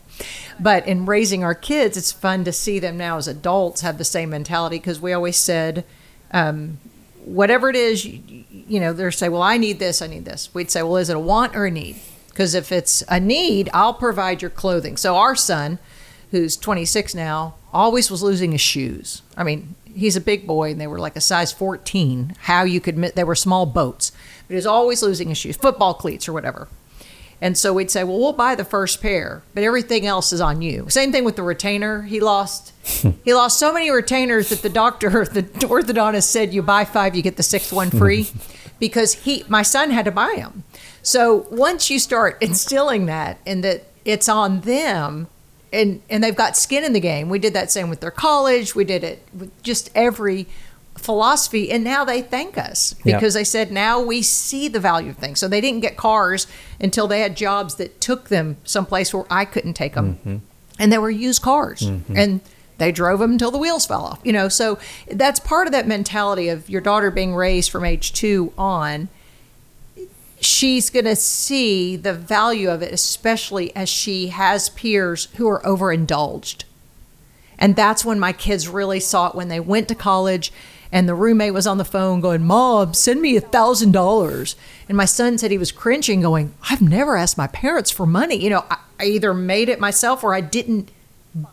But 0.60 0.88
in 0.88 1.06
raising 1.06 1.44
our 1.44 1.56
kids, 1.56 1.98
it's 1.98 2.12
fun 2.12 2.44
to 2.44 2.52
see 2.52 2.80
them 2.80 2.98
now 2.98 3.18
as 3.18 3.28
adults 3.28 3.82
have 3.82 3.98
the 3.98 4.04
same 4.04 4.30
mentality 4.30 4.78
because 4.78 5.00
we 5.00 5.14
always 5.14 5.38
said, 5.38 5.86
um, 6.32 6.80
whatever 7.24 7.70
it 7.70 7.76
is, 7.76 8.06
you, 8.06 8.44
you 8.50 8.80
know, 8.80 8.94
they're 8.94 9.12
say, 9.12 9.30
well, 9.30 9.42
I 9.42 9.58
need 9.58 9.80
this, 9.80 10.02
I 10.02 10.08
need 10.08 10.26
this. 10.26 10.54
We'd 10.54 10.72
say, 10.72 10.84
well, 10.84 10.98
is 10.98 11.10
it 11.10 11.16
a 11.16 11.20
want 11.20 11.56
or 11.56 11.66
a 11.66 11.72
need? 11.72 11.98
Because 12.30 12.54
if 12.56 12.72
it's 12.72 13.04
a 13.08 13.20
need, 13.20 13.70
I'll 13.74 13.94
provide 13.94 14.42
your 14.42 14.52
clothing. 14.52 14.98
So 14.98 15.16
our 15.16 15.36
son, 15.36 15.80
who's 16.32 16.58
26 16.58 17.16
now, 17.16 17.56
always 17.74 18.10
was 18.10 18.24
losing 18.24 18.52
his 18.52 18.62
shoes. 18.62 19.22
I 19.36 19.44
mean, 19.44 19.76
he's 19.94 20.16
a 20.16 20.22
big 20.22 20.48
boy, 20.48 20.72
and 20.72 20.82
they 20.82 20.88
were 20.88 21.00
like 21.00 21.16
a 21.16 21.22
size 21.22 21.52
14. 21.52 22.36
How 22.42 22.64
you 22.64 22.80
could, 22.80 22.98
they 22.98 23.24
were 23.24 23.36
small 23.36 23.66
boats, 23.66 24.12
but 24.48 24.54
he 24.54 24.56
was 24.56 24.66
always 24.66 25.02
losing 25.04 25.30
his 25.30 25.38
shoes, 25.38 25.58
football 25.58 25.94
cleats 25.94 26.28
or 26.28 26.34
whatever. 26.34 26.68
And 27.42 27.58
so 27.58 27.74
we'd 27.74 27.90
say, 27.90 28.04
well, 28.04 28.20
we'll 28.20 28.34
buy 28.34 28.56
the 28.56 28.66
first 28.66 29.02
pair, 29.02 29.44
but 29.54 29.64
everything 29.64 30.06
else 30.06 30.34
is 30.34 30.42
on 30.42 30.62
you. 30.62 30.90
Same 30.90 31.12
thing 31.12 31.24
with 31.24 31.36
the 31.38 31.44
retainer. 31.44 32.02
He 32.02 32.20
lost, 32.20 32.74
he 33.24 33.34
lost 33.34 33.58
so 33.58 33.72
many 33.74 33.90
retainers 33.90 34.50
that 34.50 34.62
the 34.62 34.70
doctor, 34.70 35.10
the 35.32 35.44
orthodontist 35.44 36.24
said, 36.24 36.54
you 36.54 36.62
buy 36.62 36.86
five, 36.86 37.16
you 37.16 37.22
get 37.22 37.38
the 37.38 37.44
sixth 37.44 37.72
one 37.72 37.90
free, 37.90 38.30
because 38.80 39.14
he, 39.14 39.46
my 39.48 39.62
son 39.62 39.92
had 39.92 40.06
to 40.06 40.12
buy 40.12 40.34
them. 40.36 40.64
So 41.02 41.48
once 41.50 41.90
you 41.90 41.98
start 41.98 42.42
instilling 42.42 43.06
that, 43.06 43.40
and 43.46 43.64
that 43.64 43.86
it's 44.04 44.28
on 44.28 44.62
them, 44.62 45.28
and 45.72 46.02
and 46.10 46.24
they've 46.24 46.36
got 46.36 46.58
skin 46.58 46.84
in 46.84 46.94
the 46.94 47.00
game. 47.00 47.30
We 47.30 47.40
did 47.40 47.54
that 47.54 47.72
same 47.72 47.90
with 47.90 48.00
their 48.00 48.12
college. 48.12 48.76
We 48.76 48.84
did 48.84 49.04
it 49.04 49.22
with 49.34 49.62
just 49.62 49.92
every 49.94 50.48
philosophy 51.00 51.72
and 51.72 51.84
now 51.84 52.04
they 52.04 52.22
thank 52.22 52.58
us 52.58 52.94
because 53.04 53.34
they 53.34 53.44
said 53.44 53.72
now 53.72 54.00
we 54.00 54.22
see 54.22 54.68
the 54.68 54.80
value 54.80 55.12
of 55.12 55.18
things. 55.18 55.40
So 55.40 55.48
they 55.48 55.62
didn't 55.62 55.80
get 55.80 55.98
cars 55.98 56.48
until 56.80 57.08
they 57.08 57.22
had 57.22 57.36
jobs 57.36 57.76
that 57.76 58.00
took 58.02 58.30
them 58.30 58.58
someplace 58.64 59.14
where 59.14 59.26
i 59.30 59.46
couldn't 59.46 59.74
take 59.74 59.94
them 59.94 60.16
mm-hmm. 60.16 60.38
and 60.78 60.92
they 60.92 60.98
were 60.98 61.10
used 61.10 61.42
cars 61.42 61.82
mm-hmm. 61.82 62.16
and 62.16 62.42
they 62.78 62.92
drove 62.92 63.20
them 63.20 63.32
until 63.32 63.52
the 63.52 63.58
wheels 63.58 63.86
fell 63.86 64.06
off 64.06 64.20
you 64.24 64.34
know? 64.34 64.50
So 64.50 64.78
that's 65.12 65.40
part 65.40 65.68
of 65.68 65.74
that 65.74 65.88
mentality 65.88 66.50
of 66.50 66.70
your 66.70 66.82
daughter 66.82 67.12
being 67.12 67.36
raised 67.36 67.72
from 67.72 67.86
age 67.86 68.14
two 68.14 68.54
on. 68.58 69.10
She's 70.42 70.90
going 70.90 71.06
to 71.06 71.18
see 71.18 71.98
the 71.98 72.14
value 72.14 72.70
of 72.70 72.82
it 72.82 72.94
especially 72.94 73.76
as 73.76 73.90
she 73.90 74.28
has 74.28 74.70
peers 74.70 75.28
who 75.36 75.48
are 75.50 75.66
overindulged. 75.66 76.64
And 77.58 77.76
that's 77.76 78.06
when 78.06 78.20
my 78.20 78.32
kids 78.32 78.70
really 78.70 79.02
saw 79.02 79.28
it 79.28 79.36
when 79.36 79.50
they 79.50 79.60
went 79.60 79.90
to 79.90 79.96
college 79.96 80.52
and 80.92 81.08
the 81.08 81.14
roommate 81.16 81.54
was 81.54 81.68
on 81.68 81.78
the 81.78 81.86
phone 81.86 82.20
going, 82.20 82.44
Mom, 82.44 82.94
send 82.94 83.22
me 83.22 83.36
a 83.38 83.42
thousand 83.42 83.92
dollars. 83.92 84.56
And 84.88 84.98
my 84.98 85.06
son 85.06 85.38
said 85.38 85.52
he 85.52 85.58
was 85.58 85.72
cringing, 85.72 86.22
going, 86.22 86.54
I've 86.70 86.82
never 86.82 87.16
asked 87.16 87.38
my 87.38 87.48
parents 87.48 87.92
for 87.92 88.06
money. 88.06 88.36
You 88.36 88.50
know, 88.50 88.66
I, 88.72 88.78
I 89.00 89.06
either 89.06 89.34
made 89.34 89.70
it 89.70 89.80
myself 89.80 90.24
or 90.24 90.34
I 90.34 90.42
didn't 90.42 90.90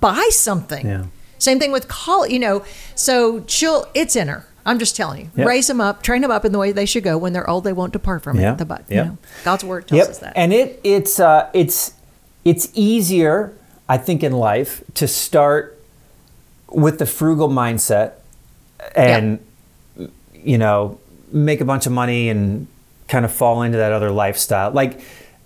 buy 0.01 0.29
something. 0.33 0.87
Yeah. 0.87 1.05
Same 1.39 1.59
thing 1.59 1.71
with 1.71 1.87
college, 1.87 2.33
you 2.33 2.39
know. 2.39 2.65
So 2.95 3.45
she'll, 3.47 3.87
it's 3.95 4.17
in 4.17 4.29
her. 4.29 4.47
I'm 4.65 4.79
just 4.81 4.97
telling 4.97 5.21
you. 5.27 5.31
Yep. 5.37 5.47
Raise 5.47 5.67
them 5.69 5.81
up, 5.81 6.03
train 6.03 6.23
them 6.23 6.31
up 6.31 6.45
in 6.45 6.51
the 6.51 6.59
way 6.59 6.73
they 6.73 6.87
should 6.87 7.05
go. 7.05 7.17
When 7.19 7.33
they're 7.35 7.49
old, 7.49 7.63
they 7.65 7.73
won't 7.75 7.93
depart 7.93 8.23
from 8.25 8.41
Yeah. 8.41 8.53
it. 8.55 8.59
The 8.59 8.65
but, 8.65 8.85
Yep. 8.89 9.05
you 9.05 9.11
know, 9.13 9.19
God's 9.45 9.63
word 9.65 9.87
tells 9.87 9.99
Yep. 9.99 10.09
us 10.09 10.19
that. 10.21 10.33
And 10.35 10.53
it 10.53 10.81
it's 10.83 11.21
uh, 11.21 11.49
it's 11.53 11.93
it's 12.45 12.71
easier, 12.75 13.53
I 13.89 13.97
think, 13.99 14.25
in 14.25 14.33
life 14.33 14.83
to 14.95 15.07
start 15.07 15.79
with 16.69 16.99
the 16.99 17.07
frugal 17.07 17.49
mindset 17.49 18.13
and 18.95 19.39
you 20.35 20.59
know 20.59 20.99
make 21.33 21.61
a 21.61 21.65
bunch 21.65 21.87
of 21.87 21.93
money 21.93 22.29
and 22.29 22.67
kind 23.09 23.25
of 23.25 23.33
fall 23.33 23.63
into 23.63 23.79
that 23.79 23.93
other 23.93 24.11
lifestyle. 24.11 24.71
Like 24.71 25.01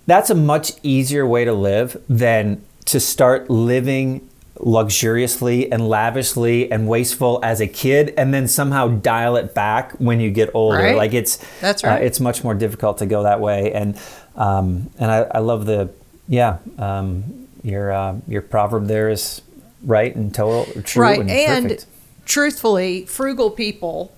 that's 0.07 0.29
a 0.29 0.35
much 0.35 0.71
easier 0.83 1.25
way 1.25 1.45
to 1.45 1.53
live 1.53 2.01
than 2.09 2.61
to 2.85 2.99
start 2.99 3.49
living 3.49 4.27
luxuriously 4.59 5.71
and 5.71 5.87
lavishly 5.87 6.71
and 6.71 6.87
wasteful 6.87 7.39
as 7.43 7.61
a 7.61 7.67
kid 7.67 8.13
and 8.17 8.33
then 8.33 8.47
somehow 8.47 8.87
dial 8.87 9.35
it 9.35 9.53
back 9.55 9.91
when 9.93 10.19
you 10.19 10.29
get 10.29 10.49
older 10.53 10.77
Right. 10.77 10.95
like 10.95 11.13
it's 11.13 11.37
That's 11.61 11.83
uh, 11.83 11.87
right. 11.87 12.03
it's 12.03 12.19
much 12.19 12.43
more 12.43 12.53
difficult 12.53 12.97
to 12.99 13.05
go 13.05 13.23
that 13.23 13.39
way 13.39 13.71
and 13.73 13.99
um, 14.35 14.89
and 14.99 15.11
I, 15.11 15.17
I 15.35 15.39
love 15.39 15.65
the 15.65 15.89
yeah 16.27 16.57
um, 16.77 17.47
your 17.63 17.91
uh, 17.91 18.15
your 18.27 18.41
proverb 18.41 18.87
there 18.87 19.09
is 19.09 19.41
right 19.83 20.15
and 20.15 20.33
total 20.33 20.65
true 20.83 21.01
right 21.03 21.19
and, 21.19 21.29
and 21.31 21.63
perfect. 21.69 21.85
Truthfully 22.31 23.05
frugal 23.05 23.51
people 23.51 24.09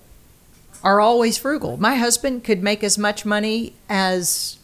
are 0.84 1.00
always 1.00 1.36
frugal. 1.36 1.76
My 1.76 1.96
husband 1.96 2.44
could 2.44 2.62
make 2.62 2.84
as 2.84 2.96
much 2.96 3.24
money 3.24 3.74
as 3.88 4.58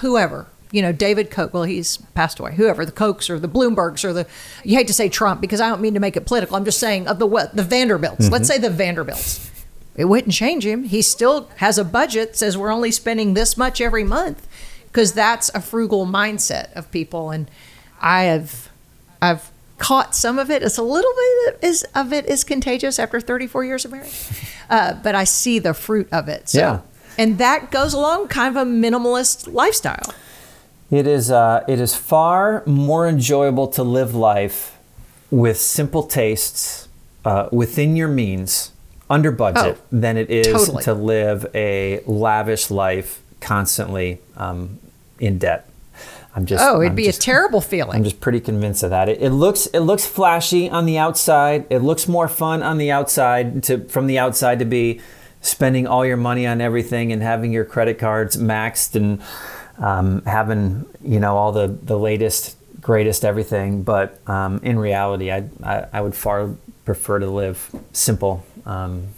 whoever 0.00 0.46
you 0.70 0.82
know 0.82 0.92
david 0.92 1.30
koch 1.30 1.54
well 1.54 1.62
he's 1.62 1.96
passed 2.14 2.38
away 2.38 2.54
whoever 2.54 2.84
the 2.84 2.92
kochs 2.92 3.30
or 3.30 3.40
the 3.40 3.48
bloombergs 3.48 4.04
or 4.04 4.12
the 4.12 4.26
you 4.62 4.76
hate 4.76 4.86
to 4.86 4.92
say 4.92 5.08
trump 5.08 5.40
because 5.40 5.58
i 5.58 5.68
don't 5.68 5.80
mean 5.80 5.94
to 5.94 6.00
make 6.00 6.16
it 6.18 6.26
political 6.26 6.54
i'm 6.54 6.66
just 6.66 6.78
saying 6.78 7.08
of 7.08 7.18
the 7.18 7.26
what 7.26 7.56
the 7.56 7.62
vanderbilts. 7.62 8.30
Let's 8.30 8.48
mm-hmm. 8.48 8.62
say 8.62 8.68
the 8.68 8.70
vanderbilts. 8.70 9.50
It 9.96 10.04
wouldn't 10.04 10.34
change 10.34 10.64
him. 10.64 10.84
He 10.84 11.02
still 11.02 11.48
has 11.56 11.78
a 11.78 11.84
budget 11.84 12.36
says 12.36 12.58
we're 12.58 12.70
only 12.70 12.90
spending 12.90 13.32
this 13.32 13.56
much 13.56 13.80
every 13.80 14.04
month 14.04 14.46
because 14.88 15.14
that's 15.14 15.48
a 15.54 15.60
frugal 15.60 16.06
mindset 16.06 16.72
of 16.74 16.90
people 16.92 17.30
and 17.30 17.50
i 18.00 18.24
have 18.24 18.68
i've 19.22 19.50
caught 19.80 20.14
some 20.14 20.38
of 20.38 20.50
it. 20.50 20.62
It's 20.62 20.78
a 20.78 20.82
little 20.82 21.12
bit 21.44 21.58
is 21.62 21.84
of 21.94 22.12
it 22.12 22.26
is 22.26 22.44
contagious 22.44 22.98
after 23.00 23.20
34 23.20 23.64
years 23.64 23.84
of 23.84 23.90
marriage, 23.90 24.14
uh, 24.70 24.94
but 25.02 25.14
I 25.16 25.24
see 25.24 25.58
the 25.58 25.74
fruit 25.74 26.08
of 26.12 26.28
it. 26.28 26.48
So, 26.50 26.58
Yeah. 26.58 26.80
and 27.18 27.38
that 27.38 27.70
goes 27.72 27.92
along 27.94 28.28
kind 28.28 28.56
of 28.56 28.66
a 28.66 28.70
minimalist 28.70 29.52
lifestyle. 29.52 30.14
It 30.90 31.06
is 31.06 31.30
uh, 31.30 31.64
it 31.68 31.80
is 31.80 31.94
far 31.94 32.62
more 32.66 33.08
enjoyable 33.08 33.68
to 33.68 33.82
live 33.82 34.14
life 34.14 34.76
with 35.30 35.56
simple 35.60 36.02
tastes 36.04 36.88
uh, 37.24 37.48
within 37.52 37.94
your 37.96 38.08
means, 38.08 38.72
under 39.08 39.30
budget, 39.30 39.76
Oh, 39.78 39.84
than 39.92 40.16
it 40.16 40.28
is 40.30 40.46
totally. 40.48 40.82
to 40.84 40.94
live 40.94 41.46
a 41.54 42.00
lavish 42.06 42.70
life 42.70 43.20
constantly 43.40 44.18
um, 44.36 44.78
in 45.20 45.38
debt. 45.38 45.66
I'm 46.34 46.46
just 46.46 46.62
Oh, 46.64 46.80
it'd 46.80 46.90
I'm 46.90 46.94
be 46.96 47.04
just- 47.04 47.18
a 47.18 47.22
terrible 47.22 47.60
feeling. 47.72 47.96
I'm 47.96 48.04
just 48.04 48.20
pretty 48.20 48.40
convinced 48.40 48.82
of 48.82 48.90
that. 48.90 49.08
It, 49.08 49.20
it 49.22 49.30
looks 49.30 49.66
it 49.66 49.80
looks 49.80 50.06
flashy 50.06 50.70
on 50.70 50.86
the 50.86 50.96
outside. 50.98 51.66
It 51.70 51.78
looks 51.80 52.06
more 52.08 52.28
fun 52.28 52.62
on 52.62 52.78
the 52.78 52.90
outside 52.92 53.62
to 53.64 53.84
from 53.88 54.06
the 54.06 54.18
outside 54.18 54.58
to 54.60 54.64
be 54.64 55.00
spending 55.42 55.86
all 55.86 56.04
your 56.04 56.16
money 56.18 56.46
on 56.46 56.60
everything 56.60 57.12
and 57.12 57.22
having 57.22 57.50
your 57.52 57.64
credit 57.64 57.98
cards 57.98 58.36
maxed 58.36 58.94
and 58.94 59.20
um, 59.78 60.22
having 60.24 60.86
you 61.02 61.18
know 61.18 61.36
all 61.36 61.50
the 61.52 61.66
the 61.66 61.98
latest 61.98 62.56
greatest 62.80 63.24
everything. 63.24 63.82
But 63.82 64.20
um, 64.28 64.60
in 64.62 64.78
reality, 64.78 65.32
I, 65.32 65.48
I 65.64 65.86
I 65.92 66.00
would 66.00 66.14
far 66.14 66.50
prefer 66.84 67.18
to 67.18 67.26
live 67.26 67.70
simple 67.92 68.44
um, 68.66 69.08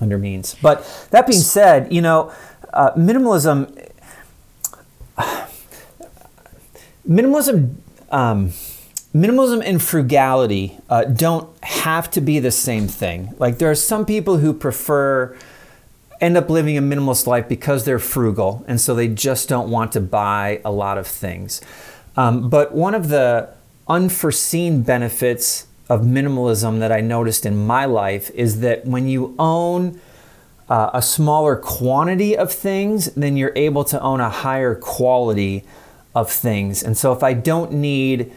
under 0.00 0.18
means. 0.18 0.56
But 0.60 0.84
that 1.10 1.26
being 1.26 1.38
said, 1.40 1.92
you 1.92 2.02
know, 2.02 2.32
uh, 2.72 2.92
minimalism 2.94 3.86
minimalism 7.08 7.76
um, 8.10 8.52
minimalism 9.14 9.62
and 9.64 9.82
frugality 9.82 10.78
uh, 10.88 11.04
don't 11.04 11.48
have 11.64 12.10
to 12.10 12.20
be 12.20 12.38
the 12.38 12.50
same 12.50 12.86
thing. 12.86 13.34
Like 13.38 13.58
there 13.58 13.70
are 13.70 13.76
some 13.76 14.06
people 14.06 14.38
who 14.38 14.52
prefer 14.52 15.36
end 16.20 16.36
up 16.36 16.50
living 16.50 16.76
a 16.76 16.82
minimalist 16.82 17.26
life 17.26 17.48
because 17.48 17.84
they're 17.84 17.98
frugal 17.98 18.64
and 18.68 18.80
so 18.80 18.94
they 18.94 19.08
just 19.08 19.48
don't 19.48 19.70
want 19.70 19.92
to 19.92 20.00
buy 20.00 20.60
a 20.64 20.70
lot 20.70 20.98
of 20.98 21.06
things. 21.06 21.60
Um, 22.16 22.50
but 22.50 22.72
one 22.72 22.94
of 22.94 23.08
the 23.08 23.48
unforeseen 23.88 24.82
benefits 24.82 25.66
of 25.88 26.02
minimalism 26.02 26.78
that 26.78 26.92
i 26.92 27.00
noticed 27.00 27.44
in 27.44 27.66
my 27.66 27.84
life 27.84 28.30
is 28.34 28.60
that 28.60 28.86
when 28.86 29.08
you 29.08 29.34
own 29.40 30.00
uh, 30.68 30.90
a 30.94 31.02
smaller 31.02 31.56
quantity 31.56 32.36
of 32.36 32.52
things, 32.52 33.12
then 33.14 33.36
you're 33.36 33.52
able 33.56 33.82
to 33.82 34.00
own 34.00 34.20
a 34.20 34.30
higher 34.30 34.76
quality 34.76 35.64
of 36.14 36.30
things. 36.30 36.82
And 36.82 36.96
so 36.96 37.12
if 37.12 37.22
I 37.22 37.32
don't 37.32 37.72
need 37.72 38.32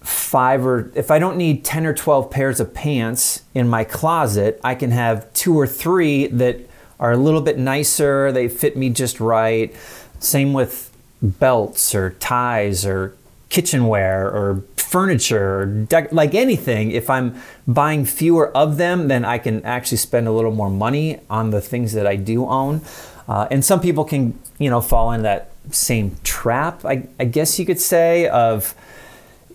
five 0.00 0.64
or 0.64 0.92
if 0.94 1.10
I 1.10 1.18
don't 1.18 1.36
need 1.36 1.64
10 1.64 1.86
or 1.86 1.94
12 1.94 2.30
pairs 2.30 2.60
of 2.60 2.72
pants 2.72 3.42
in 3.54 3.68
my 3.68 3.84
closet, 3.84 4.60
I 4.62 4.74
can 4.74 4.92
have 4.92 5.32
two 5.32 5.58
or 5.58 5.66
three 5.66 6.28
that 6.28 6.60
are 7.00 7.12
a 7.12 7.16
little 7.16 7.40
bit 7.40 7.58
nicer, 7.58 8.32
they 8.32 8.48
fit 8.48 8.76
me 8.76 8.90
just 8.90 9.20
right. 9.20 9.74
Same 10.18 10.52
with 10.52 10.96
belts 11.20 11.94
or 11.94 12.10
ties 12.10 12.86
or 12.86 13.16
kitchenware 13.48 14.26
or 14.26 14.64
furniture 14.76 15.62
or 15.62 15.66
dec- 15.66 16.12
like 16.12 16.34
anything 16.34 16.90
if 16.90 17.08
i'm 17.10 17.34
buying 17.66 18.04
fewer 18.04 18.54
of 18.56 18.76
them 18.76 19.08
then 19.08 19.24
i 19.24 19.38
can 19.38 19.64
actually 19.64 19.96
spend 19.96 20.28
a 20.28 20.32
little 20.32 20.52
more 20.52 20.70
money 20.70 21.18
on 21.30 21.50
the 21.50 21.60
things 21.60 21.92
that 21.92 22.06
i 22.06 22.16
do 22.16 22.46
own 22.46 22.80
uh, 23.28 23.48
and 23.50 23.64
some 23.64 23.80
people 23.80 24.04
can 24.04 24.38
you 24.58 24.70
know 24.70 24.80
fall 24.80 25.12
in 25.12 25.22
that 25.22 25.50
same 25.70 26.16
trap 26.24 26.84
I, 26.84 27.06
I 27.18 27.24
guess 27.24 27.58
you 27.58 27.66
could 27.66 27.80
say 27.80 28.28
of 28.28 28.74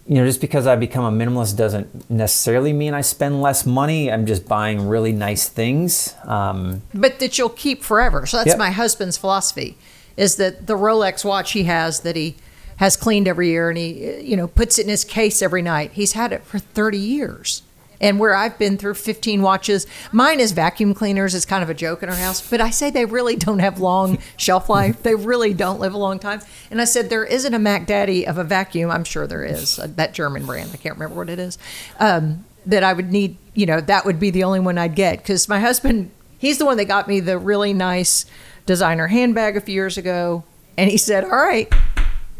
you 0.08 0.16
know 0.16 0.26
just 0.26 0.42
because 0.42 0.68
i 0.68 0.76
become 0.76 1.06
a 1.06 1.26
minimalist 1.26 1.56
doesn't 1.58 2.10
necessarily 2.10 2.74
mean 2.74 2.94
i 2.94 3.02
spend 3.02 3.42
less 3.42 3.66
money 3.66 4.12
i'm 4.12 4.26
just 4.26 4.48
buying 4.48 4.88
really 4.88 5.12
nice 5.14 5.48
things 5.48 6.16
um, 6.26 6.82
but 6.94 7.20
that 7.20 7.38
you'll 7.38 7.50
keep 7.50 7.84
forever. 7.84 8.26
So 8.26 8.38
that's 8.38 8.50
Yep. 8.50 8.58
my 8.58 8.72
husband's 8.72 9.18
philosophy 9.18 9.78
is 10.18 10.36
that 10.36 10.68
the 10.68 10.74
Rolex 10.76 11.24
watch 11.24 11.52
he 11.54 11.64
has 11.64 12.02
that 12.02 12.16
he 12.16 12.36
has 12.78 12.96
cleaned 12.98 13.28
every 13.28 13.50
year 13.50 13.70
and 13.70 13.78
he 13.78 14.20
you 14.22 14.36
know 14.36 14.48
puts 14.48 14.78
it 14.80 14.84
in 14.84 14.90
his 14.90 15.06
case 15.06 15.42
every 15.42 15.62
night. 15.62 15.92
He's 15.94 16.14
had 16.14 16.34
it 16.34 16.44
for 16.44 16.60
30 16.60 16.98
years. 16.98 17.62
And 18.02 18.20
where 18.20 18.36
I've 18.36 18.58
been 18.58 18.78
through 18.78 18.96
15 18.96 19.42
watches, 19.42 19.88
mine 20.12 20.42
is 20.42 20.52
vacuum 20.52 20.94
cleaners. 20.94 21.34
It's 21.34 21.46
kind 21.46 21.64
of 21.64 21.70
a 21.70 21.74
joke 21.74 22.04
in 22.04 22.10
our 22.10 22.16
house, 22.16 22.46
but 22.50 22.60
I 22.60 22.70
say 22.70 22.90
they 22.90 23.06
really 23.06 23.38
don't 23.38 23.60
have 23.60 23.80
long 23.80 24.18
shelf 24.36 24.68
life. 24.68 25.02
They 25.02 25.16
really 25.16 25.54
don't 25.54 25.80
live 25.80 25.94
a 25.94 25.98
long 25.98 26.20
time. 26.20 26.42
And 26.70 26.82
I 26.82 26.86
said 26.86 27.10
there 27.10 27.24
isn't 27.26 27.54
a 27.54 27.60
Mac 27.60 27.88
Daddy 27.88 28.28
of 28.28 28.38
a 28.38 28.44
vacuum. 28.44 28.92
I'm 28.92 29.06
sure 29.06 29.26
there 29.26 29.46
is 29.46 29.80
uh, 29.80 29.88
that 29.96 30.14
German 30.14 30.46
brand. 30.46 30.72
I 30.74 30.78
can't 30.78 30.96
remember 30.96 31.16
what 31.16 31.30
it 31.30 31.40
is. 31.40 31.58
Um, 32.00 32.44
that 32.66 32.84
I 32.84 32.92
would 32.92 33.12
need. 33.12 33.38
You 33.54 33.66
know, 33.66 33.82
that 33.82 34.06
would 34.06 34.20
be 34.20 34.30
the 34.30 34.44
only 34.44 34.60
one 34.60 34.78
I'd 34.78 34.96
get 34.96 35.18
because 35.18 35.50
my 35.50 35.60
husband 35.60 36.12
He's 36.42 36.58
the 36.58 36.66
one 36.66 36.78
that 36.78 36.86
got 36.86 37.08
me 37.08 37.20
the 37.20 37.38
really 37.38 37.72
nice 37.72 38.26
designer 38.66 39.06
handbag 39.06 39.56
a 39.58 39.62
few 39.62 39.76
years 39.76 40.00
ago. 40.00 40.44
And 40.76 40.90
he 40.90 40.98
said, 40.98 41.24
All 41.24 41.30
right, 41.30 41.72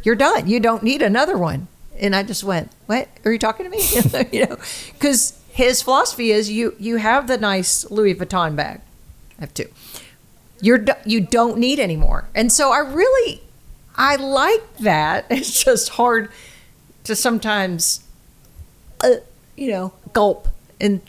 you're 0.02 0.16
done. 0.16 0.48
You 0.48 0.60
don't 0.60 0.82
need 0.82 1.04
another 1.04 1.38
one. 1.38 1.68
And 2.00 2.16
I 2.16 2.24
just 2.24 2.44
went, 2.44 2.72
What? 2.88 3.08
Are 3.24 3.32
you 3.32 3.38
talking 3.38 3.64
to 3.64 3.70
me? 3.70 4.28
you 4.32 4.48
know, 4.48 4.58
because 4.94 5.40
his 5.52 5.82
philosophy 5.82 6.32
is 6.32 6.50
you, 6.50 6.76
you 6.80 6.98
have 6.98 7.28
the 7.28 7.38
nice 7.38 7.90
Louis 7.92 8.16
Vuitton 8.16 8.56
bag. 8.56 8.82
I 9.38 9.42
have 9.42 9.54
two. 9.54 9.70
You're, 10.62 10.86
you 11.06 11.22
don't 11.22 11.58
need 11.58 11.80
anymore. 11.80 12.28
And 12.34 12.52
so 12.52 12.72
I 12.72 12.80
really, 12.80 13.42
I 13.96 14.16
like 14.16 14.78
that. 14.78 15.26
It's 15.30 15.64
just 15.64 15.90
hard 15.90 16.30
to 17.04 17.16
sometimes, 17.16 18.04
uh, 19.04 19.16
you 19.56 19.72
know, 19.72 19.94
gulp 20.14 20.48
and 20.80 21.02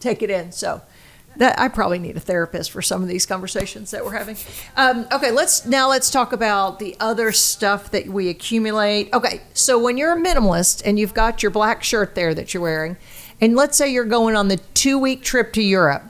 take 0.00 0.22
it 0.22 0.30
in. 0.30 0.52
So 0.52 0.82
that 1.36 1.58
I 1.58 1.68
probably 1.68 1.98
need 1.98 2.16
a 2.16 2.20
therapist 2.20 2.70
for 2.70 2.82
some 2.82 3.02
of 3.02 3.08
these 3.08 3.26
conversations 3.26 3.90
that 3.90 4.04
we're 4.04 4.12
having. 4.12 4.36
Um, 4.76 5.06
okay, 5.12 5.30
let's 5.30 5.66
now 5.66 5.88
let's 5.88 6.10
talk 6.10 6.32
about 6.32 6.78
the 6.78 6.96
other 7.00 7.32
stuff 7.32 7.90
that 7.90 8.06
we 8.06 8.28
accumulate. 8.28 9.12
Okay, 9.12 9.42
so 9.52 9.78
when 9.78 9.96
you're 9.96 10.12
a 10.12 10.20
minimalist 10.20 10.82
and 10.84 10.98
you've 10.98 11.14
got 11.14 11.42
your 11.42 11.50
black 11.50 11.82
shirt 11.82 12.14
there 12.14 12.34
that 12.34 12.54
you're 12.54 12.62
wearing, 12.62 12.96
and 13.44 13.54
let's 13.54 13.76
say 13.76 13.92
you're 13.92 14.06
going 14.06 14.34
on 14.36 14.48
the 14.48 14.56
two 14.72 14.98
week 14.98 15.22
trip 15.22 15.52
to 15.52 15.62
Europe. 15.62 16.02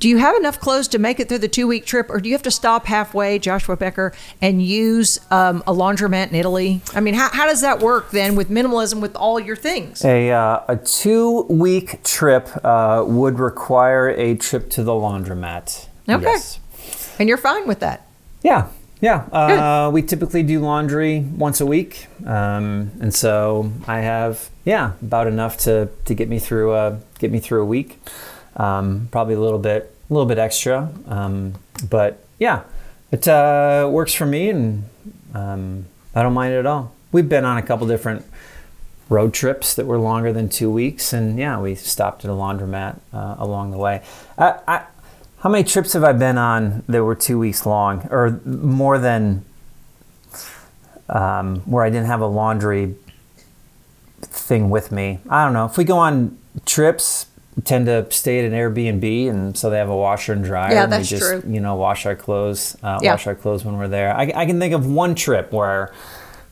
Do 0.00 0.08
you 0.08 0.18
have 0.18 0.34
enough 0.34 0.58
clothes 0.58 0.88
to 0.88 0.98
make 0.98 1.20
it 1.20 1.28
through 1.28 1.38
the 1.38 1.48
two 1.48 1.68
week 1.68 1.86
trip, 1.86 2.10
or 2.10 2.18
do 2.18 2.28
you 2.28 2.34
have 2.34 2.42
to 2.42 2.50
stop 2.50 2.86
halfway, 2.86 3.38
Joshua 3.38 3.76
Becker, 3.76 4.12
and 4.40 4.60
use 4.60 5.20
um, 5.30 5.62
a 5.64 5.72
laundromat 5.72 6.30
in 6.30 6.34
Italy? 6.34 6.80
I 6.92 6.98
mean, 6.98 7.14
how, 7.14 7.28
how 7.30 7.46
does 7.46 7.60
that 7.60 7.78
work 7.78 8.10
then 8.10 8.34
with 8.34 8.50
minimalism 8.50 9.00
with 9.00 9.14
all 9.14 9.38
your 9.38 9.54
things? 9.54 10.04
A, 10.04 10.32
uh, 10.32 10.64
a 10.66 10.76
two 10.76 11.42
week 11.42 12.02
trip 12.02 12.48
uh, 12.64 13.04
would 13.06 13.38
require 13.38 14.08
a 14.08 14.34
trip 14.34 14.70
to 14.70 14.82
the 14.82 14.90
laundromat. 14.90 15.86
Okay. 16.08 16.24
Yes. 16.24 16.58
And 17.20 17.28
you're 17.28 17.38
fine 17.38 17.68
with 17.68 17.78
that. 17.78 18.04
Yeah. 18.42 18.70
Yeah. 19.02 19.16
Uh, 19.32 19.90
we 19.90 20.00
typically 20.00 20.44
do 20.44 20.60
laundry 20.60 21.20
once 21.20 21.60
a 21.60 21.66
week. 21.66 22.06
Um, 22.24 22.92
and 23.00 23.12
so 23.12 23.72
I 23.86 23.98
have, 23.98 24.48
yeah, 24.64 24.92
about 25.02 25.26
enough 25.26 25.58
to, 25.58 25.88
to 26.04 26.14
get 26.14 26.28
me 26.28 26.38
through 26.38 26.70
uh, 26.70 27.00
get 27.18 27.32
me 27.32 27.40
through 27.40 27.62
a 27.62 27.66
week. 27.66 27.98
Um, 28.56 29.08
probably 29.10 29.34
a 29.34 29.40
little 29.40 29.58
bit 29.58 29.94
a 30.08 30.14
little 30.14 30.28
bit 30.28 30.38
extra. 30.38 30.92
Um, 31.08 31.54
but 31.90 32.24
yeah, 32.38 32.62
it 33.10 33.26
uh, 33.26 33.88
works 33.90 34.14
for 34.14 34.24
me 34.24 34.50
and 34.50 34.84
um, 35.34 35.86
I 36.14 36.22
don't 36.22 36.32
mind 36.32 36.54
it 36.54 36.58
at 36.58 36.66
all. 36.66 36.94
We've 37.10 37.28
been 37.28 37.44
on 37.44 37.58
a 37.58 37.62
couple 37.62 37.88
different 37.88 38.24
road 39.08 39.34
trips 39.34 39.74
that 39.74 39.86
were 39.86 39.98
longer 39.98 40.32
than 40.32 40.48
two 40.48 40.70
weeks, 40.70 41.12
and 41.12 41.38
yeah, 41.38 41.60
we 41.60 41.74
stopped 41.74 42.24
at 42.24 42.30
a 42.30 42.34
laundromat 42.34 42.98
uh, 43.12 43.36
along 43.38 43.70
the 43.70 43.76
way. 43.76 44.02
I, 44.38 44.58
I, 44.66 44.84
how 45.42 45.48
many 45.50 45.64
trips 45.64 45.92
have 45.94 46.04
I 46.04 46.12
been 46.12 46.38
on 46.38 46.84
that 46.88 47.02
were 47.02 47.16
two 47.16 47.38
weeks 47.38 47.66
long, 47.66 48.06
or 48.10 48.40
more 48.44 48.98
than 48.98 49.44
um, 51.08 51.56
where 51.60 51.82
I 51.82 51.90
didn't 51.90 52.06
have 52.06 52.20
a 52.20 52.26
laundry 52.26 52.94
thing 54.20 54.70
with 54.70 54.92
me? 54.92 55.18
I 55.28 55.44
don't 55.44 55.52
know. 55.52 55.66
If 55.66 55.76
we 55.76 55.84
go 55.84 55.98
on 55.98 56.38
trips, 56.64 57.26
we 57.56 57.62
tend 57.62 57.86
to 57.86 58.08
stay 58.10 58.38
at 58.38 58.44
an 58.44 58.52
Airbnb, 58.52 59.28
and 59.28 59.58
so 59.58 59.68
they 59.68 59.78
have 59.78 59.88
a 59.88 59.96
washer 59.96 60.32
and 60.32 60.44
dryer. 60.44 60.72
Yeah, 60.72 60.84
and 60.84 60.92
we 60.92 60.98
that's 60.98 61.08
just, 61.08 61.22
true. 61.22 61.42
You 61.46 61.60
know, 61.60 61.74
wash 61.74 62.06
our 62.06 62.14
clothes, 62.14 62.76
uh, 62.82 63.00
Yeah. 63.02 63.12
wash 63.12 63.26
our 63.26 63.34
clothes 63.34 63.64
when 63.64 63.76
we're 63.78 63.88
there. 63.88 64.14
I, 64.16 64.32
I 64.34 64.46
can 64.46 64.60
think 64.60 64.74
of 64.74 64.86
one 64.86 65.14
trip 65.14 65.52
where. 65.52 65.92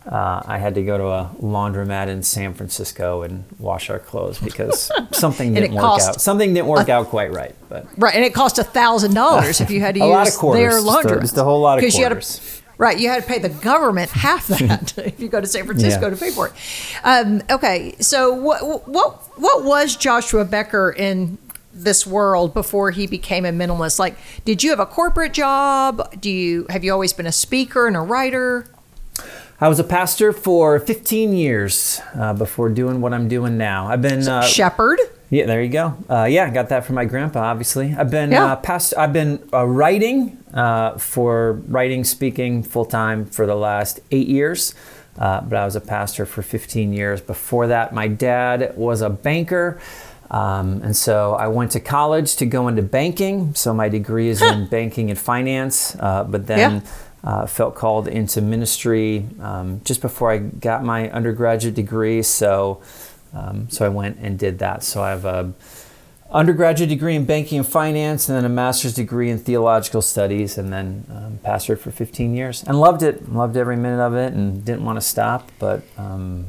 Uh, 0.06 0.42
I 0.46 0.56
had 0.58 0.74
to 0.76 0.82
go 0.82 0.96
to 0.96 1.06
a 1.08 1.30
laundromat 1.42 2.08
in 2.08 2.22
San 2.22 2.54
Francisco 2.54 3.20
and 3.22 3.44
wash 3.58 3.90
our 3.90 3.98
clothes 3.98 4.38
because 4.38 4.90
something 5.12 5.52
didn't 5.54 5.74
work 5.74 5.84
out. 6.00 6.20
Something 6.20 6.54
didn't 6.54 6.68
work 6.68 6.88
out 6.88 7.08
quite 7.08 7.32
right. 7.32 7.54
But 7.68 7.86
Right, 7.98 8.14
and 8.14 8.24
it 8.24 8.32
cost 8.32 8.58
a 8.58 8.64
thousand 8.64 9.12
dollars 9.14 9.60
if 9.60 9.70
you 9.70 9.80
had 9.80 9.94
to 9.96 10.00
A 10.02 10.06
use 10.06 10.12
lot 10.12 10.28
of 10.28 10.34
quarters, 10.34 10.60
their 10.60 10.78
a- 10.78 10.80
laundry. 10.80 11.20
just 11.20 11.36
a 11.36 11.44
whole 11.44 11.60
lot 11.60 11.78
of 11.78 11.84
You 11.84 11.90
had 11.90 12.08
quarters. 12.12 12.38
to, 12.38 12.62
right, 12.78 12.98
you 12.98 13.08
had 13.10 13.22
to 13.22 13.28
pay 13.28 13.38
the 13.38 13.50
government 13.50 14.10
half 14.10 14.46
that 14.48 14.96
if 15.06 15.20
you 15.20 15.28
go 15.28 15.40
to 15.40 15.46
San 15.46 15.66
Francisco 15.66 16.04
Yeah. 16.08 16.10
to 16.10 16.16
pay 16.16 16.30
for 16.30 16.46
it. 16.48 16.52
Um, 17.04 17.42
okay, 17.50 17.94
so 18.00 18.32
what 18.32 18.88
what 18.88 19.16
what 19.38 19.64
was 19.64 19.96
Joshua 19.96 20.46
Becker 20.46 20.90
in 20.90 21.36
this 21.74 22.06
world 22.06 22.54
before 22.54 22.90
he 22.90 23.06
became 23.06 23.44
a 23.44 23.52
minimalist? 23.52 23.98
Like, 23.98 24.16
did 24.46 24.62
you 24.64 24.70
have 24.70 24.80
a 24.80 24.86
corporate 24.86 25.34
job? 25.34 26.18
Do 26.18 26.30
you 26.30 26.66
have 26.70 26.84
you 26.84 26.92
always 26.92 27.12
been 27.12 27.26
a 27.26 27.32
speaker 27.32 27.86
and 27.86 27.96
a 27.96 28.00
writer? 28.00 28.66
I 29.60 29.68
was 29.68 29.78
a 29.78 29.84
pastor 29.84 30.32
for 30.32 30.78
15 30.80 31.34
years 31.34 32.00
uh, 32.14 32.32
before 32.32 32.70
doing 32.70 33.00
what 33.02 33.12
I'm 33.12 33.28
doing 33.28 33.58
now. 33.58 33.88
I've 33.88 34.00
been 34.00 34.26
uh, 34.26 34.40
Shepherd. 34.42 34.98
yeah, 35.28 35.44
there 35.44 35.62
you 35.62 35.68
go. 35.70 35.96
Uh, 36.08 36.24
yeah, 36.24 36.46
I 36.46 36.50
got 36.50 36.70
that 36.70 36.86
from 36.86 36.94
my 36.94 37.04
grandpa. 37.04 37.40
Obviously, 37.40 37.94
I've 37.94 38.10
been 38.10 38.30
Yeah. 38.30 38.52
uh, 38.52 38.56
past. 38.56 38.94
I've 38.96 39.12
been 39.12 39.46
uh, 39.52 39.66
writing 39.66 40.38
uh, 40.54 40.96
for 40.96 41.60
writing, 41.68 42.04
speaking 42.04 42.62
full 42.62 42.86
time 42.86 43.26
for 43.26 43.44
the 43.46 43.54
last 43.54 44.00
eight 44.10 44.28
years. 44.28 44.74
Uh, 45.18 45.42
but 45.42 45.58
I 45.58 45.64
was 45.66 45.76
a 45.76 45.80
pastor 45.82 46.24
for 46.24 46.40
15 46.40 46.94
years. 46.94 47.20
Before 47.20 47.66
that, 47.66 47.92
my 47.92 48.08
dad 48.08 48.72
was 48.76 49.02
a 49.02 49.10
banker, 49.10 49.78
um, 50.30 50.80
and 50.82 50.96
so 50.96 51.34
I 51.34 51.48
went 51.48 51.72
to 51.72 51.80
college 51.80 52.36
to 52.36 52.46
go 52.46 52.68
into 52.68 52.80
banking. 52.80 53.54
So 53.54 53.74
my 53.74 53.90
degree 53.90 54.28
is 54.30 54.40
in 54.40 54.68
banking 54.70 55.10
and 55.10 55.18
finance. 55.18 55.94
Uh, 56.00 56.24
but 56.24 56.46
then. 56.46 56.82
Uh, 57.22 57.44
felt 57.46 57.74
called 57.74 58.08
into 58.08 58.40
ministry 58.40 59.26
um, 59.40 59.80
just 59.84 60.00
before 60.00 60.30
I 60.30 60.38
got 60.38 60.82
my 60.82 61.10
undergraduate 61.10 61.74
degree, 61.74 62.22
so 62.22 62.80
um, 63.34 63.68
so 63.68 63.84
I 63.84 63.90
went 63.90 64.16
and 64.20 64.38
did 64.38 64.58
that. 64.60 64.82
So 64.82 65.02
I 65.02 65.10
have 65.10 65.26
a 65.26 65.52
undergraduate 66.30 66.88
degree 66.88 67.16
in 67.16 67.24
banking 67.24 67.58
and 67.58 67.66
finance, 67.66 68.28
and 68.28 68.38
then 68.38 68.44
a 68.44 68.48
master's 68.48 68.94
degree 68.94 69.30
in 69.30 69.38
theological 69.38 70.00
studies, 70.00 70.56
and 70.56 70.72
then 70.72 71.04
um, 71.10 71.38
pastored 71.44 71.78
for 71.78 71.90
15 71.90 72.34
years 72.34 72.62
and 72.64 72.80
loved 72.80 73.02
it. 73.02 73.30
Loved 73.30 73.56
every 73.56 73.76
minute 73.76 74.00
of 74.02 74.14
it, 74.14 74.32
and 74.32 74.64
didn't 74.64 74.84
want 74.84 74.96
to 74.96 75.02
stop. 75.02 75.50
But 75.58 75.82
um, 75.98 76.46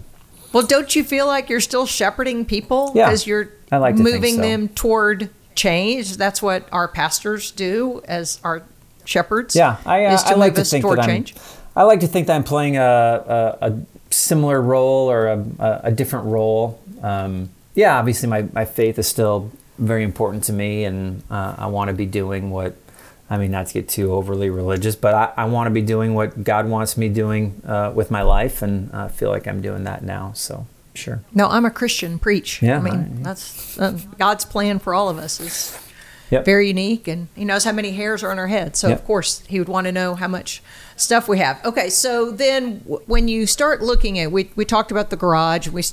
Well, 0.54 0.66
don't 0.66 0.96
you 0.96 1.04
feel 1.04 1.26
like 1.28 1.50
you're 1.50 1.60
still 1.60 1.86
shepherding 1.86 2.46
people 2.46 2.94
Yeah, 2.96 3.10
as 3.10 3.28
you're 3.28 3.50
I 3.72 3.78
like 3.78 3.96
moving 3.96 4.36
so. 4.36 4.42
them 4.42 4.68
toward 4.70 5.30
change? 5.56 6.18
That's 6.18 6.42
what 6.42 6.68
our 6.72 6.88
pastors 6.88 7.52
do 7.52 8.02
as 8.08 8.40
our 8.44 8.64
shepherds. 9.12 9.56
yeah, 9.56 9.78
I, 9.86 10.06
uh, 10.06 10.14
is 10.14 10.24
to 10.24 10.32
I 10.32 10.36
like 10.36 10.56
to 10.56 10.64
think 10.64 10.86
that 10.86 11.00
I'm. 11.00 11.06
change. 11.06 11.36
I 11.76 11.84
like 11.84 12.00
to 12.02 12.08
think 12.08 12.28
that 12.28 12.36
I'm 12.36 12.44
playing 12.44 12.78
a, 12.78 12.82
a, 12.82 13.68
a 13.70 13.80
similar 14.10 14.62
role 14.62 15.10
or 15.10 15.28
a, 15.28 15.82
a, 15.86 15.92
different 15.92 16.26
role. 16.26 16.82
Um, 17.02 17.50
yeah, 17.76 17.98
obviously 17.98 18.28
my, 18.28 18.44
my 18.54 18.66
faith 18.66 19.00
is 19.00 19.08
still 19.08 19.52
very 19.78 20.04
important 20.04 20.44
to 20.46 20.54
me, 20.54 20.84
and 20.84 21.24
uh, 21.32 21.56
I 21.58 21.68
want 21.68 21.90
to 21.90 21.94
be 21.94 22.06
doing 22.06 22.52
what. 22.52 22.76
I 23.30 23.38
mean, 23.38 23.52
not 23.52 23.68
to 23.68 23.74
get 23.74 23.88
too 23.88 24.12
overly 24.12 24.50
religious, 24.50 24.98
but 24.98 25.14
I, 25.14 25.32
I 25.38 25.46
want 25.46 25.68
to 25.68 25.72
be 25.72 25.82
doing 25.82 26.16
what 26.16 26.44
God 26.44 26.68
wants 26.68 26.98
me 26.98 27.08
doing 27.08 27.62
uh, 27.66 27.94
with 27.96 28.12
my 28.12 28.24
life, 28.24 28.62
and 28.62 28.92
I 28.92 29.08
feel 29.08 29.30
like 29.30 29.48
I'm 29.48 29.62
doing 29.62 29.86
that 29.86 30.04
now. 30.04 30.34
So, 30.36 30.68
sure. 30.96 31.22
No, 31.34 31.48
I'm 31.48 31.64
a 31.64 31.72
Christian. 31.72 32.20
Preach. 32.20 32.62
Yeah, 32.62 32.80
I 32.80 32.82
mean, 32.82 32.94
right, 32.94 33.08
yeah. 33.10 33.24
that's 33.24 33.80
uh, 33.80 33.98
God's 34.20 34.44
plan 34.44 34.80
for 34.80 34.94
all 34.94 35.08
of 35.08 35.18
us 35.18 35.40
is 35.40 35.80
Yep. 36.32 36.46
very 36.46 36.68
unique, 36.70 37.08
and 37.08 37.28
He 37.36 37.46
knows 37.46 37.64
how 37.66 37.72
many 37.74 37.92
hairs 37.92 38.24
are 38.24 38.32
on 38.32 38.40
our 38.40 38.48
head. 38.48 38.76
So 38.76 38.88
Yep. 38.88 39.00
of 39.00 39.06
course 39.06 39.44
He 39.48 39.60
would 39.60 39.70
want 39.70 39.86
to 39.86 39.92
know 39.92 40.16
how 40.16 40.28
much 40.28 40.64
stuff 40.96 41.28
we 41.28 41.38
have. 41.40 41.64
Okay, 41.66 41.90
so 41.90 42.32
then 42.32 42.80
w- 42.80 43.02
when 43.06 43.28
you 43.28 43.46
start 43.46 43.82
looking 43.82 44.18
at, 44.20 44.32
we 44.32 44.50
we 44.56 44.66
talked 44.66 44.92
about 44.92 45.10
the 45.10 45.18
garage. 45.18 45.68
We 45.68 45.84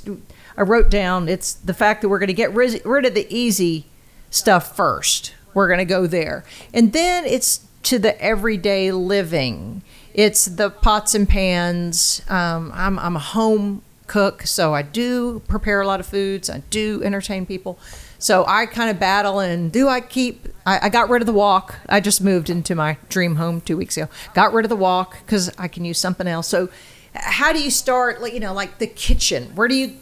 I 0.56 0.62
wrote 0.62 0.90
down 0.90 1.28
it's 1.28 1.52
the 1.54 1.74
fact 1.74 2.02
that 2.02 2.08
we're 2.08 2.18
going 2.18 2.28
to 2.28 2.32
get 2.34 2.52
rid, 2.54 2.80
rid 2.84 3.04
of 3.04 3.14
the 3.14 3.26
easy 3.34 3.86
stuff 4.30 4.74
first. 4.76 5.34
We're 5.54 5.66
going 5.68 5.78
to 5.78 5.84
go 5.84 6.06
there, 6.06 6.44
and 6.72 6.92
then 6.92 7.24
it's 7.24 7.60
to 7.84 7.98
the 7.98 8.20
everyday 8.22 8.90
living. 8.92 9.82
It's 10.14 10.44
the 10.46 10.68
pots 10.70 11.14
and 11.14 11.28
pans. 11.28 12.22
Um, 12.28 12.70
I'm 12.74 12.98
I'm 12.98 13.16
a 13.16 13.20
home 13.20 13.82
cook, 14.08 14.42
so 14.42 14.74
I 14.74 14.82
do 14.82 15.40
prepare 15.46 15.80
a 15.80 15.86
lot 15.86 16.00
of 16.00 16.06
foods. 16.06 16.50
I 16.50 16.58
do 16.70 17.02
entertain 17.04 17.46
people. 17.46 17.78
So 18.18 18.44
I 18.46 18.66
kind 18.66 18.90
of 18.90 18.98
battle 18.98 19.38
and 19.38 19.70
do 19.70 19.88
I 19.88 20.00
keep? 20.00 20.48
I, 20.66 20.86
I 20.86 20.88
got 20.88 21.08
rid 21.08 21.22
of 21.22 21.26
the 21.26 21.32
wok. 21.32 21.76
I 21.88 22.00
just 22.00 22.20
moved 22.20 22.50
into 22.50 22.74
my 22.74 22.96
dream 23.08 23.36
home 23.36 23.60
two 23.60 23.76
weeks 23.76 23.96
ago. 23.96 24.08
Got 24.34 24.52
rid 24.52 24.64
of 24.64 24.70
the 24.70 24.76
wok 24.76 25.18
because 25.24 25.50
I 25.56 25.68
can 25.68 25.84
use 25.84 25.98
something 25.98 26.26
else. 26.26 26.48
So 26.48 26.68
how 27.14 27.52
do 27.52 27.62
you 27.62 27.70
start? 27.70 28.20
Like 28.20 28.32
you 28.32 28.40
know, 28.40 28.52
like 28.52 28.78
the 28.78 28.88
kitchen. 28.88 29.54
Where 29.54 29.68
do 29.68 29.74
you 29.76 29.96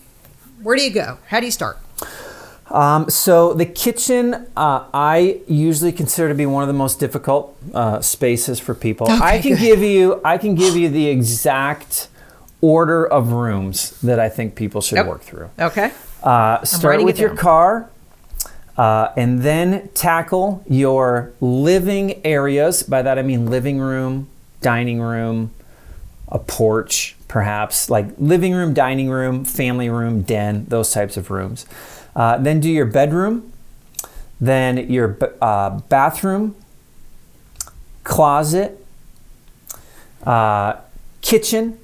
where 0.62 0.76
do 0.76 0.82
you 0.82 0.90
go? 0.90 1.18
How 1.26 1.40
do 1.40 1.46
you 1.46 1.52
start? 1.52 1.78
Um, 2.70 3.08
so 3.08 3.54
the 3.54 3.66
kitchen, 3.66 4.34
uh, 4.56 4.86
I 4.92 5.40
usually 5.46 5.92
consider 5.92 6.28
to 6.28 6.34
be 6.34 6.46
one 6.46 6.62
of 6.62 6.68
the 6.68 6.74
most 6.74 6.98
difficult 6.98 7.56
uh, 7.72 8.00
spaces 8.00 8.58
for 8.58 8.74
people. 8.74 9.06
Okay, 9.06 9.18
I 9.22 9.38
can 9.38 9.52
good. 9.52 9.60
give 9.60 9.82
you, 9.82 10.20
I 10.24 10.36
can 10.36 10.56
give 10.56 10.76
you 10.76 10.88
the 10.88 11.06
exact 11.06 12.08
order 12.60 13.06
of 13.06 13.32
rooms 13.32 13.90
that 14.02 14.18
I 14.18 14.28
think 14.28 14.54
people 14.54 14.80
should 14.80 14.96
Yep. 14.96 15.06
work 15.06 15.20
through. 15.22 15.50
Okay. 15.58 15.90
Uh, 16.22 16.64
start 16.64 17.02
with 17.04 17.18
your 17.18 17.34
car, 17.36 17.88
uh, 18.78 19.08
and 19.16 19.42
then 19.42 19.88
tackle 19.94 20.62
your 20.68 21.32
living 21.40 22.20
areas. 22.24 22.82
By 22.82 23.02
that 23.02 23.18
I 23.18 23.22
mean 23.22 23.46
living 23.46 23.78
room, 23.78 24.26
dining 24.60 25.00
room, 25.00 25.50
a 26.28 26.38
porch, 26.38 27.14
perhaps 27.28 27.88
like 27.90 28.06
living 28.18 28.54
room, 28.54 28.74
dining 28.74 29.08
room, 29.10 29.44
family 29.44 29.88
room, 29.88 30.22
den, 30.22 30.64
those 30.68 30.90
types 30.90 31.16
of 31.16 31.30
rooms. 31.30 31.66
Uh, 32.16 32.38
then 32.38 32.58
do 32.60 32.70
your 32.70 32.86
bedroom, 32.86 33.52
then 34.40 34.90
your 34.90 35.08
b- 35.08 35.26
uh, 35.40 35.70
bathroom, 35.88 36.54
closet, 38.04 38.84
uh, 40.24 40.74
kitchen. 41.20 41.78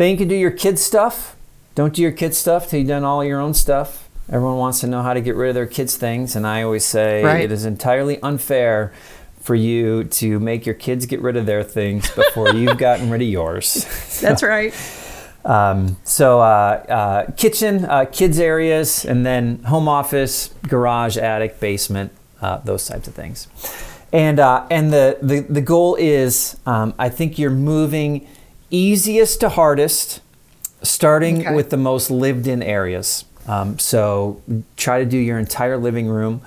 Then 0.00 0.12
you 0.12 0.16
can 0.16 0.28
do 0.28 0.34
your 0.34 0.50
kids' 0.50 0.80
stuff. 0.80 1.36
Don't 1.74 1.92
do 1.92 2.00
your 2.00 2.10
kids' 2.10 2.38
stuff 2.38 2.70
till 2.70 2.78
you've 2.78 2.88
done 2.88 3.04
all 3.04 3.22
your 3.22 3.38
own 3.38 3.52
stuff. 3.52 4.08
Everyone 4.30 4.56
wants 4.56 4.80
to 4.80 4.86
know 4.86 5.02
how 5.02 5.12
to 5.12 5.20
get 5.20 5.36
rid 5.36 5.50
of 5.50 5.54
their 5.54 5.66
kids' 5.66 5.94
things, 5.94 6.34
and 6.34 6.46
I 6.46 6.62
always 6.62 6.86
say 6.86 7.22
Right. 7.22 7.44
it 7.44 7.52
is 7.52 7.66
entirely 7.66 8.18
unfair 8.22 8.94
for 9.42 9.54
you 9.54 10.04
to 10.04 10.40
make 10.40 10.64
your 10.64 10.74
kids 10.74 11.04
get 11.04 11.20
rid 11.20 11.36
of 11.36 11.44
their 11.44 11.62
things 11.62 12.10
before 12.12 12.48
you've 12.54 12.78
gotten 12.88 13.10
rid 13.10 13.20
of 13.20 13.28
yours. 13.28 13.84
That's 14.22 14.42
right. 14.42 14.72
Um, 15.42 15.96
so, 16.04 16.40
uh, 16.40 16.84
uh, 16.88 17.30
kitchen, 17.32 17.86
uh, 17.86 18.04
kids' 18.04 18.38
areas, 18.38 19.06
and 19.06 19.24
then 19.24 19.62
home 19.64 19.88
office, 19.88 20.50
garage, 20.68 21.16
attic, 21.16 21.60
basement, 21.60 22.12
uh, 22.42 22.58
those 22.58 22.86
types 22.86 23.08
of 23.08 23.14
things. 23.14 23.48
And 24.12 24.38
uh, 24.38 24.66
and 24.70 24.92
the, 24.92 25.16
the 25.22 25.40
the 25.40 25.62
goal 25.62 25.94
is, 25.96 26.58
um, 26.66 26.92
I 26.98 27.08
think 27.08 27.38
you're 27.38 27.50
moving 27.50 28.26
easiest 28.70 29.40
to 29.40 29.48
hardest, 29.50 30.20
starting 30.82 31.40
Okay. 31.40 31.54
with 31.54 31.70
the 31.70 31.76
most 31.76 32.10
lived-in 32.10 32.62
areas. 32.62 33.24
Um, 33.46 33.78
so, 33.78 34.40
try 34.76 34.98
to 34.98 35.04
do 35.04 35.18
your 35.18 35.38
entire 35.38 35.76
living 35.76 36.08
room. 36.08 36.40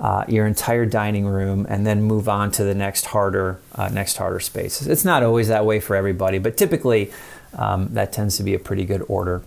Uh, 0.00 0.24
your 0.26 0.44
entire 0.44 0.84
dining 0.84 1.24
room, 1.24 1.64
and 1.68 1.86
then 1.86 2.02
move 2.02 2.28
on 2.28 2.50
to 2.50 2.64
the 2.64 2.74
next 2.74 3.06
harder, 3.06 3.58
uh, 3.76 3.88
next 3.88 4.16
harder 4.16 4.40
spaces. 4.40 4.88
It's 4.88 5.04
not 5.04 5.22
always 5.22 5.46
that 5.46 5.64
way 5.64 5.78
for 5.78 5.94
everybody, 5.94 6.38
but 6.38 6.56
typically 6.56 7.12
um, 7.56 7.88
that 7.92 8.12
tends 8.12 8.36
to 8.38 8.42
be 8.42 8.54
a 8.54 8.58
pretty 8.58 8.84
good 8.84 9.04
order. 9.06 9.42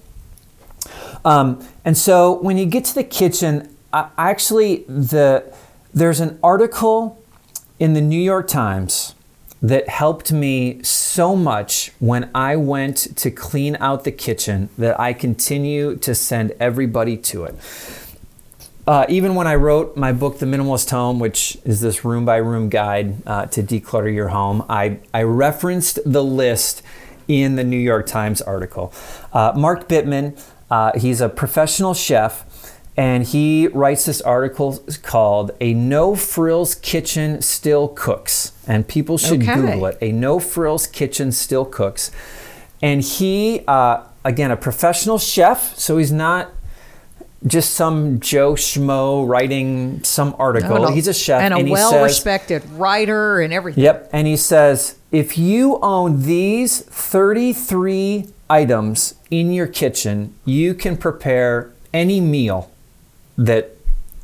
Um, 1.26 1.60
and 1.84 1.98
so 1.98 2.32
when 2.42 2.58
you 2.58 2.66
get 2.66 2.86
to 2.86 2.96
the 2.96 3.04
kitchen, 3.04 3.76
I, 3.92 4.08
actually 4.18 4.86
the 4.88 5.44
there's 5.94 6.22
an 6.22 6.40
article 6.42 7.22
in 7.78 7.94
the 7.94 8.02
New 8.02 8.20
York 8.20 8.48
Times 8.48 9.16
that 9.62 9.90
helped 9.90 10.32
me 10.32 10.82
so 10.84 11.36
much 11.36 11.92
when 12.00 12.30
I 12.36 12.56
went 12.56 13.18
to 13.18 13.32
clean 13.32 13.76
out 13.80 14.04
the 14.04 14.12
kitchen 14.12 14.70
that 14.78 15.00
I 15.00 15.14
continue 15.14 15.96
to 15.98 16.14
send 16.14 16.52
everybody 16.60 17.18
to 17.18 17.46
it. 17.46 17.56
Uh, 18.86 19.06
even 19.10 19.36
when 19.36 19.48
I 19.48 19.56
wrote 19.56 19.98
my 19.98 20.14
book, 20.14 20.40
The 20.40 20.46
Minimalist 20.46 20.92
Home, 20.92 21.20
which 21.20 21.58
is 21.66 21.82
this 21.82 22.06
room 22.06 22.24
by 22.24 22.38
room 22.38 22.70
guide 22.70 23.16
uh, 23.28 23.46
to 23.48 23.62
declutter 23.62 24.14
your 24.14 24.30
home, 24.30 24.64
I, 24.70 25.00
I 25.14 25.24
referenced 25.24 26.00
the 26.06 26.24
list 26.24 26.84
in 27.28 27.58
the 27.58 27.66
New 27.66 27.80
York 27.80 28.08
Times 28.08 28.42
article. 28.42 28.94
Uh, 29.34 29.52
Mark 29.58 29.90
Bittman, 29.90 30.42
uh, 30.72 30.98
he's 30.98 31.20
a 31.20 31.28
professional 31.28 31.94
chef, 31.94 32.46
and 32.98 33.24
he 33.26 33.68
writes 33.68 34.06
this 34.06 34.22
article 34.22 34.84
called 35.04 35.52
A 35.62 35.74
No 35.76 36.16
Frills 36.16 36.74
Kitchen 36.74 37.42
Still 37.44 37.90
Cooks. 37.90 38.54
And 38.66 38.88
people 38.88 39.20
should 39.20 39.44
Okay. 39.44 39.54
Google 39.54 39.86
it. 39.86 39.98
A 40.02 40.12
No 40.12 40.40
Frills 40.40 40.88
Kitchen 40.88 41.32
Still 41.32 41.64
Cooks. 41.64 42.10
And 42.82 43.04
he, 43.04 43.62
uh, 43.68 44.02
again, 44.26 44.50
a 44.50 44.58
professional 44.58 45.20
chef, 45.20 45.78
so 45.78 45.98
he's 46.00 46.12
not 46.12 46.50
just 47.46 47.76
some 47.76 48.20
Joe 48.20 48.54
Schmo 48.54 49.28
writing 49.28 50.04
some 50.04 50.36
article. 50.40 50.76
No, 50.78 50.86
no. 50.86 50.92
He's 50.92 51.08
a 51.08 51.14
chef, 51.14 51.40
and 51.40 51.54
a 51.54 51.58
he 51.64 51.70
well 51.72 51.92
says, 51.92 52.04
respected 52.04 52.66
writer 52.72 53.40
and 53.42 53.54
everything. 53.54 53.84
Yep, 53.84 54.10
and 54.12 54.26
he 54.28 54.36
says 54.36 54.96
if 55.12 55.38
you 55.38 55.78
own 55.84 56.24
these 56.24 56.82
33 56.82 58.26
items 58.50 59.16
in 59.30 59.52
your 59.54 59.68
kitchen, 59.68 60.34
you 60.46 60.74
can 60.74 60.98
prepare 60.98 61.70
any 61.94 62.20
meal 62.20 62.72
that 63.38 63.72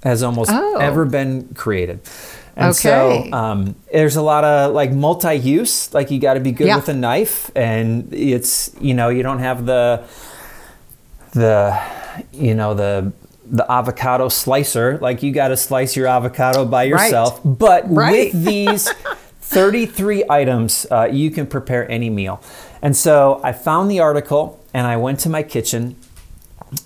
has 0.03 0.21
almost 0.23 0.51
Oh. 0.53 0.77
ever 0.79 1.05
been 1.05 1.49
created. 1.55 1.99
And 2.55 2.69
Okay. 2.71 3.29
so 3.29 3.33
um, 3.35 3.75
there's 3.91 4.15
a 4.15 4.21
lot 4.21 4.43
of 4.43 4.73
like 4.73 4.91
multi-use. 4.91 5.93
Like 5.93 6.11
you 6.11 6.19
got 6.19 6.35
to 6.35 6.39
be 6.39 6.51
good 6.51 6.67
Yeah. 6.67 6.75
with 6.75 6.89
a 6.89 6.93
knife, 6.93 7.49
and 7.55 8.07
it's 8.13 8.71
you 8.79 8.93
know 8.93 9.09
you 9.09 9.23
don't 9.23 9.39
have 9.39 9.65
the 9.65 10.01
the 11.33 11.79
you 12.31 12.53
know 12.53 12.73
the 12.73 13.11
the 13.45 13.69
avocado 13.71 14.29
slicer 14.29 14.97
like 15.01 15.21
you 15.21 15.31
got 15.31 15.49
to 15.49 15.57
slice 15.57 15.95
your 15.97 16.07
avocado 16.07 16.63
by 16.63 16.83
yourself 16.83 17.41
but 17.43 17.83
Right. 17.91 18.33
with 18.33 18.45
these 18.45 18.87
33 19.41 20.23
items 20.29 20.87
uh, 20.91 21.07
you 21.11 21.29
can 21.31 21.45
prepare 21.47 21.89
any 21.91 22.09
meal. 22.09 22.39
And 22.81 22.95
so 22.95 23.41
I 23.43 23.51
found 23.51 23.89
the 23.91 23.99
article 23.99 24.59
and 24.73 24.87
I 24.87 24.95
went 24.97 25.19
to 25.21 25.29
my 25.29 25.43
kitchen 25.43 25.95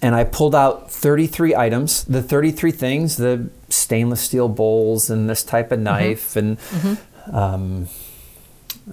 and 0.01 0.15
I 0.15 0.23
pulled 0.23 0.55
out 0.55 0.91
33 0.91 1.55
items, 1.55 2.03
the 2.05 2.21
33 2.21 2.71
things, 2.71 3.17
the 3.17 3.49
stainless 3.69 4.21
steel 4.21 4.49
bowls 4.49 5.09
and 5.09 5.29
this 5.29 5.43
type 5.43 5.71
of 5.71 5.79
knife 5.79 6.35
and 6.35 6.57
um, 7.31 7.87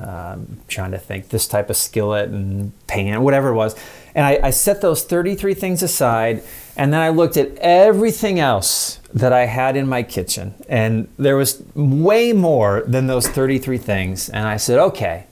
um, 0.00 0.58
trying 0.68 0.90
to 0.90 0.98
think 0.98 1.28
this 1.28 1.46
type 1.46 1.70
of 1.70 1.76
skillet 1.76 2.28
and 2.28 2.72
pan, 2.86 3.22
whatever 3.22 3.50
it 3.50 3.54
was. 3.54 3.76
And 4.14 4.24
I, 4.26 4.40
I 4.48 4.50
set 4.50 4.80
those 4.80 5.04
33 5.04 5.54
things 5.54 5.82
aside 5.82 6.42
and 6.76 6.92
then 6.92 7.00
I 7.00 7.10
looked 7.10 7.36
at 7.36 7.56
everything 7.58 8.40
else 8.40 8.98
that 9.12 9.32
I 9.32 9.46
had 9.46 9.76
in 9.76 9.86
my 9.86 10.02
kitchen. 10.02 10.54
And 10.68 11.08
there 11.18 11.36
was 11.36 11.62
way 11.74 12.32
more 12.32 12.82
than 12.86 13.06
those 13.06 13.28
33 13.28 13.78
things. 13.78 14.28
And 14.28 14.46
I 14.46 14.56
said, 14.56 14.78
okay, 14.78 15.26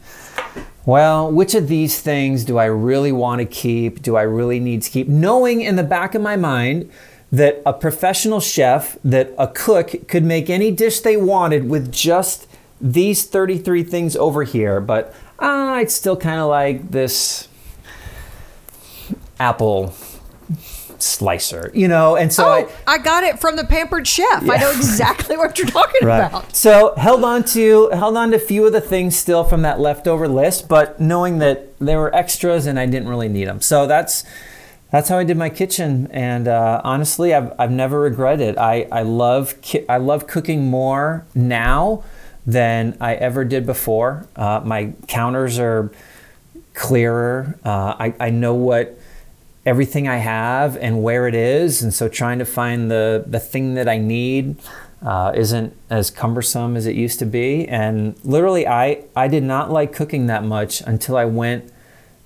well, 0.84 1.30
which 1.30 1.54
of 1.54 1.68
these 1.68 2.00
things 2.00 2.44
do 2.44 2.58
I 2.58 2.64
really 2.64 3.12
want 3.12 3.40
to 3.40 3.44
keep? 3.44 4.02
Do 4.02 4.16
I 4.16 4.22
really 4.22 4.60
need 4.60 4.82
to 4.82 4.90
keep? 4.90 5.08
Knowing 5.08 5.60
in 5.60 5.76
the 5.76 5.84
back 5.84 6.14
of 6.14 6.22
my 6.22 6.36
mind 6.36 6.90
that 7.30 7.62
a 7.64 7.72
professional 7.72 8.40
chef, 8.40 8.98
that 9.04 9.32
a 9.38 9.46
cook 9.48 10.08
could 10.08 10.24
make 10.24 10.50
any 10.50 10.70
dish 10.70 11.00
they 11.00 11.16
wanted 11.16 11.68
with 11.70 11.92
just 11.92 12.46
these 12.80 13.24
33 13.24 13.84
things 13.84 14.16
over 14.16 14.42
here, 14.42 14.80
but 14.80 15.14
uh, 15.38 15.76
I'd 15.76 15.90
still 15.90 16.16
kind 16.16 16.40
of 16.40 16.48
like 16.48 16.90
this 16.90 17.48
apple 19.38 19.94
slicer, 21.02 21.70
you 21.74 21.88
know? 21.88 22.16
And 22.16 22.32
so 22.32 22.44
Oh, 22.46 22.52
I. 22.86 22.94
I, 22.94 22.98
got 22.98 23.24
it 23.24 23.40
from 23.40 23.56
the 23.56 23.64
Pampered 23.64 24.06
Chef. 24.06 24.48
I 24.48 24.56
know 24.58 24.70
exactly 24.76 25.36
what 25.36 25.58
you're 25.58 25.66
talking 25.66 26.02
about. 26.02 26.54
So 26.54 26.94
held 26.96 27.24
on 27.24 27.44
to 27.46 27.88
held 27.90 28.16
on 28.16 28.30
to 28.30 28.36
a 28.36 28.40
few 28.40 28.66
of 28.66 28.72
the 28.72 28.80
things 28.80 29.16
still 29.16 29.44
from 29.44 29.62
that 29.62 29.80
leftover 29.80 30.28
list, 30.28 30.68
but 30.68 31.00
knowing 31.00 31.38
that 31.38 31.78
there 31.78 31.98
were 31.98 32.14
extras 32.14 32.66
and 32.66 32.78
I 32.78 32.86
didn't 32.86 33.08
really 33.08 33.28
need 33.28 33.48
them. 33.48 33.60
So 33.60 33.86
that's 33.86 34.24
that's 34.90 35.08
how 35.08 35.16
I 35.16 35.24
did 35.24 35.38
my 35.38 35.48
kitchen, 35.48 36.06
and 36.10 36.46
uh, 36.46 36.82
honestly, 36.84 37.32
I've, 37.32 37.52
I've 37.58 37.70
never 37.70 38.00
regretted. 38.00 38.58
I 38.58 38.86
I 38.92 39.02
love 39.02 39.58
ki- 39.62 39.86
I 39.88 39.96
love 39.96 40.26
cooking 40.26 40.66
more 40.66 41.24
now 41.34 42.04
than 42.46 42.98
I 43.00 43.14
ever 43.14 43.44
did 43.46 43.64
before. 43.64 44.26
Uh, 44.36 44.60
my 44.62 44.92
counters 45.08 45.58
are 45.58 45.90
clearer. 46.74 47.58
Uh, 47.64 47.94
I 47.98 48.14
I 48.20 48.30
know 48.30 48.52
what 48.54 48.98
everything 49.64 50.08
I 50.08 50.16
have 50.16 50.76
and 50.76 51.02
where 51.02 51.28
it 51.28 51.34
is, 51.34 51.82
and 51.82 51.92
so 51.94 52.08
trying 52.08 52.38
to 52.38 52.44
find 52.44 52.90
the 52.90 53.24
the 53.26 53.40
thing 53.40 53.74
that 53.74 53.88
I 53.88 53.98
need 53.98 54.56
uh, 55.04 55.32
isn't 55.34 55.76
as 55.90 56.10
cumbersome 56.10 56.76
as 56.76 56.86
it 56.86 56.94
used 56.94 57.18
to 57.20 57.26
be. 57.26 57.66
And 57.68 58.16
literally, 58.24 58.66
I 58.66 59.04
I 59.14 59.28
did 59.28 59.42
not 59.42 59.70
like 59.70 59.92
cooking 59.92 60.26
that 60.26 60.44
much 60.44 60.80
until 60.80 61.16
I 61.16 61.24
went 61.24 61.72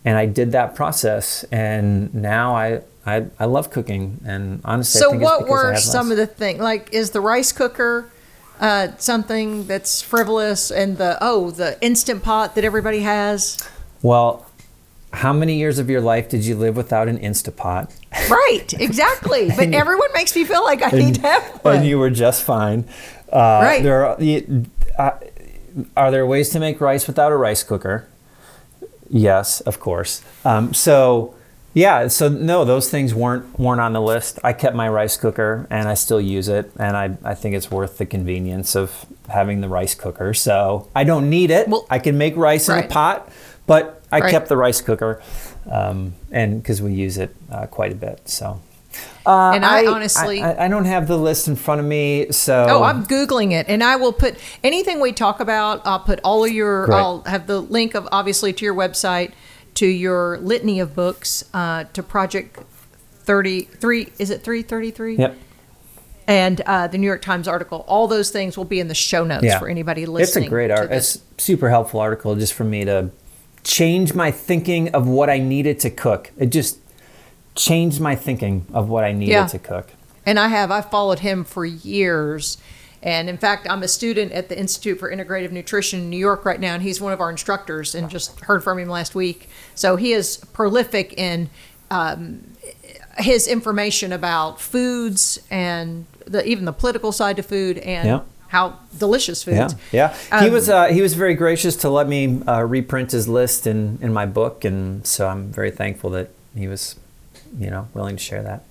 and 0.05 0.17
I 0.17 0.27
did 0.27 0.53
that 0.53 0.75
process, 0.75 1.45
and 1.45 2.15
now 2.15 2.55
I. 2.57 2.83
I, 3.09 3.27
I 3.39 3.45
love 3.45 3.71
cooking, 3.71 4.19
and 4.27 4.61
honestly, 4.65 4.99
So, 4.99 5.17
what 5.17 5.47
were 5.47 5.77
some 5.77 6.11
of 6.11 6.17
the 6.17 6.27
things? 6.27 6.59
Like, 6.59 6.93
is 6.93 7.13
the 7.13 7.21
rice 7.21 7.53
cooker 7.53 8.11
uh, 8.59 8.89
something 8.99 9.67
that's 9.69 10.03
frivolous, 10.03 10.73
and 10.73 10.99
the 10.99 11.17
oh, 11.21 11.53
the 11.53 11.81
instant 11.81 12.25
pot 12.25 12.57
that 12.57 12.65
everybody 12.65 13.01
has? 13.01 13.59
Well, 14.03 14.46
how 15.17 15.33
many 15.33 15.57
years 15.57 15.79
of 15.79 15.89
your 15.91 16.01
life 16.01 16.29
did 16.29 16.45
you 16.45 16.55
live 16.57 16.77
without 16.77 17.09
an 17.09 17.19
Instapot? 17.19 17.91
Right, 18.31 18.69
exactly. 18.79 19.51
But 19.57 19.73
everyone 19.73 20.09
makes 20.15 20.35
me 20.37 20.45
feel 20.45 20.63
like 20.65 20.83
I 20.83 20.91
need 20.91 21.15
to 21.17 21.21
have 21.23 21.43
one. 21.65 21.77
and 21.77 21.87
you 21.87 21.99
were 21.99 22.11
just 22.11 22.43
fine. 22.45 22.85
Uh, 23.33 23.61
Right. 23.63 23.83
There 23.83 24.05
are, 24.07 24.17
uh, 24.99 25.11
are 25.97 26.11
there 26.11 26.27
ways 26.27 26.51
to 26.51 26.61
make 26.61 26.81
rice 26.81 27.07
without 27.07 27.33
a 27.33 27.37
rice 27.37 27.63
cooker? 27.63 28.09
Yes, 29.11 29.61
of 29.63 29.79
course. 29.81 30.23
Um, 30.45 30.75
so 30.75 31.35
yeah, 31.75 32.09
so 32.09 32.29
no, 32.29 32.65
those 32.65 32.91
things 32.91 33.15
weren't 33.15 33.59
weren't 33.59 33.81
on 33.81 33.93
the 33.93 34.01
list. 34.01 34.39
I 34.43 34.53
kept 34.53 34.75
my 34.75 34.89
rice 34.89 35.17
cooker 35.17 35.67
and 35.71 35.89
I 35.89 35.95
still 35.95 36.21
use 36.21 36.49
it, 36.49 36.71
and 36.79 36.97
I 36.97 37.17
I 37.23 37.35
think 37.35 37.55
it's 37.55 37.71
worth 37.71 37.99
the 37.99 38.07
convenience 38.07 38.75
of 38.75 39.07
having 39.29 39.61
the 39.61 39.69
rice 39.69 39.95
cooker. 39.95 40.33
So 40.35 40.89
I 40.95 41.05
don't 41.05 41.29
need 41.31 41.51
it. 41.51 41.69
Well- 41.69 41.87
I 41.91 41.99
can 41.99 42.17
make 42.19 42.35
rice 42.37 42.69
in 42.69 42.79
a 42.85 42.89
pot, 42.89 43.29
but 43.67 44.03
I 44.17 44.21
Right. 44.21 44.31
kept 44.31 44.49
the 44.49 44.57
rice 44.57 44.81
cooker, 44.81 45.21
um, 45.71 46.15
and 46.33 46.63
because 46.63 46.81
we 46.83 46.93
use 46.95 47.19
it 47.19 47.35
uh, 47.51 47.67
quite 47.67 47.93
a 47.93 47.95
bit. 47.97 48.29
So. 48.29 48.61
Uh, 49.27 49.51
And 49.55 49.65
I 49.65 49.85
honestly- 49.87 50.41
I, 50.43 50.65
I 50.65 50.69
don't 50.69 50.87
have 50.87 51.07
the 51.07 51.19
list 51.19 51.49
in 51.49 51.57
front 51.57 51.81
of 51.81 51.87
me, 51.87 52.29
so 52.31 52.67
Oh, 52.69 52.83
I'm 52.83 53.05
googling 53.05 53.53
it, 53.53 53.67
and 53.69 53.85
I 53.85 53.97
will 53.97 54.13
put 54.13 54.37
anything 54.65 55.01
we 55.01 55.13
talk 55.13 55.39
about. 55.41 55.83
I'll 55.85 55.99
put 56.01 56.19
all 56.25 56.45
of 56.45 56.51
your. 56.51 56.87
Great. 56.87 56.97
I'll 56.97 57.23
have 57.27 57.47
the 57.47 57.61
link 57.61 57.95
of 57.95 58.09
obviously 58.11 58.53
to 58.55 58.65
your 58.65 58.75
website, 58.75 59.33
to 59.75 59.87
your 59.87 60.39
litany 60.39 60.81
of 60.81 60.95
books, 60.95 61.45
uh, 61.53 61.85
to 61.93 62.03
Project 62.03 62.59
Thirty 63.25 63.63
Three. 63.81 64.13
Is 64.19 64.31
it 64.31 64.43
three 64.43 64.63
thirty 64.63 64.91
three? 64.91 65.17
Yep. 65.17 65.37
And 66.29 66.61
uh, 66.63 66.87
the 66.89 66.97
New 66.99 67.07
York 67.07 67.23
Times 67.23 67.47
article. 67.47 67.85
All 67.87 68.09
those 68.09 68.31
things 68.31 68.57
will 68.57 68.65
be 68.65 68.81
in 68.81 68.89
the 68.89 68.95
show 68.95 69.25
notes 69.25 69.45
Yeah. 69.45 69.59
for 69.59 69.69
anybody 69.69 70.07
listening. 70.07 70.45
It's 70.45 70.49
a 70.49 70.51
great 70.51 70.71
article. 70.71 70.97
It's 70.97 71.19
super 71.39 71.69
helpful 71.69 72.01
article 72.01 72.35
just 72.35 72.55
for 72.55 72.65
me 72.65 72.85
to 72.87 73.11
change 73.67 74.15
my 74.15 74.31
thinking 74.31 74.89
of 74.95 75.09
what 75.09 75.29
I 75.29 75.39
needed 75.39 75.81
to 75.81 75.91
cook. 75.91 76.31
It 76.39 76.47
just 76.51 76.79
changed 77.57 78.01
my 78.01 78.15
thinking 78.15 78.65
of 78.73 78.89
what 78.89 79.03
I 79.03 79.11
needed 79.13 79.33
Yeah. 79.33 79.47
to 79.49 79.59
cook. 79.59 79.89
And 80.25 80.39
I 80.39 80.49
have. 80.49 80.71
I've 80.71 80.89
followed 80.91 81.19
him 81.21 81.43
for 81.45 81.65
years. 81.65 82.59
And 83.03 83.29
in 83.29 83.37
fact, 83.39 83.67
I'm 83.69 83.83
a 83.83 83.89
student 83.89 84.33
at 84.33 84.49
the 84.49 84.59
Institute 84.59 84.99
for 84.99 85.11
Integrative 85.11 85.51
Nutrition 85.53 86.01
in 86.01 86.11
New 86.11 86.17
York 86.17 86.45
right 86.45 86.59
now, 86.61 86.75
and 86.75 86.83
he's 86.83 87.01
one 87.01 87.13
of 87.13 87.21
our 87.21 87.31
instructors 87.31 87.95
and 87.95 88.09
just 88.09 88.41
heard 88.41 88.63
from 88.65 88.79
him 88.79 88.89
last 88.89 89.15
week. 89.15 89.49
So 89.75 89.97
he 89.97 90.13
is 90.13 90.39
prolific 90.53 91.13
in 91.15 91.51
um, 91.91 92.41
his 93.19 93.47
information 93.49 94.13
about 94.13 94.61
foods 94.61 95.39
and 95.51 96.07
the, 96.25 96.45
even 96.47 96.65
the 96.65 96.73
political 96.73 97.13
side 97.13 97.37
to 97.37 97.43
food 97.43 97.79
and 97.79 98.07
Yeah. 98.09 98.21
How 98.57 98.79
delicious 98.99 99.43
foods. 99.43 99.75
Yeah, 99.93 100.15
yeah. 100.31 100.41
he 100.41 100.47
Um, 100.47 100.53
was 100.53 100.69
uh, 100.69 100.87
he 100.87 101.03
was 101.03 101.13
very 101.15 101.35
gracious 101.35 101.77
to 101.77 101.91
let 101.91 102.09
me 102.09 102.41
uh, 102.47 102.63
reprint 102.63 103.13
his 103.13 103.29
list 103.29 103.67
in 103.67 103.99
in 104.01 104.13
my 104.13 104.27
book, 104.27 104.65
and 104.65 105.07
so 105.07 105.29
I'm 105.29 105.53
very 105.53 105.71
thankful 105.71 106.11
that 106.11 106.31
he 106.57 106.67
was, 106.67 106.97
you 107.59 107.71
know, 107.71 107.89
willing 107.93 108.17
to 108.17 108.23
share 108.23 108.43
that. 108.43 108.63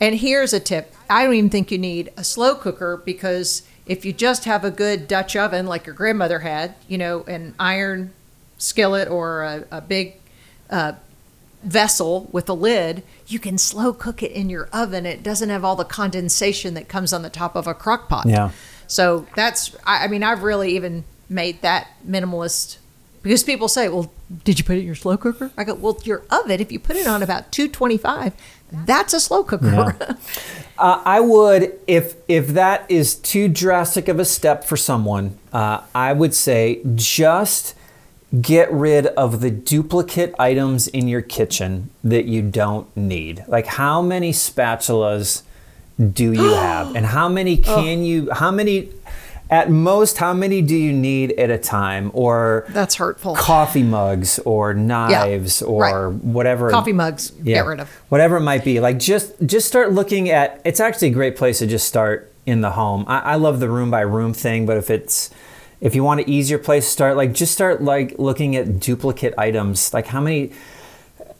And 0.00 0.14
here's 0.16 0.52
a 0.52 0.60
tip 0.60 0.94
I 1.10 1.24
don't 1.24 1.34
even 1.34 1.50
think 1.50 1.70
you 1.70 1.78
need 1.78 2.12
a 2.16 2.24
slow 2.24 2.54
cooker 2.54 3.02
because 3.04 3.62
if 3.86 4.04
you 4.04 4.12
just 4.12 4.44
have 4.44 4.64
a 4.64 4.70
good 4.70 5.08
Dutch 5.08 5.34
oven 5.36 5.66
like 5.66 5.86
your 5.86 5.94
grandmother 5.94 6.40
had, 6.40 6.74
you 6.88 6.98
know, 6.98 7.24
an 7.24 7.54
iron 7.58 8.12
skillet 8.58 9.08
or 9.08 9.42
a, 9.42 9.64
a 9.70 9.80
big 9.80 10.14
uh, 10.70 10.92
vessel 11.62 12.28
with 12.32 12.48
a 12.48 12.52
lid, 12.52 13.02
you 13.26 13.38
can 13.38 13.58
slow 13.58 13.92
cook 13.92 14.22
it 14.22 14.32
in 14.32 14.48
your 14.50 14.68
oven. 14.72 15.06
It 15.06 15.22
doesn't 15.22 15.50
have 15.50 15.64
all 15.64 15.76
the 15.76 15.84
condensation 15.84 16.74
that 16.74 16.88
comes 16.88 17.12
on 17.12 17.22
the 17.22 17.30
top 17.30 17.56
of 17.56 17.66
a 17.66 17.74
crock 17.74 18.08
pot. 18.08 18.26
Yeah. 18.26 18.50
So 18.86 19.26
that's, 19.34 19.76
I, 19.84 20.04
I 20.04 20.08
mean, 20.08 20.22
I've 20.22 20.42
really 20.42 20.74
even 20.76 21.04
made 21.28 21.62
that 21.62 21.88
minimalist 22.06 22.78
because 23.22 23.42
people 23.42 23.66
say, 23.66 23.88
well, 23.88 24.12
did 24.44 24.58
you 24.58 24.64
put 24.64 24.76
it 24.76 24.80
in 24.80 24.86
your 24.86 24.94
slow 24.94 25.16
cooker? 25.16 25.50
I 25.56 25.64
go, 25.64 25.74
well, 25.74 25.98
your 26.04 26.22
oven, 26.30 26.60
if 26.60 26.70
you 26.70 26.78
put 26.78 26.94
it 26.94 27.08
on 27.08 27.24
about 27.24 27.50
225, 27.50 28.32
that's 28.84 29.12
a 29.12 29.20
slow 29.20 29.42
cooker. 29.42 29.96
Uh, 30.78 31.00
I 31.06 31.20
would, 31.20 31.72
if 31.86 32.16
if 32.28 32.48
that 32.48 32.84
is 32.90 33.14
too 33.14 33.48
drastic 33.48 34.08
of 34.08 34.18
a 34.20 34.26
step 34.26 34.62
for 34.62 34.76
someone, 34.76 35.38
uh, 35.50 35.80
I 35.94 36.12
would 36.12 36.34
say 36.34 36.82
just 36.94 37.74
get 38.42 38.70
rid 38.70 39.06
of 39.06 39.40
the 39.40 39.50
duplicate 39.50 40.34
items 40.38 40.86
in 40.86 41.08
your 41.08 41.22
kitchen 41.22 41.88
that 42.04 42.26
you 42.26 42.42
don't 42.42 42.94
need. 42.94 43.42
Like 43.48 43.64
how 43.64 44.02
many 44.02 44.32
spatulas 44.32 45.44
do 46.12 46.32
you 46.32 46.54
have, 46.54 46.94
and 46.94 47.06
how 47.06 47.28
many 47.28 47.56
can 47.56 48.02
you? 48.02 48.30
How 48.32 48.50
many? 48.50 48.90
At 49.48 49.70
most, 49.70 50.18
how 50.18 50.32
many 50.32 50.60
do 50.60 50.74
you 50.74 50.92
need 50.92 51.30
at 51.38 51.50
a 51.50 51.58
time? 51.58 52.10
Or 52.14 52.66
That's 52.70 52.96
hurtful. 52.96 53.36
coffee 53.36 53.84
mugs, 53.84 54.40
or 54.40 54.74
knives, 54.74 55.62
or 55.62 56.08
right. 56.08 56.24
whatever. 56.24 56.68
Coffee 56.68 56.92
mugs, 56.92 57.30
get 57.30 57.64
rid 57.64 57.78
of. 57.78 57.88
whatever 58.08 58.38
it 58.38 58.40
might 58.40 58.64
be. 58.64 58.80
Like 58.80 58.98
just 58.98 59.34
just 59.46 59.68
start 59.68 59.92
looking 59.92 60.30
at. 60.30 60.60
It's 60.64 60.80
actually 60.80 61.08
a 61.08 61.12
great 61.12 61.36
place 61.36 61.60
to 61.60 61.66
just 61.68 61.86
start 61.86 62.32
in 62.44 62.60
the 62.60 62.72
home. 62.72 63.04
I, 63.06 63.18
I 63.20 63.34
love 63.36 63.60
the 63.60 63.68
room 63.68 63.88
by 63.88 64.00
room 64.00 64.32
thing, 64.34 64.66
but 64.66 64.76
if 64.78 64.90
it's 64.90 65.30
if 65.80 65.94
you 65.94 66.02
want 66.02 66.20
to 66.20 66.28
ease 66.28 66.50
your 66.50 66.58
place, 66.58 66.88
start 66.88 67.16
like 67.16 67.32
just 67.32 67.52
start 67.52 67.82
like 67.82 68.18
looking 68.18 68.56
at 68.56 68.80
duplicate 68.80 69.34
items. 69.38 69.94
Like 69.94 70.08
how 70.08 70.20
many? 70.20 70.52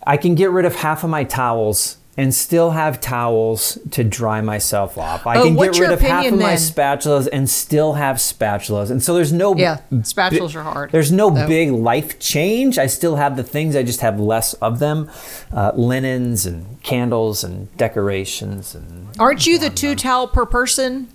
I 0.06 0.16
can 0.16 0.36
get 0.36 0.50
rid 0.50 0.64
of 0.64 0.76
half 0.76 1.02
of 1.02 1.10
my 1.10 1.24
towels 1.24 1.96
and 2.16 2.34
still 2.34 2.70
have 2.70 3.00
towels 3.00 3.78
to 3.90 4.02
dry 4.02 4.40
myself 4.40 4.96
off. 4.96 5.26
I 5.26 5.36
Oh, 5.38 5.44
can 5.44 5.56
get 5.56 5.78
rid 5.78 5.90
of 5.90 6.00
half 6.00 6.26
of 6.26 6.38
my 6.38 6.54
spatulas 6.54 7.28
and 7.32 7.48
still 7.48 7.92
have 7.94 8.16
spatulas. 8.16 8.90
And 8.90 9.02
so 9.02 9.14
there's 9.14 9.32
no 9.32 9.54
Yeah, 9.54 9.80
spatulas 9.92 10.54
are 10.54 10.62
hard, 10.62 10.92
There's 10.92 11.12
no 11.12 11.28
though. 11.30 11.46
big 11.46 11.70
life 11.72 12.18
change. 12.18 12.78
I 12.78 12.86
still 12.86 13.16
have 13.16 13.36
the 13.36 13.42
things. 13.44 13.76
I 13.76 13.82
just 13.82 14.00
have 14.00 14.18
less 14.18 14.54
of 14.54 14.78
them. 14.78 15.10
Uh, 15.52 15.72
linens 15.74 16.46
and 16.46 16.80
candles 16.82 17.44
and 17.44 17.74
decorations 17.76 18.74
and 18.74 19.08
Aren't 19.18 19.46
you 19.46 19.58
the 19.58 19.70
two 19.70 19.94
towel 19.94 20.26
per 20.28 20.46
person? 20.46 21.08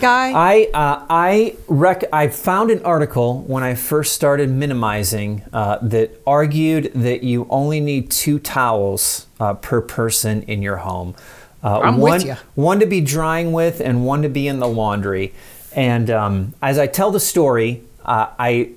guy? 0.00 0.32
I 0.34 0.68
uh, 0.74 1.06
I 1.08 1.54
rec- 1.68 2.12
I 2.12 2.26
found 2.26 2.72
an 2.72 2.84
article 2.84 3.42
when 3.46 3.62
I 3.62 3.74
first 3.76 4.12
started 4.12 4.50
minimizing 4.50 5.44
uh, 5.52 5.78
that 5.82 6.20
argued 6.26 6.90
that 6.94 7.22
you 7.22 7.46
only 7.48 7.78
need 7.78 8.10
two 8.10 8.40
towels 8.40 9.26
uh, 9.40 9.54
per 9.54 9.80
person 9.80 10.42
in 10.42 10.62
your 10.62 10.78
home. 10.78 11.14
Uh, 11.62 11.80
I'm 11.80 11.98
with 11.98 12.24
one. 12.26 12.38
One 12.54 12.80
to 12.80 12.86
be 12.86 13.00
drying 13.00 13.52
with, 13.52 13.80
and 13.80 14.06
one 14.06 14.22
to 14.22 14.28
be 14.28 14.46
in 14.46 14.60
the 14.60 14.68
laundry. 14.68 15.32
And 15.74 16.10
um, 16.10 16.54
as 16.62 16.78
I 16.78 16.86
tell 16.86 17.10
the 17.10 17.20
story, 17.20 17.82
uh, 18.04 18.28
I 18.38 18.70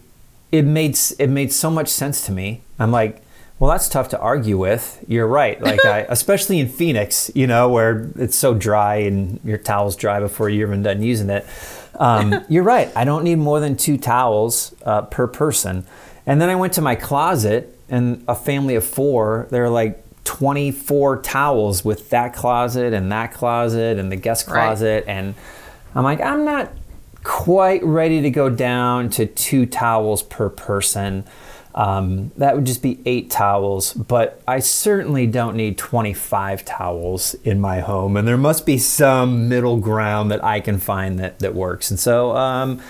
it 0.52 0.64
made 0.66 0.98
it 1.20 1.30
made 1.30 1.52
so 1.52 1.70
much 1.70 1.88
sense 1.88 2.26
to 2.26 2.32
me. 2.32 2.62
I'm 2.80 2.92
like. 2.92 3.22
Well, 3.60 3.70
that's 3.70 3.90
tough 3.90 4.10
to 4.10 4.20
argue 4.20 4.58
with. 4.58 5.06
You're 5.08 5.28
right. 5.28 5.62
Like, 5.62 5.86
I, 5.86 6.00
especially 6.10 6.60
in 6.60 6.68
Phoenix, 6.68 7.30
you 7.36 7.46
know, 7.46 7.70
where 7.70 8.10
it's 8.16 8.36
so 8.36 8.56
dry 8.56 8.96
and 8.96 9.40
your 9.44 9.60
towel's 9.60 9.96
dry 9.96 10.20
before 10.20 10.50
you're 10.50 10.68
even 10.68 10.82
done 10.82 11.04
using 11.04 11.30
it. 11.30 11.46
Um, 12.00 12.44
you're 12.50 12.64
right. 12.64 12.92
I 12.96 13.04
don't 13.04 13.24
need 13.24 13.36
more 13.36 13.60
than 13.60 13.78
two 13.78 14.00
towels 14.00 14.74
uh, 14.84 15.04
per 15.04 15.28
person. 15.28 15.86
And 16.26 16.42
then 16.42 16.50
I 16.50 16.56
went 16.56 16.74
to 16.74 16.82
my 16.82 16.96
closet, 16.96 17.78
and 17.88 18.24
a 18.28 18.34
family 18.34 18.74
of 18.74 18.84
four, 18.84 19.46
they're 19.52 19.70
like 19.70 20.04
24 20.26 21.22
towels 21.22 21.84
with 21.84 22.10
that 22.12 22.34
closet 22.34 22.94
and 22.94 23.12
that 23.12 23.34
closet 23.34 23.98
and 24.00 24.12
the 24.12 24.16
guest 24.16 24.48
Right. 24.48 24.54
closet. 24.68 25.04
And 25.08 25.36
I'm 25.96 26.04
like, 26.04 26.22
I'm 26.22 26.46
not 26.46 26.72
quite 27.24 27.84
ready 27.84 28.22
to 28.22 28.30
go 28.30 28.50
down 28.50 29.10
to 29.12 29.26
two 29.26 29.66
towels 29.66 30.24
per 30.24 30.50
person. 30.50 31.24
Um, 31.74 32.32
that 32.36 32.56
would 32.56 32.66
just 32.66 32.82
be 32.82 33.00
eight 33.06 33.30
towels, 33.30 33.94
but 33.94 34.42
I 34.48 34.60
certainly 34.60 35.26
don't 35.26 35.56
need 35.56 35.78
25 35.78 36.66
towels 36.66 37.34
in 37.46 37.62
my 37.62 37.80
home. 37.80 38.18
And 38.18 38.28
there 38.28 38.38
must 38.38 38.66
be 38.66 38.78
some 38.78 39.48
middle 39.48 39.78
ground 39.78 40.32
that 40.32 40.44
I 40.44 40.60
can 40.60 40.80
find 40.80 41.18
that, 41.20 41.40
that 41.40 41.56
works. 41.56 41.90
And 41.90 41.98
so, 42.00 42.36
um, 42.36 42.82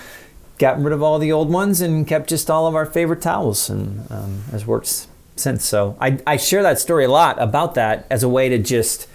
got 0.58 0.80
rid 0.82 0.92
of 0.92 1.02
all 1.02 1.18
the 1.20 1.30
old 1.30 1.48
ones 1.50 1.80
and 1.80 2.06
kept 2.08 2.28
just 2.28 2.50
all 2.50 2.66
of 2.66 2.74
our 2.74 2.86
favorite 2.86 3.22
towels, 3.22 3.70
and 3.70 4.10
um, 4.10 4.42
has 4.50 4.66
worked 4.66 5.06
since. 5.36 5.64
So, 5.64 5.96
I, 6.00 6.18
I 6.26 6.36
share 6.36 6.62
that 6.62 6.78
story 6.78 7.04
a 7.04 7.10
lot 7.10 7.40
about 7.40 7.74
that 7.74 8.06
as 8.10 8.22
a 8.22 8.28
way 8.28 8.48
to 8.48 8.58
just 8.58 9.08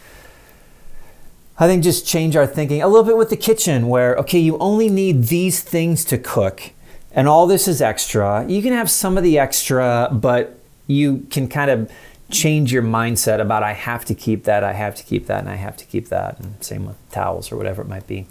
I 1.59 1.67
think 1.67 1.83
just 1.83 2.05
change 2.05 2.35
our 2.35 2.45
thinking 2.45 2.83
a 2.83 2.87
little 2.87 3.03
bit 3.03 3.17
with 3.17 3.31
the 3.31 3.37
kitchen 3.37 3.87
where, 3.87 4.15
okay, 4.17 4.37
you 4.37 4.59
only 4.59 4.89
need 4.89 5.23
these 5.23 5.61
things 5.61 6.05
to 6.05 6.17
cook 6.19 6.71
and 7.17 7.27
all 7.27 7.47
this 7.47 7.67
is 7.67 7.81
extra. 7.81 8.45
You 8.47 8.61
can 8.61 8.73
have 8.73 8.91
some 8.91 9.17
of 9.17 9.23
the 9.23 9.39
extra, 9.39 10.07
but 10.11 10.59
you 10.85 11.25
can 11.31 11.47
kind 11.47 11.71
of 11.71 11.91
change 12.29 12.71
your 12.71 12.83
mindset 12.83 13.41
about 13.41 13.63
I 13.63 13.73
have 13.73 14.05
to 14.05 14.13
keep 14.13 14.43
that, 14.43 14.63
I 14.63 14.73
have 14.73 14.93
to 14.95 15.03
keep 15.03 15.25
that, 15.25 15.39
and 15.39 15.49
I 15.49 15.55
have 15.55 15.75
to 15.77 15.85
keep 15.85 16.09
that. 16.09 16.39
And 16.39 16.63
same 16.63 16.85
with 16.85 16.97
towels 17.11 17.51
or 17.51 17.57
whatever 17.57 17.81
it 17.81 17.87
might 17.87 18.05
be. 18.05 18.27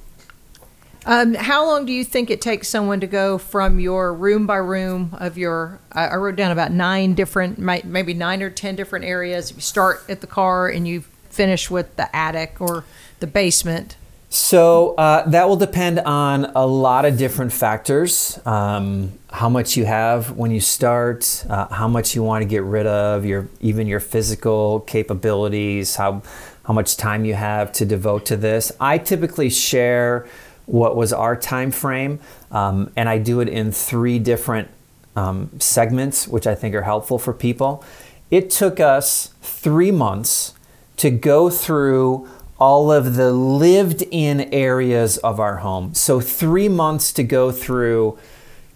Um, 1.08 1.34
how 1.34 1.64
long 1.64 1.86
do 1.86 1.92
you 1.92 2.02
think 2.02 2.30
it 2.30 2.40
takes 2.40 2.66
someone 2.66 2.98
to 2.98 3.06
go 3.06 3.38
from 3.38 3.78
your 3.78 4.12
room 4.12 4.44
by 4.44 4.56
room 4.56 5.16
of 5.18 5.38
your? 5.38 5.78
I, 5.92 6.08
I 6.08 6.16
wrote 6.16 6.34
down 6.34 6.50
about 6.50 6.72
nine 6.72 7.14
different, 7.14 7.58
maybe 7.58 8.12
nine 8.12 8.42
or 8.42 8.50
ten 8.50 8.74
different 8.74 9.04
areas. 9.04 9.52
You 9.52 9.60
start 9.60 10.02
at 10.08 10.20
the 10.20 10.26
car 10.26 10.68
and 10.68 10.86
you 10.86 11.02
finish 11.30 11.70
with 11.70 11.94
the 11.94 12.14
attic 12.14 12.60
or 12.60 12.84
the 13.20 13.28
basement. 13.28 13.96
So 14.30 14.96
uh, 14.96 15.28
that 15.30 15.48
will 15.48 15.56
depend 15.56 16.00
on 16.00 16.46
a 16.56 16.66
lot 16.66 17.04
of 17.04 17.16
different 17.16 17.52
factors. 17.52 18.40
Um, 18.44 19.12
how 19.30 19.48
much 19.48 19.76
you 19.76 19.84
have 19.84 20.32
when 20.32 20.50
you 20.50 20.60
start, 20.60 21.46
uh, 21.48 21.68
how 21.68 21.86
much 21.86 22.16
you 22.16 22.24
want 22.24 22.42
to 22.42 22.48
get 22.48 22.64
rid 22.64 22.86
of, 22.86 23.24
your 23.24 23.48
even 23.60 23.86
your 23.86 24.00
physical 24.00 24.80
capabilities, 24.80 25.94
how 25.94 26.22
how 26.64 26.74
much 26.74 26.96
time 26.96 27.24
you 27.24 27.34
have 27.34 27.70
to 27.70 27.86
devote 27.86 28.26
to 28.26 28.36
this. 28.36 28.72
I 28.80 28.98
typically 28.98 29.50
share 29.50 30.26
what 30.66 30.96
was 30.96 31.12
our 31.12 31.36
time 31.36 31.70
frame, 31.70 32.20
um, 32.50 32.92
and 32.96 33.08
I 33.08 33.18
do 33.18 33.40
it 33.40 33.48
in 33.48 33.72
three 33.72 34.18
different 34.18 34.68
um, 35.14 35.50
segments, 35.58 36.28
which 36.28 36.46
I 36.46 36.54
think 36.54 36.74
are 36.74 36.82
helpful 36.82 37.18
for 37.18 37.32
people. 37.32 37.84
It 38.30 38.50
took 38.50 38.80
us 38.80 39.32
three 39.40 39.90
months 39.90 40.54
to 40.98 41.10
go 41.10 41.48
through 41.48 42.28
all 42.58 42.90
of 42.90 43.14
the 43.16 43.32
lived 43.32 44.02
in 44.10 44.40
areas 44.52 45.18
of 45.18 45.38
our 45.38 45.58
home. 45.58 45.94
So, 45.94 46.20
three 46.20 46.68
months 46.68 47.12
to 47.14 47.22
go 47.22 47.52
through 47.52 48.18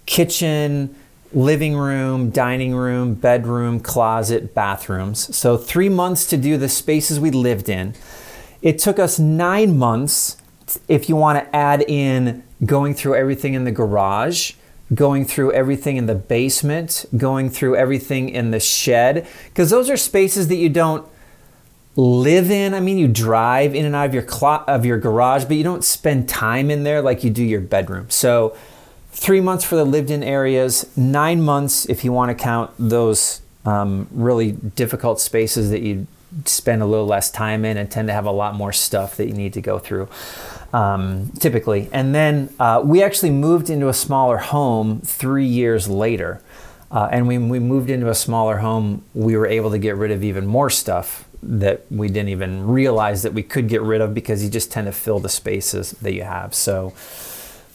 kitchen, 0.06 0.94
living 1.32 1.76
room, 1.76 2.30
dining 2.30 2.74
room, 2.74 3.14
bedroom, 3.14 3.80
closet, 3.80 4.54
bathrooms. 4.54 5.34
So, 5.34 5.56
three 5.56 5.88
months 5.88 6.26
to 6.26 6.36
do 6.36 6.56
the 6.56 6.68
spaces 6.68 7.18
we 7.18 7.30
lived 7.30 7.68
in. 7.68 7.94
It 8.60 8.78
took 8.78 8.98
us 8.98 9.18
nine 9.18 9.78
months 9.78 10.36
if 10.88 11.08
you 11.08 11.16
want 11.16 11.38
to 11.38 11.56
add 11.56 11.82
in 11.82 12.42
going 12.64 12.94
through 12.94 13.14
everything 13.14 13.54
in 13.54 13.64
the 13.64 13.72
garage, 13.72 14.52
going 14.94 15.24
through 15.24 15.52
everything 15.52 15.96
in 15.96 16.06
the 16.06 16.14
basement, 16.14 17.06
going 17.16 17.48
through 17.48 17.76
everything 17.76 18.28
in 18.28 18.50
the 18.50 18.60
shed, 18.60 19.26
because 19.48 19.70
those 19.70 19.88
are 19.88 19.96
spaces 19.96 20.48
that 20.48 20.56
you 20.56 20.68
don't 20.68 21.06
live 21.96 22.50
in. 22.50 22.74
I 22.74 22.80
mean, 22.80 22.98
you 22.98 23.08
drive 23.08 23.74
in 23.74 23.84
and 23.84 23.94
out 23.94 24.06
of 24.06 24.14
your 24.14 24.22
clo- 24.22 24.64
of 24.66 24.84
your 24.84 24.98
garage, 24.98 25.44
but 25.44 25.56
you 25.56 25.64
don't 25.64 25.84
spend 25.84 26.28
time 26.28 26.70
in 26.70 26.82
there 26.82 27.02
like 27.02 27.24
you 27.24 27.30
do 27.30 27.44
your 27.44 27.60
bedroom. 27.60 28.10
So, 28.10 28.56
three 29.12 29.40
months 29.40 29.64
for 29.64 29.76
the 29.76 29.84
lived-in 29.84 30.22
areas, 30.22 30.86
nine 30.96 31.42
months 31.42 31.88
if 31.88 32.04
you 32.04 32.12
want 32.12 32.36
to 32.36 32.42
count 32.42 32.70
those 32.78 33.42
um, 33.64 34.08
really 34.10 34.52
difficult 34.52 35.20
spaces 35.20 35.70
that 35.70 35.82
you 35.82 36.06
spend 36.44 36.80
a 36.82 36.86
little 36.86 37.06
less 37.06 37.30
time 37.30 37.64
in 37.64 37.76
and 37.76 37.90
tend 37.90 38.08
to 38.08 38.14
have 38.14 38.24
a 38.24 38.30
lot 38.30 38.54
more 38.54 38.72
stuff 38.72 39.16
that 39.16 39.26
you 39.26 39.34
need 39.34 39.52
to 39.52 39.60
go 39.60 39.78
through. 39.78 40.08
Um, 40.72 41.32
typically, 41.40 41.88
and 41.92 42.14
then 42.14 42.54
uh, 42.60 42.80
we 42.84 43.02
actually 43.02 43.30
moved 43.30 43.70
into 43.70 43.88
a 43.88 43.92
smaller 43.92 44.38
home 44.38 45.00
three 45.00 45.44
years 45.46 45.88
later. 45.88 46.40
Uh, 46.92 47.08
and 47.10 47.26
when 47.26 47.48
we 47.48 47.58
moved 47.58 47.90
into 47.90 48.08
a 48.08 48.14
smaller 48.14 48.58
home, 48.58 49.02
we 49.14 49.36
were 49.36 49.46
able 49.46 49.70
to 49.70 49.78
get 49.78 49.96
rid 49.96 50.10
of 50.10 50.22
even 50.22 50.46
more 50.46 50.70
stuff 50.70 51.28
that 51.42 51.86
we 51.90 52.08
didn't 52.08 52.28
even 52.28 52.66
realize 52.66 53.22
that 53.22 53.32
we 53.32 53.42
could 53.42 53.68
get 53.68 53.80
rid 53.82 54.00
of 54.00 54.12
because 54.12 54.44
you 54.44 54.50
just 54.50 54.70
tend 54.70 54.86
to 54.86 54.92
fill 54.92 55.18
the 55.20 55.28
spaces 55.28 55.92
that 56.02 56.12
you 56.12 56.22
have. 56.22 56.54
So, 56.54 56.92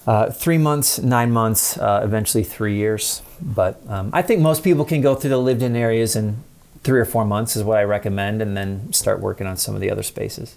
uh, 0.06 0.30
three 0.30 0.58
months, 0.58 1.00
nine 1.00 1.32
months, 1.32 1.78
uh, 1.78 2.02
eventually 2.04 2.44
three 2.44 2.76
years. 2.76 3.22
But 3.42 3.82
um, 3.88 4.12
I 4.14 4.22
think 4.22 4.42
most 4.42 4.64
people 4.64 4.86
can 4.86 5.02
go 5.02 5.16
through 5.16 5.32
the 5.32 5.38
lived 5.38 5.64
in 5.64 5.76
areas 5.76 6.16
in 6.16 6.44
three 6.84 7.00
or 7.00 7.06
four 7.06 7.26
months, 7.26 7.56
is 7.56 7.64
what 7.64 7.80
I 7.80 7.84
recommend, 7.84 8.42
and 8.42 8.56
then 8.56 8.94
start 8.94 9.20
working 9.20 9.48
on 9.48 9.58
some 9.58 9.74
of 9.74 9.82
the 9.82 9.90
other 9.90 10.04
spaces. 10.04 10.56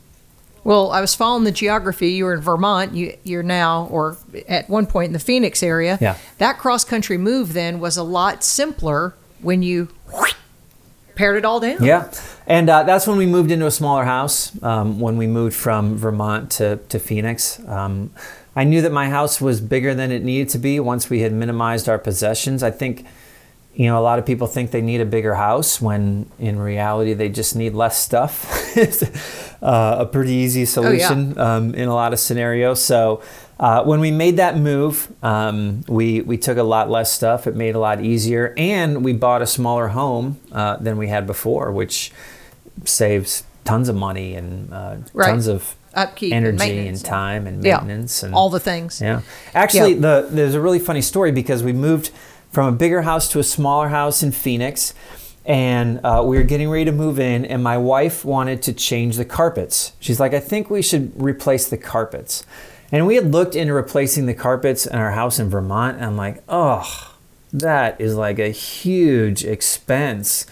Well, 0.69 0.91
I 0.91 1.01
was 1.01 1.15
following 1.15 1.45
the 1.45 1.51
geography. 1.51 2.11
You 2.11 2.27
were 2.27 2.35
in 2.35 2.43
Vermont. 2.43 2.93
You, 2.93 3.17
you're 3.25 3.43
now, 3.43 3.89
or 3.91 4.19
at 4.47 4.69
one 4.69 4.85
point 4.85 5.07
in 5.07 5.13
the 5.15 5.19
Phoenix 5.19 5.63
area. 5.63 5.97
Yeah. 5.99 6.19
That 6.37 6.59
cross 6.59 6.85
country 6.85 7.17
move 7.17 7.55
then 7.55 7.81
was 7.81 7.97
a 7.97 8.03
lot 8.03 8.45
simpler 8.45 9.15
when 9.41 9.63
you 9.63 9.89
pared 11.15 11.39
it 11.39 11.47
all 11.47 11.59
down. 11.59 11.83
Yeah, 11.83 12.13
and 12.47 12.69
uh, 12.69 12.83
that's 12.83 13.07
when 13.07 13.17
we 13.17 13.25
moved 13.25 13.51
into 13.51 13.65
a 13.65 13.71
smaller 13.71 14.05
house. 14.05 14.63
Um, 14.63 15.01
when 15.01 15.17
we 15.17 15.27
moved 15.27 15.57
from 15.57 15.97
Vermont 15.97 16.51
to 16.59 16.77
to 16.91 16.99
Phoenix, 16.99 17.67
um, 17.67 18.11
I 18.55 18.65
knew 18.65 18.83
that 18.83 18.93
my 18.93 19.09
house 19.09 19.41
was 19.41 19.63
bigger 19.63 19.95
than 19.95 20.13
it 20.13 20.23
needed 20.23 20.51
to 20.51 20.59
be. 20.59 20.81
Once 20.81 21.09
we 21.09 21.21
had 21.21 21.33
minimized 21.33 21.89
our 21.89 21.99
possessions, 21.99 22.63
I 22.63 22.73
think, 22.73 23.07
you 23.75 23.87
know, 23.87 23.99
a 23.99 24.05
lot 24.05 24.19
of 24.19 24.27
people 24.27 24.47
think 24.47 24.73
they 24.73 24.83
need 24.83 25.01
a 25.01 25.07
bigger 25.07 25.37
house 25.37 25.81
when 25.81 26.31
in 26.39 26.59
reality 26.59 27.15
they 27.15 27.31
just 27.31 27.57
need 27.57 27.73
less 27.73 27.99
stuff. 27.99 28.45
uh, 29.63 29.97
a 30.01 30.07
pretty 30.07 30.33
easy 30.33 30.65
solution 30.65 31.39
um, 31.39 31.75
in 31.75 31.89
a 31.89 31.95
lot 31.95 32.13
of 32.13 32.19
scenarios. 32.19 32.83
So. 32.83 33.23
Uh, 33.61 33.83
when 33.83 33.99
we 33.99 34.13
made 34.13 34.37
that 34.37 34.57
move, 34.57 35.13
um, 35.21 35.83
we 35.89 36.21
we 36.21 36.37
took 36.39 36.59
a 36.59 36.63
lot 36.63 36.89
less 36.89 37.11
stuff. 37.11 37.45
It 37.49 37.57
made 37.57 37.71
it 37.71 37.75
a 37.75 37.81
lot 37.81 38.01
easier, 38.01 38.55
and 38.57 39.03
we 39.05 39.13
bought 39.13 39.43
a 39.43 39.47
smaller 39.49 39.89
home 39.89 40.39
uh, 40.53 40.77
than 40.77 40.97
we 40.97 41.09
had 41.09 41.27
before, 41.27 41.73
which 41.73 42.13
saves 42.85 43.43
tons 43.65 43.89
of 43.89 43.97
money 43.97 44.37
and 44.37 44.73
uh, 44.73 44.97
Right. 45.13 45.31
tons 45.31 45.49
of 45.49 45.75
Upkeep 45.95 46.33
energy 46.33 46.57
maintenance. 46.59 47.01
and 47.01 47.07
time 47.11 47.47
and 47.49 47.65
Yeah. 47.65 47.79
maintenance 47.79 48.23
and 48.23 48.33
All 48.33 48.49
the 48.49 48.61
things. 48.61 49.01
yeah. 49.01 49.23
Actually, 49.57 49.95
Yeah. 49.95 50.01
the 50.21 50.27
there's 50.31 50.55
a 50.55 50.61
really 50.61 50.79
funny 50.79 51.03
story 51.03 51.33
because 51.33 51.65
we 51.65 51.73
moved 51.73 52.11
from 52.53 52.69
a 52.69 52.73
bigger 52.73 53.03
house 53.03 53.29
to 53.31 53.41
a 53.41 53.45
smaller 53.45 53.89
house 53.89 54.23
in 54.23 54.31
Phoenix, 54.31 54.95
and 55.49 56.01
uh, 56.05 56.23
we 56.25 56.37
were 56.37 56.45
getting 56.45 56.69
ready 56.69 56.85
to 56.85 56.93
move 56.93 57.19
in, 57.19 57.47
and 57.47 57.65
my 57.65 57.79
wife 57.79 58.23
wanted 58.23 58.61
to 58.63 58.73
change 58.75 59.17
the 59.17 59.25
carpets. 59.25 59.95
She's 59.99 60.21
like, 60.21 60.35
I 60.35 60.41
think 60.41 60.69
we 60.69 60.83
should 60.83 61.11
replace 61.21 61.69
the 61.69 61.79
carpets. 61.79 62.45
And 62.93 63.07
we 63.07 63.15
had 63.15 63.33
looked 63.33 63.57
into 63.57 63.73
replacing 63.73 64.27
the 64.27 64.35
carpets 64.35 64.87
in 64.87 64.99
our 64.99 65.13
house 65.13 65.39
in 65.39 65.49
Vermont, 65.49 65.97
and 65.97 66.05
I'm 66.05 66.19
like, 66.19 66.43
oh, 66.51 67.15
that 67.51 67.99
is 67.99 68.15
like 68.15 68.39
a 68.39 68.51
huge 68.51 69.43
expense. 69.43 70.47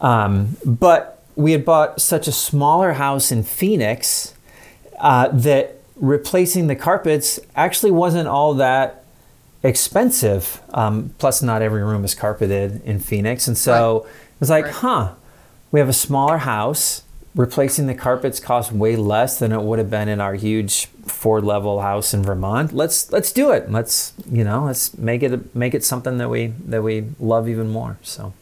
Um, 0.00 0.56
but 0.64 1.24
we 1.34 1.50
had 1.50 1.64
bought 1.64 2.00
such 2.00 2.28
a 2.28 2.32
smaller 2.32 2.92
house 2.92 3.32
in 3.32 3.42
Phoenix 3.42 4.34
uh, 5.00 5.28
that 5.28 5.80
replacing 5.96 6.68
the 6.68 6.76
carpets 6.76 7.40
actually 7.56 7.90
wasn't 7.90 8.28
all 8.28 8.54
that 8.54 9.01
expensive. 9.62 10.60
Um, 10.74 11.14
plus, 11.18 11.42
not 11.42 11.62
every 11.62 11.82
room 11.82 12.04
is 12.04 12.14
carpeted 12.14 12.82
in 12.84 12.98
Phoenix. 13.00 13.46
And 13.46 13.56
so 13.56 14.06
it 14.34 14.40
was 14.40 14.50
like, 14.50 14.64
Right. 14.66 14.74
huh, 14.74 15.12
we 15.70 15.80
have 15.80 15.88
a 15.88 15.92
smaller 15.94 16.38
house. 16.38 17.02
replacing 17.34 17.86
the 17.86 17.94
carpets 17.94 18.38
cost 18.38 18.70
way 18.72 18.94
less 18.94 19.38
than 19.38 19.52
it 19.52 19.62
would 19.62 19.78
have 19.78 19.88
been 19.88 20.06
in 20.06 20.20
our 20.20 20.34
huge 20.34 20.84
four 21.06 21.40
level 21.40 21.80
house 21.80 22.12
in 22.12 22.22
Vermont. 22.22 22.74
Let's 22.74 23.10
let's 23.10 23.32
do 23.32 23.52
it. 23.52 23.70
Let's 23.72 24.12
you 24.30 24.44
know 24.44 24.64
let's 24.66 24.98
make 24.98 25.22
it 25.22 25.54
make 25.56 25.72
it 25.72 25.82
something 25.82 26.18
that 26.18 26.28
we 26.28 26.48
that 26.66 26.82
we 26.82 27.04
love 27.18 27.48
even 27.48 27.70
more. 27.70 27.96
So. 28.02 28.34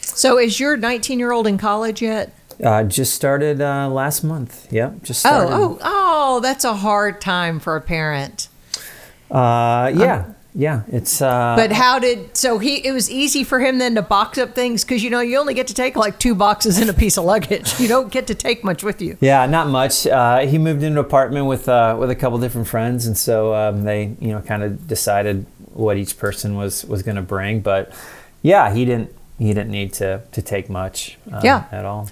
So 0.00 0.38
is 0.38 0.58
your 0.58 0.78
19 0.78 1.18
year 1.18 1.30
old 1.30 1.46
in 1.46 1.58
college 1.58 2.00
yet? 2.00 2.34
Uh, 2.64 2.84
just 2.84 3.14
started 3.14 3.60
uh, 3.60 3.88
last 3.90 4.24
month. 4.24 4.72
Yep, 4.72 5.02
just 5.02 5.26
Oh, 5.26 5.46
oh, 5.50 5.78
oh, 5.82 6.40
that's 6.40 6.64
a 6.64 6.72
hard 6.74 7.20
time 7.20 7.60
for 7.60 7.76
a 7.76 7.80
parent. 7.82 8.47
Uh, 9.30 9.92
yeah, 9.94 10.32
yeah. 10.54 10.82
It's 10.88 11.20
uh, 11.20 11.54
But 11.56 11.72
how 11.72 11.98
did 11.98 12.36
so 12.36 12.58
he? 12.58 12.76
It 12.86 12.92
was 12.92 13.10
easy 13.10 13.44
for 13.44 13.60
him 13.60 13.78
then 13.78 13.94
to 13.96 14.02
box 14.02 14.38
up 14.38 14.54
things 14.54 14.84
because 14.84 15.02
you 15.04 15.10
know 15.10 15.20
you 15.20 15.38
only 15.38 15.54
get 15.54 15.66
to 15.68 15.74
take 15.74 15.96
like 15.96 16.18
two 16.18 16.34
boxes 16.34 16.80
in 16.80 16.88
a 16.88 16.92
piece 16.94 17.16
of 17.18 17.24
luggage. 17.24 17.78
You 17.78 17.88
don't 17.88 18.10
get 18.10 18.26
to 18.28 18.34
take 18.34 18.64
much 18.64 18.82
with 18.82 19.00
you. 19.02 19.16
Yeah, 19.20 19.44
not 19.46 19.68
much. 19.68 20.06
Uh, 20.06 20.40
he 20.46 20.58
moved 20.58 20.82
into 20.82 20.98
an 21.00 21.04
apartment 21.06 21.46
with 21.46 21.68
uh, 21.68 21.96
with 21.98 22.10
a 22.10 22.16
couple 22.16 22.38
different 22.38 22.68
friends, 22.68 23.06
and 23.06 23.16
so 23.16 23.54
um, 23.54 23.84
they, 23.84 24.16
you 24.20 24.28
know, 24.32 24.40
kind 24.40 24.62
of 24.62 24.86
decided 24.88 25.46
what 25.74 25.96
each 25.96 26.16
person 26.18 26.56
was 26.56 26.84
was 26.86 27.02
going 27.02 27.16
to 27.16 27.22
bring. 27.22 27.60
But 27.60 27.92
yeah, 28.42 28.72
he 28.72 28.84
didn't 28.84 29.14
he 29.38 29.48
didn't 29.48 29.70
need 29.70 29.92
to 29.94 30.22
to 30.32 30.42
take 30.42 30.68
much. 30.70 31.18
Um, 31.30 31.40
Yeah. 31.44 31.64
at 31.70 31.84
all. 31.84 32.08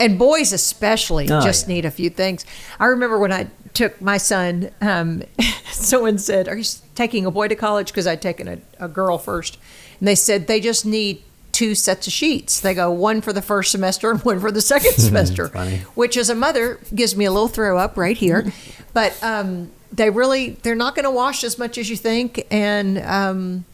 and 0.00 0.18
boys 0.18 0.52
especially 0.52 1.30
Oh, 1.30 1.40
just 1.40 1.68
yeah. 1.68 1.74
need 1.74 1.84
a 1.84 1.90
few 1.90 2.10
things. 2.10 2.44
I 2.80 2.86
remember 2.86 3.18
when 3.18 3.32
I 3.32 3.46
took 3.74 4.00
my 4.00 4.16
son, 4.16 4.70
um, 4.80 5.22
someone 5.70 6.18
said, 6.18 6.48
"Are 6.48 6.56
you 6.56 6.64
taking 6.94 7.26
a 7.26 7.30
boy 7.30 7.48
to 7.48 7.54
college?" 7.56 7.88
Because 7.88 8.06
I'd 8.06 8.22
taken 8.22 8.48
a, 8.48 8.58
a 8.78 8.88
girl 8.88 9.18
first, 9.18 9.58
and 9.98 10.08
they 10.08 10.14
said 10.14 10.46
they 10.46 10.60
just 10.60 10.86
need 10.86 11.22
two 11.52 11.74
sets 11.74 12.06
of 12.06 12.12
sheets. 12.12 12.60
They 12.60 12.74
go 12.74 12.90
one 12.90 13.20
for 13.20 13.32
the 13.32 13.42
first 13.42 13.70
semester 13.70 14.10
and 14.10 14.20
one 14.24 14.40
for 14.40 14.50
the 14.50 14.60
second 14.62 14.92
semester, 14.96 15.48
which 15.94 16.16
as 16.16 16.30
a 16.30 16.34
mother 16.34 16.80
gives 16.94 17.14
me 17.16 17.24
a 17.26 17.30
little 17.32 17.48
throw 17.48 17.76
up 17.78 17.96
right 17.96 18.16
here. 18.16 18.52
but 18.92 19.16
um, 19.22 19.70
they 19.92 20.10
really 20.10 20.50
they're 20.62 20.74
not 20.74 20.94
going 20.94 21.04
to 21.04 21.10
wash 21.10 21.44
as 21.44 21.58
much 21.58 21.76
as 21.78 21.90
you 21.90 21.96
think, 21.96 22.46
and 22.50 22.98
um, 22.98 23.64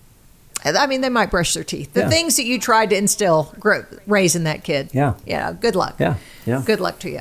I 0.65 0.87
mean 0.87 1.01
they 1.01 1.09
might 1.09 1.31
brush 1.31 1.55
their 1.55 1.65
teeth. 1.65 1.93
The 1.93 2.01
Yeah. 2.01 2.09
things 2.09 2.37
that 2.37 2.45
you 2.45 2.59
tried 2.59 2.91
to 2.91 2.97
instill, 2.97 3.55
grow, 3.59 3.85
raising 4.07 4.45
that 4.45 4.65
kid. 4.65 4.91
Yeah. 4.93 5.15
yeah. 5.27 5.53
Good 5.53 5.75
luck. 5.77 5.97
Yeah, 5.99 6.17
yeah. 6.47 6.63
Good 6.65 6.81
luck 6.81 6.99
to 7.01 7.11
you. 7.11 7.21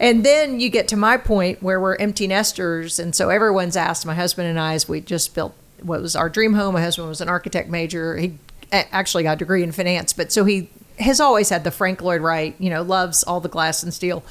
And 0.00 0.24
then 0.24 0.60
you 0.60 0.68
get 0.70 0.88
to 0.88 0.96
my 0.96 1.16
point 1.16 1.62
where 1.62 1.80
we're 1.80 1.96
empty 1.96 2.26
nesters. 2.26 2.98
And 2.98 3.14
so 3.14 3.28
everyone's 3.30 3.76
asked, 3.76 4.04
my 4.06 4.14
husband 4.14 4.48
and 4.48 4.58
I, 4.60 4.74
as 4.74 4.88
we 4.88 5.00
just 5.00 5.34
built 5.34 5.54
what 5.82 6.00
was 6.00 6.16
our 6.16 6.28
dream 6.28 6.54
home. 6.54 6.74
My 6.74 6.80
husband 6.82 7.08
was 7.08 7.20
an 7.20 7.28
architect 7.28 7.68
major. 7.68 8.16
He 8.16 8.38
actually 8.72 9.22
got 9.22 9.34
a 9.34 9.36
degree 9.36 9.62
in 9.62 9.72
finance, 9.72 10.12
but 10.12 10.32
so 10.32 10.44
he 10.44 10.68
has 10.98 11.20
always 11.20 11.50
had 11.50 11.64
the 11.64 11.70
Frank 11.70 12.00
Lloyd 12.00 12.22
Wright, 12.22 12.54
you 12.58 12.70
know, 12.70 12.82
loves 12.82 13.22
all 13.22 13.40
the 13.40 13.48
glass 13.50 13.82
and 13.82 13.92
steel. 13.92 14.24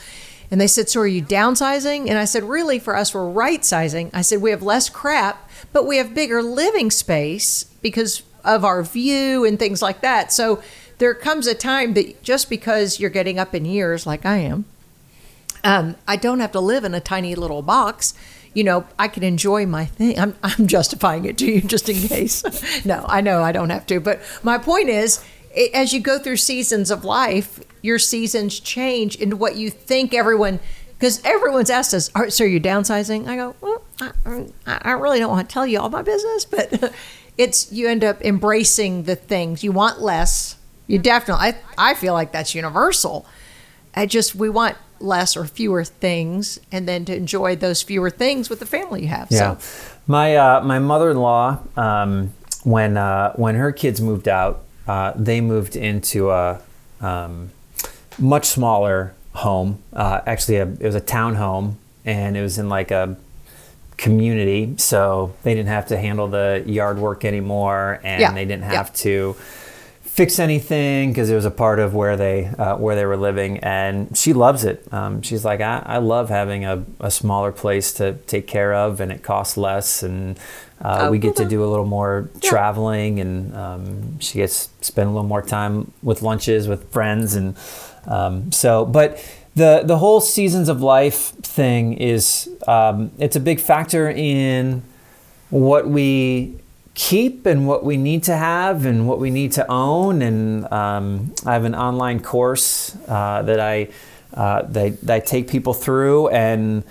And 0.52 0.60
they 0.60 0.68
said, 0.68 0.90
So 0.90 1.02
are 1.02 1.08
you 1.08 1.24
downsizing? 1.24 2.10
And 2.10 2.18
I 2.18 2.26
said, 2.26 2.44
Really, 2.44 2.80
for 2.80 2.96
us, 2.96 3.14
we're 3.14 3.30
right 3.30 3.64
sizing. 3.64 4.10
I 4.14 4.22
said, 4.22 4.42
We 4.42 4.50
have 4.52 4.62
less 4.64 4.90
crap, 4.90 5.50
but 5.72 5.86
we 5.86 5.98
have 5.98 6.14
bigger 6.16 6.42
living 6.42 6.90
space 6.92 7.66
because 7.82 8.24
of 8.46 8.64
our 8.64 8.84
view 8.84 9.46
and 9.46 9.58
things 9.60 9.82
like 9.82 10.02
that. 10.02 10.32
So 10.32 10.62
there 10.98 11.14
comes 11.14 11.48
a 11.48 11.56
time 11.56 11.94
that 11.96 12.24
just 12.24 12.50
because 12.50 13.00
you're 13.00 13.10
getting 13.10 13.40
up 13.40 13.54
in 13.54 13.66
years, 13.66 14.06
like 14.06 14.26
I 14.26 14.38
am, 14.38 14.66
um, 15.64 15.96
I 16.08 16.16
don't 16.16 16.40
have 16.40 16.52
to 16.54 16.60
live 16.60 16.84
in 16.84 16.94
a 16.94 17.00
tiny 17.00 17.36
little 17.36 17.62
box. 17.62 18.14
You 18.54 18.64
know, 18.64 18.86
I 18.98 19.08
can 19.10 19.24
enjoy 19.24 19.66
my 19.66 19.86
thing. 19.86 20.18
I'm, 20.18 20.36
I'm 20.44 20.68
justifying 20.78 21.26
it 21.26 21.38
to 21.40 21.46
you 21.52 21.62
just 21.62 21.90
in 21.90 22.08
case. 22.08 22.86
no, 22.86 23.04
I 23.08 23.20
know 23.22 23.42
I 23.42 23.52
don't 23.52 23.72
have 23.72 23.86
to. 23.88 24.00
But 24.00 24.22
my 24.44 24.58
point 24.58 24.90
is, 24.90 25.24
i 25.58 25.70
as 25.74 25.94
you 25.94 26.00
go 26.00 26.20
through 26.20 26.38
seasons 26.38 26.92
of 26.92 27.04
life, 27.04 27.60
your 27.82 28.00
seasons 28.00 28.60
change 28.60 29.16
into 29.16 29.36
what 29.36 29.56
you 29.56 29.70
think 29.70 30.14
everyone, 30.14 30.60
because 30.98 31.22
everyone's 31.26 31.70
asked 31.70 31.94
us, 31.94 32.10
"Are- 32.16 32.30
so 32.30 32.46
are 32.46 32.48
you 32.48 32.60
downsizing? 32.60 33.28
I 33.28 33.36
go, 33.36 33.56
well, 33.62 33.82
I 34.00 34.12
I 34.68 34.92
really 34.92 35.20
don't 35.20 35.32
want 35.32 35.48
to 35.48 35.54
tell 35.54 35.68
you 35.68 35.80
all 35.80 35.90
my 35.90 36.02
business, 36.02 36.46
but 36.46 36.94
it's, 37.38 37.72
you 37.72 37.88
end 37.88 38.04
up 38.04 38.22
embracing 38.24 39.04
the 39.04 39.16
things. 39.16 39.64
You 39.64 39.72
want 39.72 40.02
less. 40.02 40.58
You 40.88 41.00
definitely, 41.00 41.54
I, 41.78 41.92
I 41.92 41.94
feel 41.96 42.14
like 42.14 42.32
that's 42.32 42.54
universal. 42.54 43.26
I 43.96 44.06
just 44.06 44.36
we 44.36 44.50
want 44.50 44.78
less 45.00 45.36
or 45.36 45.46
fewer 45.46 45.84
things, 45.84 46.60
and 46.72 46.88
then 46.88 47.06
to 47.06 47.16
enjoy 47.16 47.56
those 47.56 47.82
fewer 47.82 48.10
things 48.10 48.50
with 48.50 48.60
the 48.60 48.66
family 48.66 49.02
you 49.02 49.08
have. 49.08 49.28
Yeah, 49.30 49.58
So 49.58 49.94
my 50.08 50.36
uh, 50.36 50.62
my 50.62 50.80
mother-in-law, 50.80 51.60
um, 51.78 52.34
when 52.64 52.98
uh, 52.98 53.34
when 53.34 53.56
her 53.56 53.72
kids 53.72 54.02
moved 54.02 54.28
out, 54.28 54.64
uh, 54.88 55.14
they 55.16 55.42
moved 55.42 55.76
into 55.76 56.30
a 56.32 56.62
um, 57.02 57.52
much 58.20 58.46
smaller 58.46 59.14
home. 59.34 59.82
Uh, 59.94 60.22
actually, 60.26 60.58
a, 60.58 60.68
it 60.68 60.84
was 60.84 60.96
a 60.96 61.02
townhome, 61.02 61.76
and 62.06 62.38
it 62.38 62.42
was 62.42 62.58
in 62.58 62.70
like 62.70 62.92
a 62.92 63.18
community, 63.98 64.74
so 64.78 65.34
they 65.44 65.54
didn't 65.54 65.70
have 65.70 65.88
to 65.88 65.98
handle 65.98 66.28
the 66.28 66.64
yard 66.66 66.98
work 67.00 67.26
anymore, 67.26 68.00
and 68.04 68.22
Yeah, 68.22 68.34
they 68.34 68.46
didn't 68.46 68.64
yeah. 68.64 68.74
have 68.78 68.94
to 68.98 69.36
fix 70.04 70.40
anything 70.40 71.10
because 71.12 71.30
it 71.30 71.36
was 71.36 71.44
a 71.44 71.52
part 71.52 71.78
of 71.78 71.94
where 71.94 72.16
they 72.16 72.46
uh, 72.46 72.78
where 72.78 72.96
they 72.96 73.06
were 73.06 73.18
living 73.18 73.58
and 73.60 74.18
she 74.18 74.32
loves 74.32 74.64
it 74.64 74.82
um, 74.94 75.22
she's 75.22 75.44
like 75.44 75.60
I, 75.60 75.84
I 75.86 75.98
love 75.98 76.30
having 76.30 76.64
a, 76.64 76.86
a 77.02 77.12
smaller 77.12 77.52
place 77.52 77.92
to 77.96 78.14
take 78.26 78.48
care 78.48 78.74
of 78.74 79.02
and 79.02 79.12
it 79.12 79.24
costs 79.24 79.58
less 79.58 80.04
and 80.04 80.40
uh, 80.82 81.00
Oh, 81.08 81.12
we 81.12 81.20
get 81.20 81.36
to 81.36 81.44
do 81.46 81.66
a 81.66 81.68
little 81.68 81.86
more 81.86 82.30
Yeah. 82.42 82.50
traveling 82.50 83.20
and 83.20 83.54
um, 83.58 84.18
she 84.22 84.38
gets 84.38 84.70
spend 84.80 85.10
a 85.10 85.12
little 85.12 85.28
more 85.28 85.42
time 85.42 85.92
with 86.02 86.22
lunches 86.22 86.70
with 86.70 86.90
friends 86.94 87.36
and 87.36 87.58
um, 88.08 88.54
so 88.54 88.86
but 88.86 89.22
the 89.56 89.84
the 89.86 89.98
whole 89.98 90.20
seasons 90.20 90.70
of 90.70 90.82
life 90.82 91.32
thing 91.42 91.94
is 91.94 92.50
um, 92.68 93.12
it's 93.18 93.36
a 93.36 93.40
big 93.40 93.60
factor 93.60 94.10
in 94.10 94.84
what 95.50 95.88
we 95.88 96.60
keep 96.94 97.46
and 97.46 97.68
what 97.68 97.84
we 97.84 97.98
need 97.98 98.24
to 98.24 98.36
have 98.36 98.86
and 98.86 99.08
what 99.08 99.20
we 99.20 99.30
need 99.30 99.52
to 99.54 99.70
own. 99.72 100.22
And 100.22 100.72
um, 100.72 101.34
I 101.46 101.54
have 101.54 101.64
an 101.66 101.76
online 101.76 102.22
course 102.22 102.98
uh, 103.08 103.42
that 103.44 103.60
I 103.60 103.90
uh, 104.34 104.64
that, 104.64 105.02
that 105.02 105.16
I 105.16 105.20
take 105.20 105.50
people 105.50 105.74
through 105.74 106.30
and. 106.30 106.84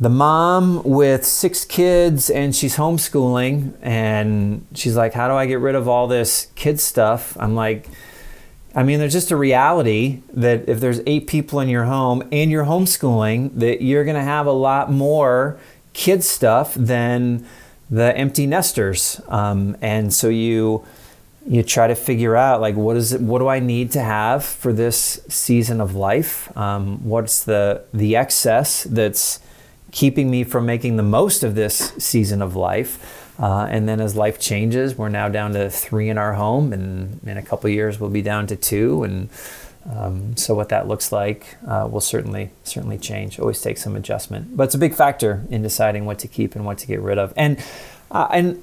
The 0.00 0.08
mom 0.08 0.84
with 0.84 1.26
six 1.26 1.64
kids 1.64 2.30
and 2.30 2.54
she's 2.54 2.76
homeschooling 2.76 3.76
and 3.82 4.64
she's 4.72 4.94
like, 4.94 5.12
How 5.12 5.26
do 5.26 5.34
I 5.34 5.46
get 5.46 5.58
rid 5.58 5.74
of 5.74 5.88
all 5.88 6.06
this 6.06 6.52
kid 6.54 6.78
stuff? 6.78 7.36
I'm 7.40 7.56
like, 7.56 7.88
I 8.78 8.84
mean, 8.84 9.00
there's 9.00 9.12
just 9.12 9.32
a 9.32 9.36
reality 9.36 10.22
that 10.34 10.68
if 10.68 10.78
there's 10.78 11.00
eight 11.04 11.26
people 11.26 11.58
in 11.58 11.68
your 11.68 11.86
home 11.86 12.22
and 12.30 12.48
you're 12.48 12.64
homeschooling, 12.64 13.58
that 13.58 13.82
you're 13.82 14.04
going 14.04 14.14
to 14.14 14.22
have 14.22 14.46
a 14.46 14.52
lot 14.52 14.88
more 14.88 15.58
kid 15.94 16.22
stuff 16.22 16.74
than 16.74 17.44
the 17.90 18.16
empty 18.16 18.46
nesters. 18.46 19.20
Um, 19.26 19.76
and 19.82 20.14
so 20.14 20.28
you 20.28 20.86
you 21.44 21.64
try 21.64 21.88
to 21.88 21.96
figure 21.96 22.36
out 22.36 22.60
like 22.60 22.76
what 22.76 22.96
is 22.96 23.12
it 23.12 23.20
what 23.20 23.40
do 23.40 23.48
I 23.48 23.58
need 23.58 23.90
to 23.92 24.00
have 24.00 24.44
for 24.44 24.72
this 24.72 25.24
season 25.28 25.80
of 25.80 25.96
life? 25.96 26.56
Um, 26.56 27.02
what's 27.02 27.42
the 27.42 27.82
the 27.92 28.14
excess 28.14 28.84
that's 28.84 29.40
keeping 29.90 30.30
me 30.30 30.44
from 30.44 30.66
making 30.66 30.98
the 30.98 31.02
most 31.02 31.42
of 31.42 31.56
this 31.56 31.94
season 31.98 32.40
of 32.40 32.54
life? 32.54 33.26
Uh, 33.38 33.66
and 33.70 33.88
then 33.88 34.00
as 34.00 34.16
life 34.16 34.40
changes, 34.40 34.96
we're 34.96 35.08
now 35.08 35.28
down 35.28 35.52
to 35.52 35.70
three 35.70 36.08
in 36.08 36.18
our 36.18 36.34
home, 36.34 36.72
and 36.72 37.20
in 37.24 37.36
a 37.36 37.42
couple 37.42 37.70
years 37.70 38.00
we'll 38.00 38.10
be 38.10 38.22
down 38.22 38.46
to 38.48 38.56
two. 38.56 39.04
And 39.04 39.28
um, 39.88 40.36
so 40.36 40.54
what 40.54 40.68
that 40.70 40.88
looks 40.88 41.12
like 41.12 41.56
uh, 41.66 41.88
will 41.90 42.00
certainly 42.00 42.50
certainly 42.64 42.98
change. 42.98 43.38
Always 43.38 43.60
take 43.60 43.78
some 43.78 43.96
adjustment, 43.96 44.56
but 44.56 44.64
it's 44.64 44.74
a 44.74 44.78
big 44.78 44.94
factor 44.94 45.44
in 45.50 45.62
deciding 45.62 46.04
what 46.04 46.18
to 46.18 46.28
keep 46.28 46.56
and 46.56 46.64
what 46.64 46.78
to 46.78 46.86
get 46.86 47.00
rid 47.00 47.18
of. 47.18 47.32
And 47.36 47.62
uh, 48.10 48.28
and 48.30 48.62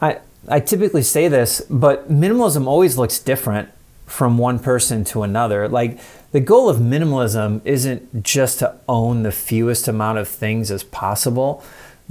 I 0.00 0.18
I 0.48 0.60
typically 0.60 1.02
say 1.02 1.28
this, 1.28 1.62
but 1.70 2.10
minimalism 2.10 2.66
always 2.66 2.98
looks 2.98 3.18
different 3.18 3.68
from 4.06 4.36
one 4.36 4.58
person 4.58 5.04
to 5.04 5.22
another. 5.22 5.68
Like 5.68 5.98
the 6.32 6.40
goal 6.40 6.68
of 6.68 6.78
minimalism 6.78 7.64
isn't 7.64 8.22
just 8.22 8.58
to 8.58 8.74
own 8.88 9.22
the 9.22 9.32
fewest 9.32 9.88
amount 9.88 10.18
of 10.18 10.28
things 10.28 10.70
as 10.70 10.82
possible. 10.82 11.62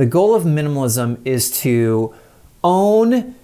The 0.02 0.08
goal 0.08 0.34
of 0.34 0.45
minimalism 0.45 1.20
is 1.26 1.52
to 1.62 2.16
own 2.64 3.36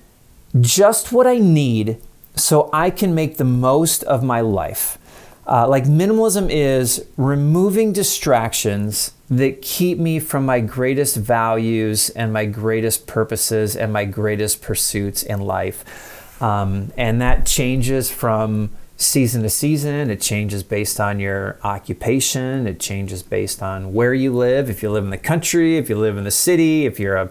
just 0.60 1.12
what 1.12 1.28
I 1.28 1.38
need 1.38 2.02
so 2.34 2.72
I 2.74 2.90
can 2.90 3.14
make 3.14 3.38
the 3.38 3.44
most 3.44 4.02
of 4.06 4.24
my 4.24 4.42
life. 4.42 4.98
Uh, 5.46 5.68
like 5.68 5.84
minimalism 5.84 6.50
is 6.50 7.06
removing 7.16 7.94
distractions 7.94 9.12
that 9.30 9.62
keep 9.62 10.00
me 10.00 10.20
from 10.20 10.48
my 10.48 10.60
greatest 10.60 11.16
values 11.16 12.10
and 12.10 12.34
my 12.34 12.46
greatest 12.46 13.06
purposes 13.06 13.76
and 13.76 13.94
my 13.94 14.06
greatest 14.06 14.60
pursuits 14.60 15.22
in 15.22 15.42
life. 15.42 16.42
Um, 16.42 16.92
and 16.98 17.22
that 17.22 17.46
changes 17.46 18.10
from 18.10 18.72
season 18.98 19.44
to 19.44 19.50
season. 19.50 20.10
It 20.10 20.20
changes 20.20 20.64
based 20.64 21.00
on 21.00 21.20
your 21.20 21.60
occupation. 21.64 22.68
It 22.68 22.80
changes 22.80 23.24
based 23.24 23.62
on 23.62 23.94
where 23.94 24.14
you 24.14 24.34
live. 24.36 24.70
If 24.70 24.82
you 24.84 24.90
live 24.90 25.04
in 25.04 25.12
the 25.12 25.18
country, 25.18 25.78
if 25.78 25.88
you 25.88 25.98
live 25.98 26.18
in 26.18 26.24
the 26.24 26.32
city, 26.32 26.86
if 26.86 27.00
you're 27.00 27.16
a, 27.16 27.30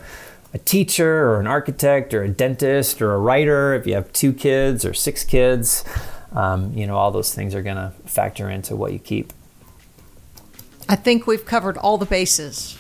a 0.55 0.59
teacher 0.59 1.29
or 1.29 1.41
an 1.41 1.47
architect 1.47 2.15
or 2.15 2.23
a 2.23 2.29
dentist 2.29 3.03
or 3.03 3.13
a 3.13 3.19
writer, 3.19 3.75
if 3.75 3.87
you 3.87 3.95
have 3.95 4.13
two 4.13 4.33
kids 4.33 4.85
or 4.85 4.95
six 4.95 5.25
kids. 5.25 5.85
um, 6.33 6.73
you 6.75 6.87
know, 6.87 6.97
all 6.97 7.11
those 7.11 7.35
things 7.35 7.55
are 7.55 7.63
going 7.63 7.77
to 7.77 7.93
factor 8.05 8.49
into 8.51 8.77
what 8.77 8.93
you 8.93 8.99
keep. 8.99 9.33
I 10.89 10.97
think 10.97 11.27
we've 11.27 11.45
covered 11.45 11.77
all 11.79 11.99
the 11.99 12.07
bases. 12.07 12.79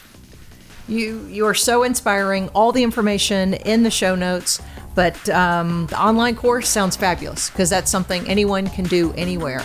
You 0.88 1.26
you 1.26 1.44
are 1.46 1.54
so 1.54 1.82
inspiring. 1.82 2.48
All 2.50 2.70
the 2.70 2.84
information 2.84 3.54
in 3.54 3.82
the 3.82 3.90
show 3.90 4.14
notes, 4.14 4.60
but 4.96 5.28
um, 5.28 5.86
the 5.86 6.02
online 6.02 6.34
course 6.34 6.68
sounds 6.68 6.96
fabulous 6.96 7.50
because 7.50 7.70
that's 7.70 7.90
something 7.90 8.28
anyone 8.28 8.66
can 8.66 8.86
do 8.86 9.12
anywhere. 9.12 9.62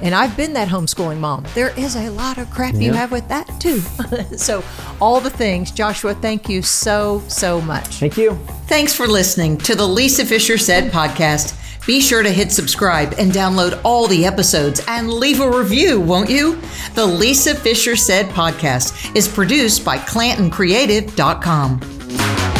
And 0.00 0.14
I've 0.14 0.36
been 0.36 0.52
that 0.52 0.68
homeschooling 0.68 1.18
mom. 1.18 1.44
There 1.54 1.76
is 1.76 1.96
a 1.96 2.08
lot 2.10 2.38
of 2.38 2.48
crap 2.50 2.74
you 2.74 2.92
have 2.92 3.10
with 3.10 3.26
that 3.28 3.48
too. 3.58 3.80
so 4.36 4.62
all 5.00 5.20
the 5.20 5.30
things, 5.30 5.72
Joshua. 5.72 6.14
Thank 6.14 6.48
you 6.48 6.62
so 6.62 7.24
so 7.26 7.60
much. 7.60 7.96
Thank 7.96 8.16
you. 8.16 8.36
Thanks 8.66 8.94
for 8.94 9.08
listening 9.08 9.58
to 9.58 9.74
the 9.74 9.88
Lisa 9.88 10.24
Fischer 10.24 10.56
Said 10.56 10.92
podcast. 10.92 11.56
Be 11.84 12.00
sure 12.00 12.22
to 12.22 12.30
hit 12.30 12.52
subscribe 12.52 13.14
and 13.18 13.32
download 13.32 13.80
all 13.82 14.06
the 14.06 14.24
episodes 14.26 14.84
and 14.86 15.10
leave 15.10 15.40
a 15.40 15.50
review, 15.50 15.98
won't 15.98 16.30
you? 16.30 16.60
The 16.94 17.06
Lisa 17.06 17.54
Fischer 17.54 17.96
Said 17.96 18.26
podcast 18.26 19.16
is 19.16 19.26
produced 19.26 19.84
by 19.84 19.96
ClantonCreative.com. 19.96 22.57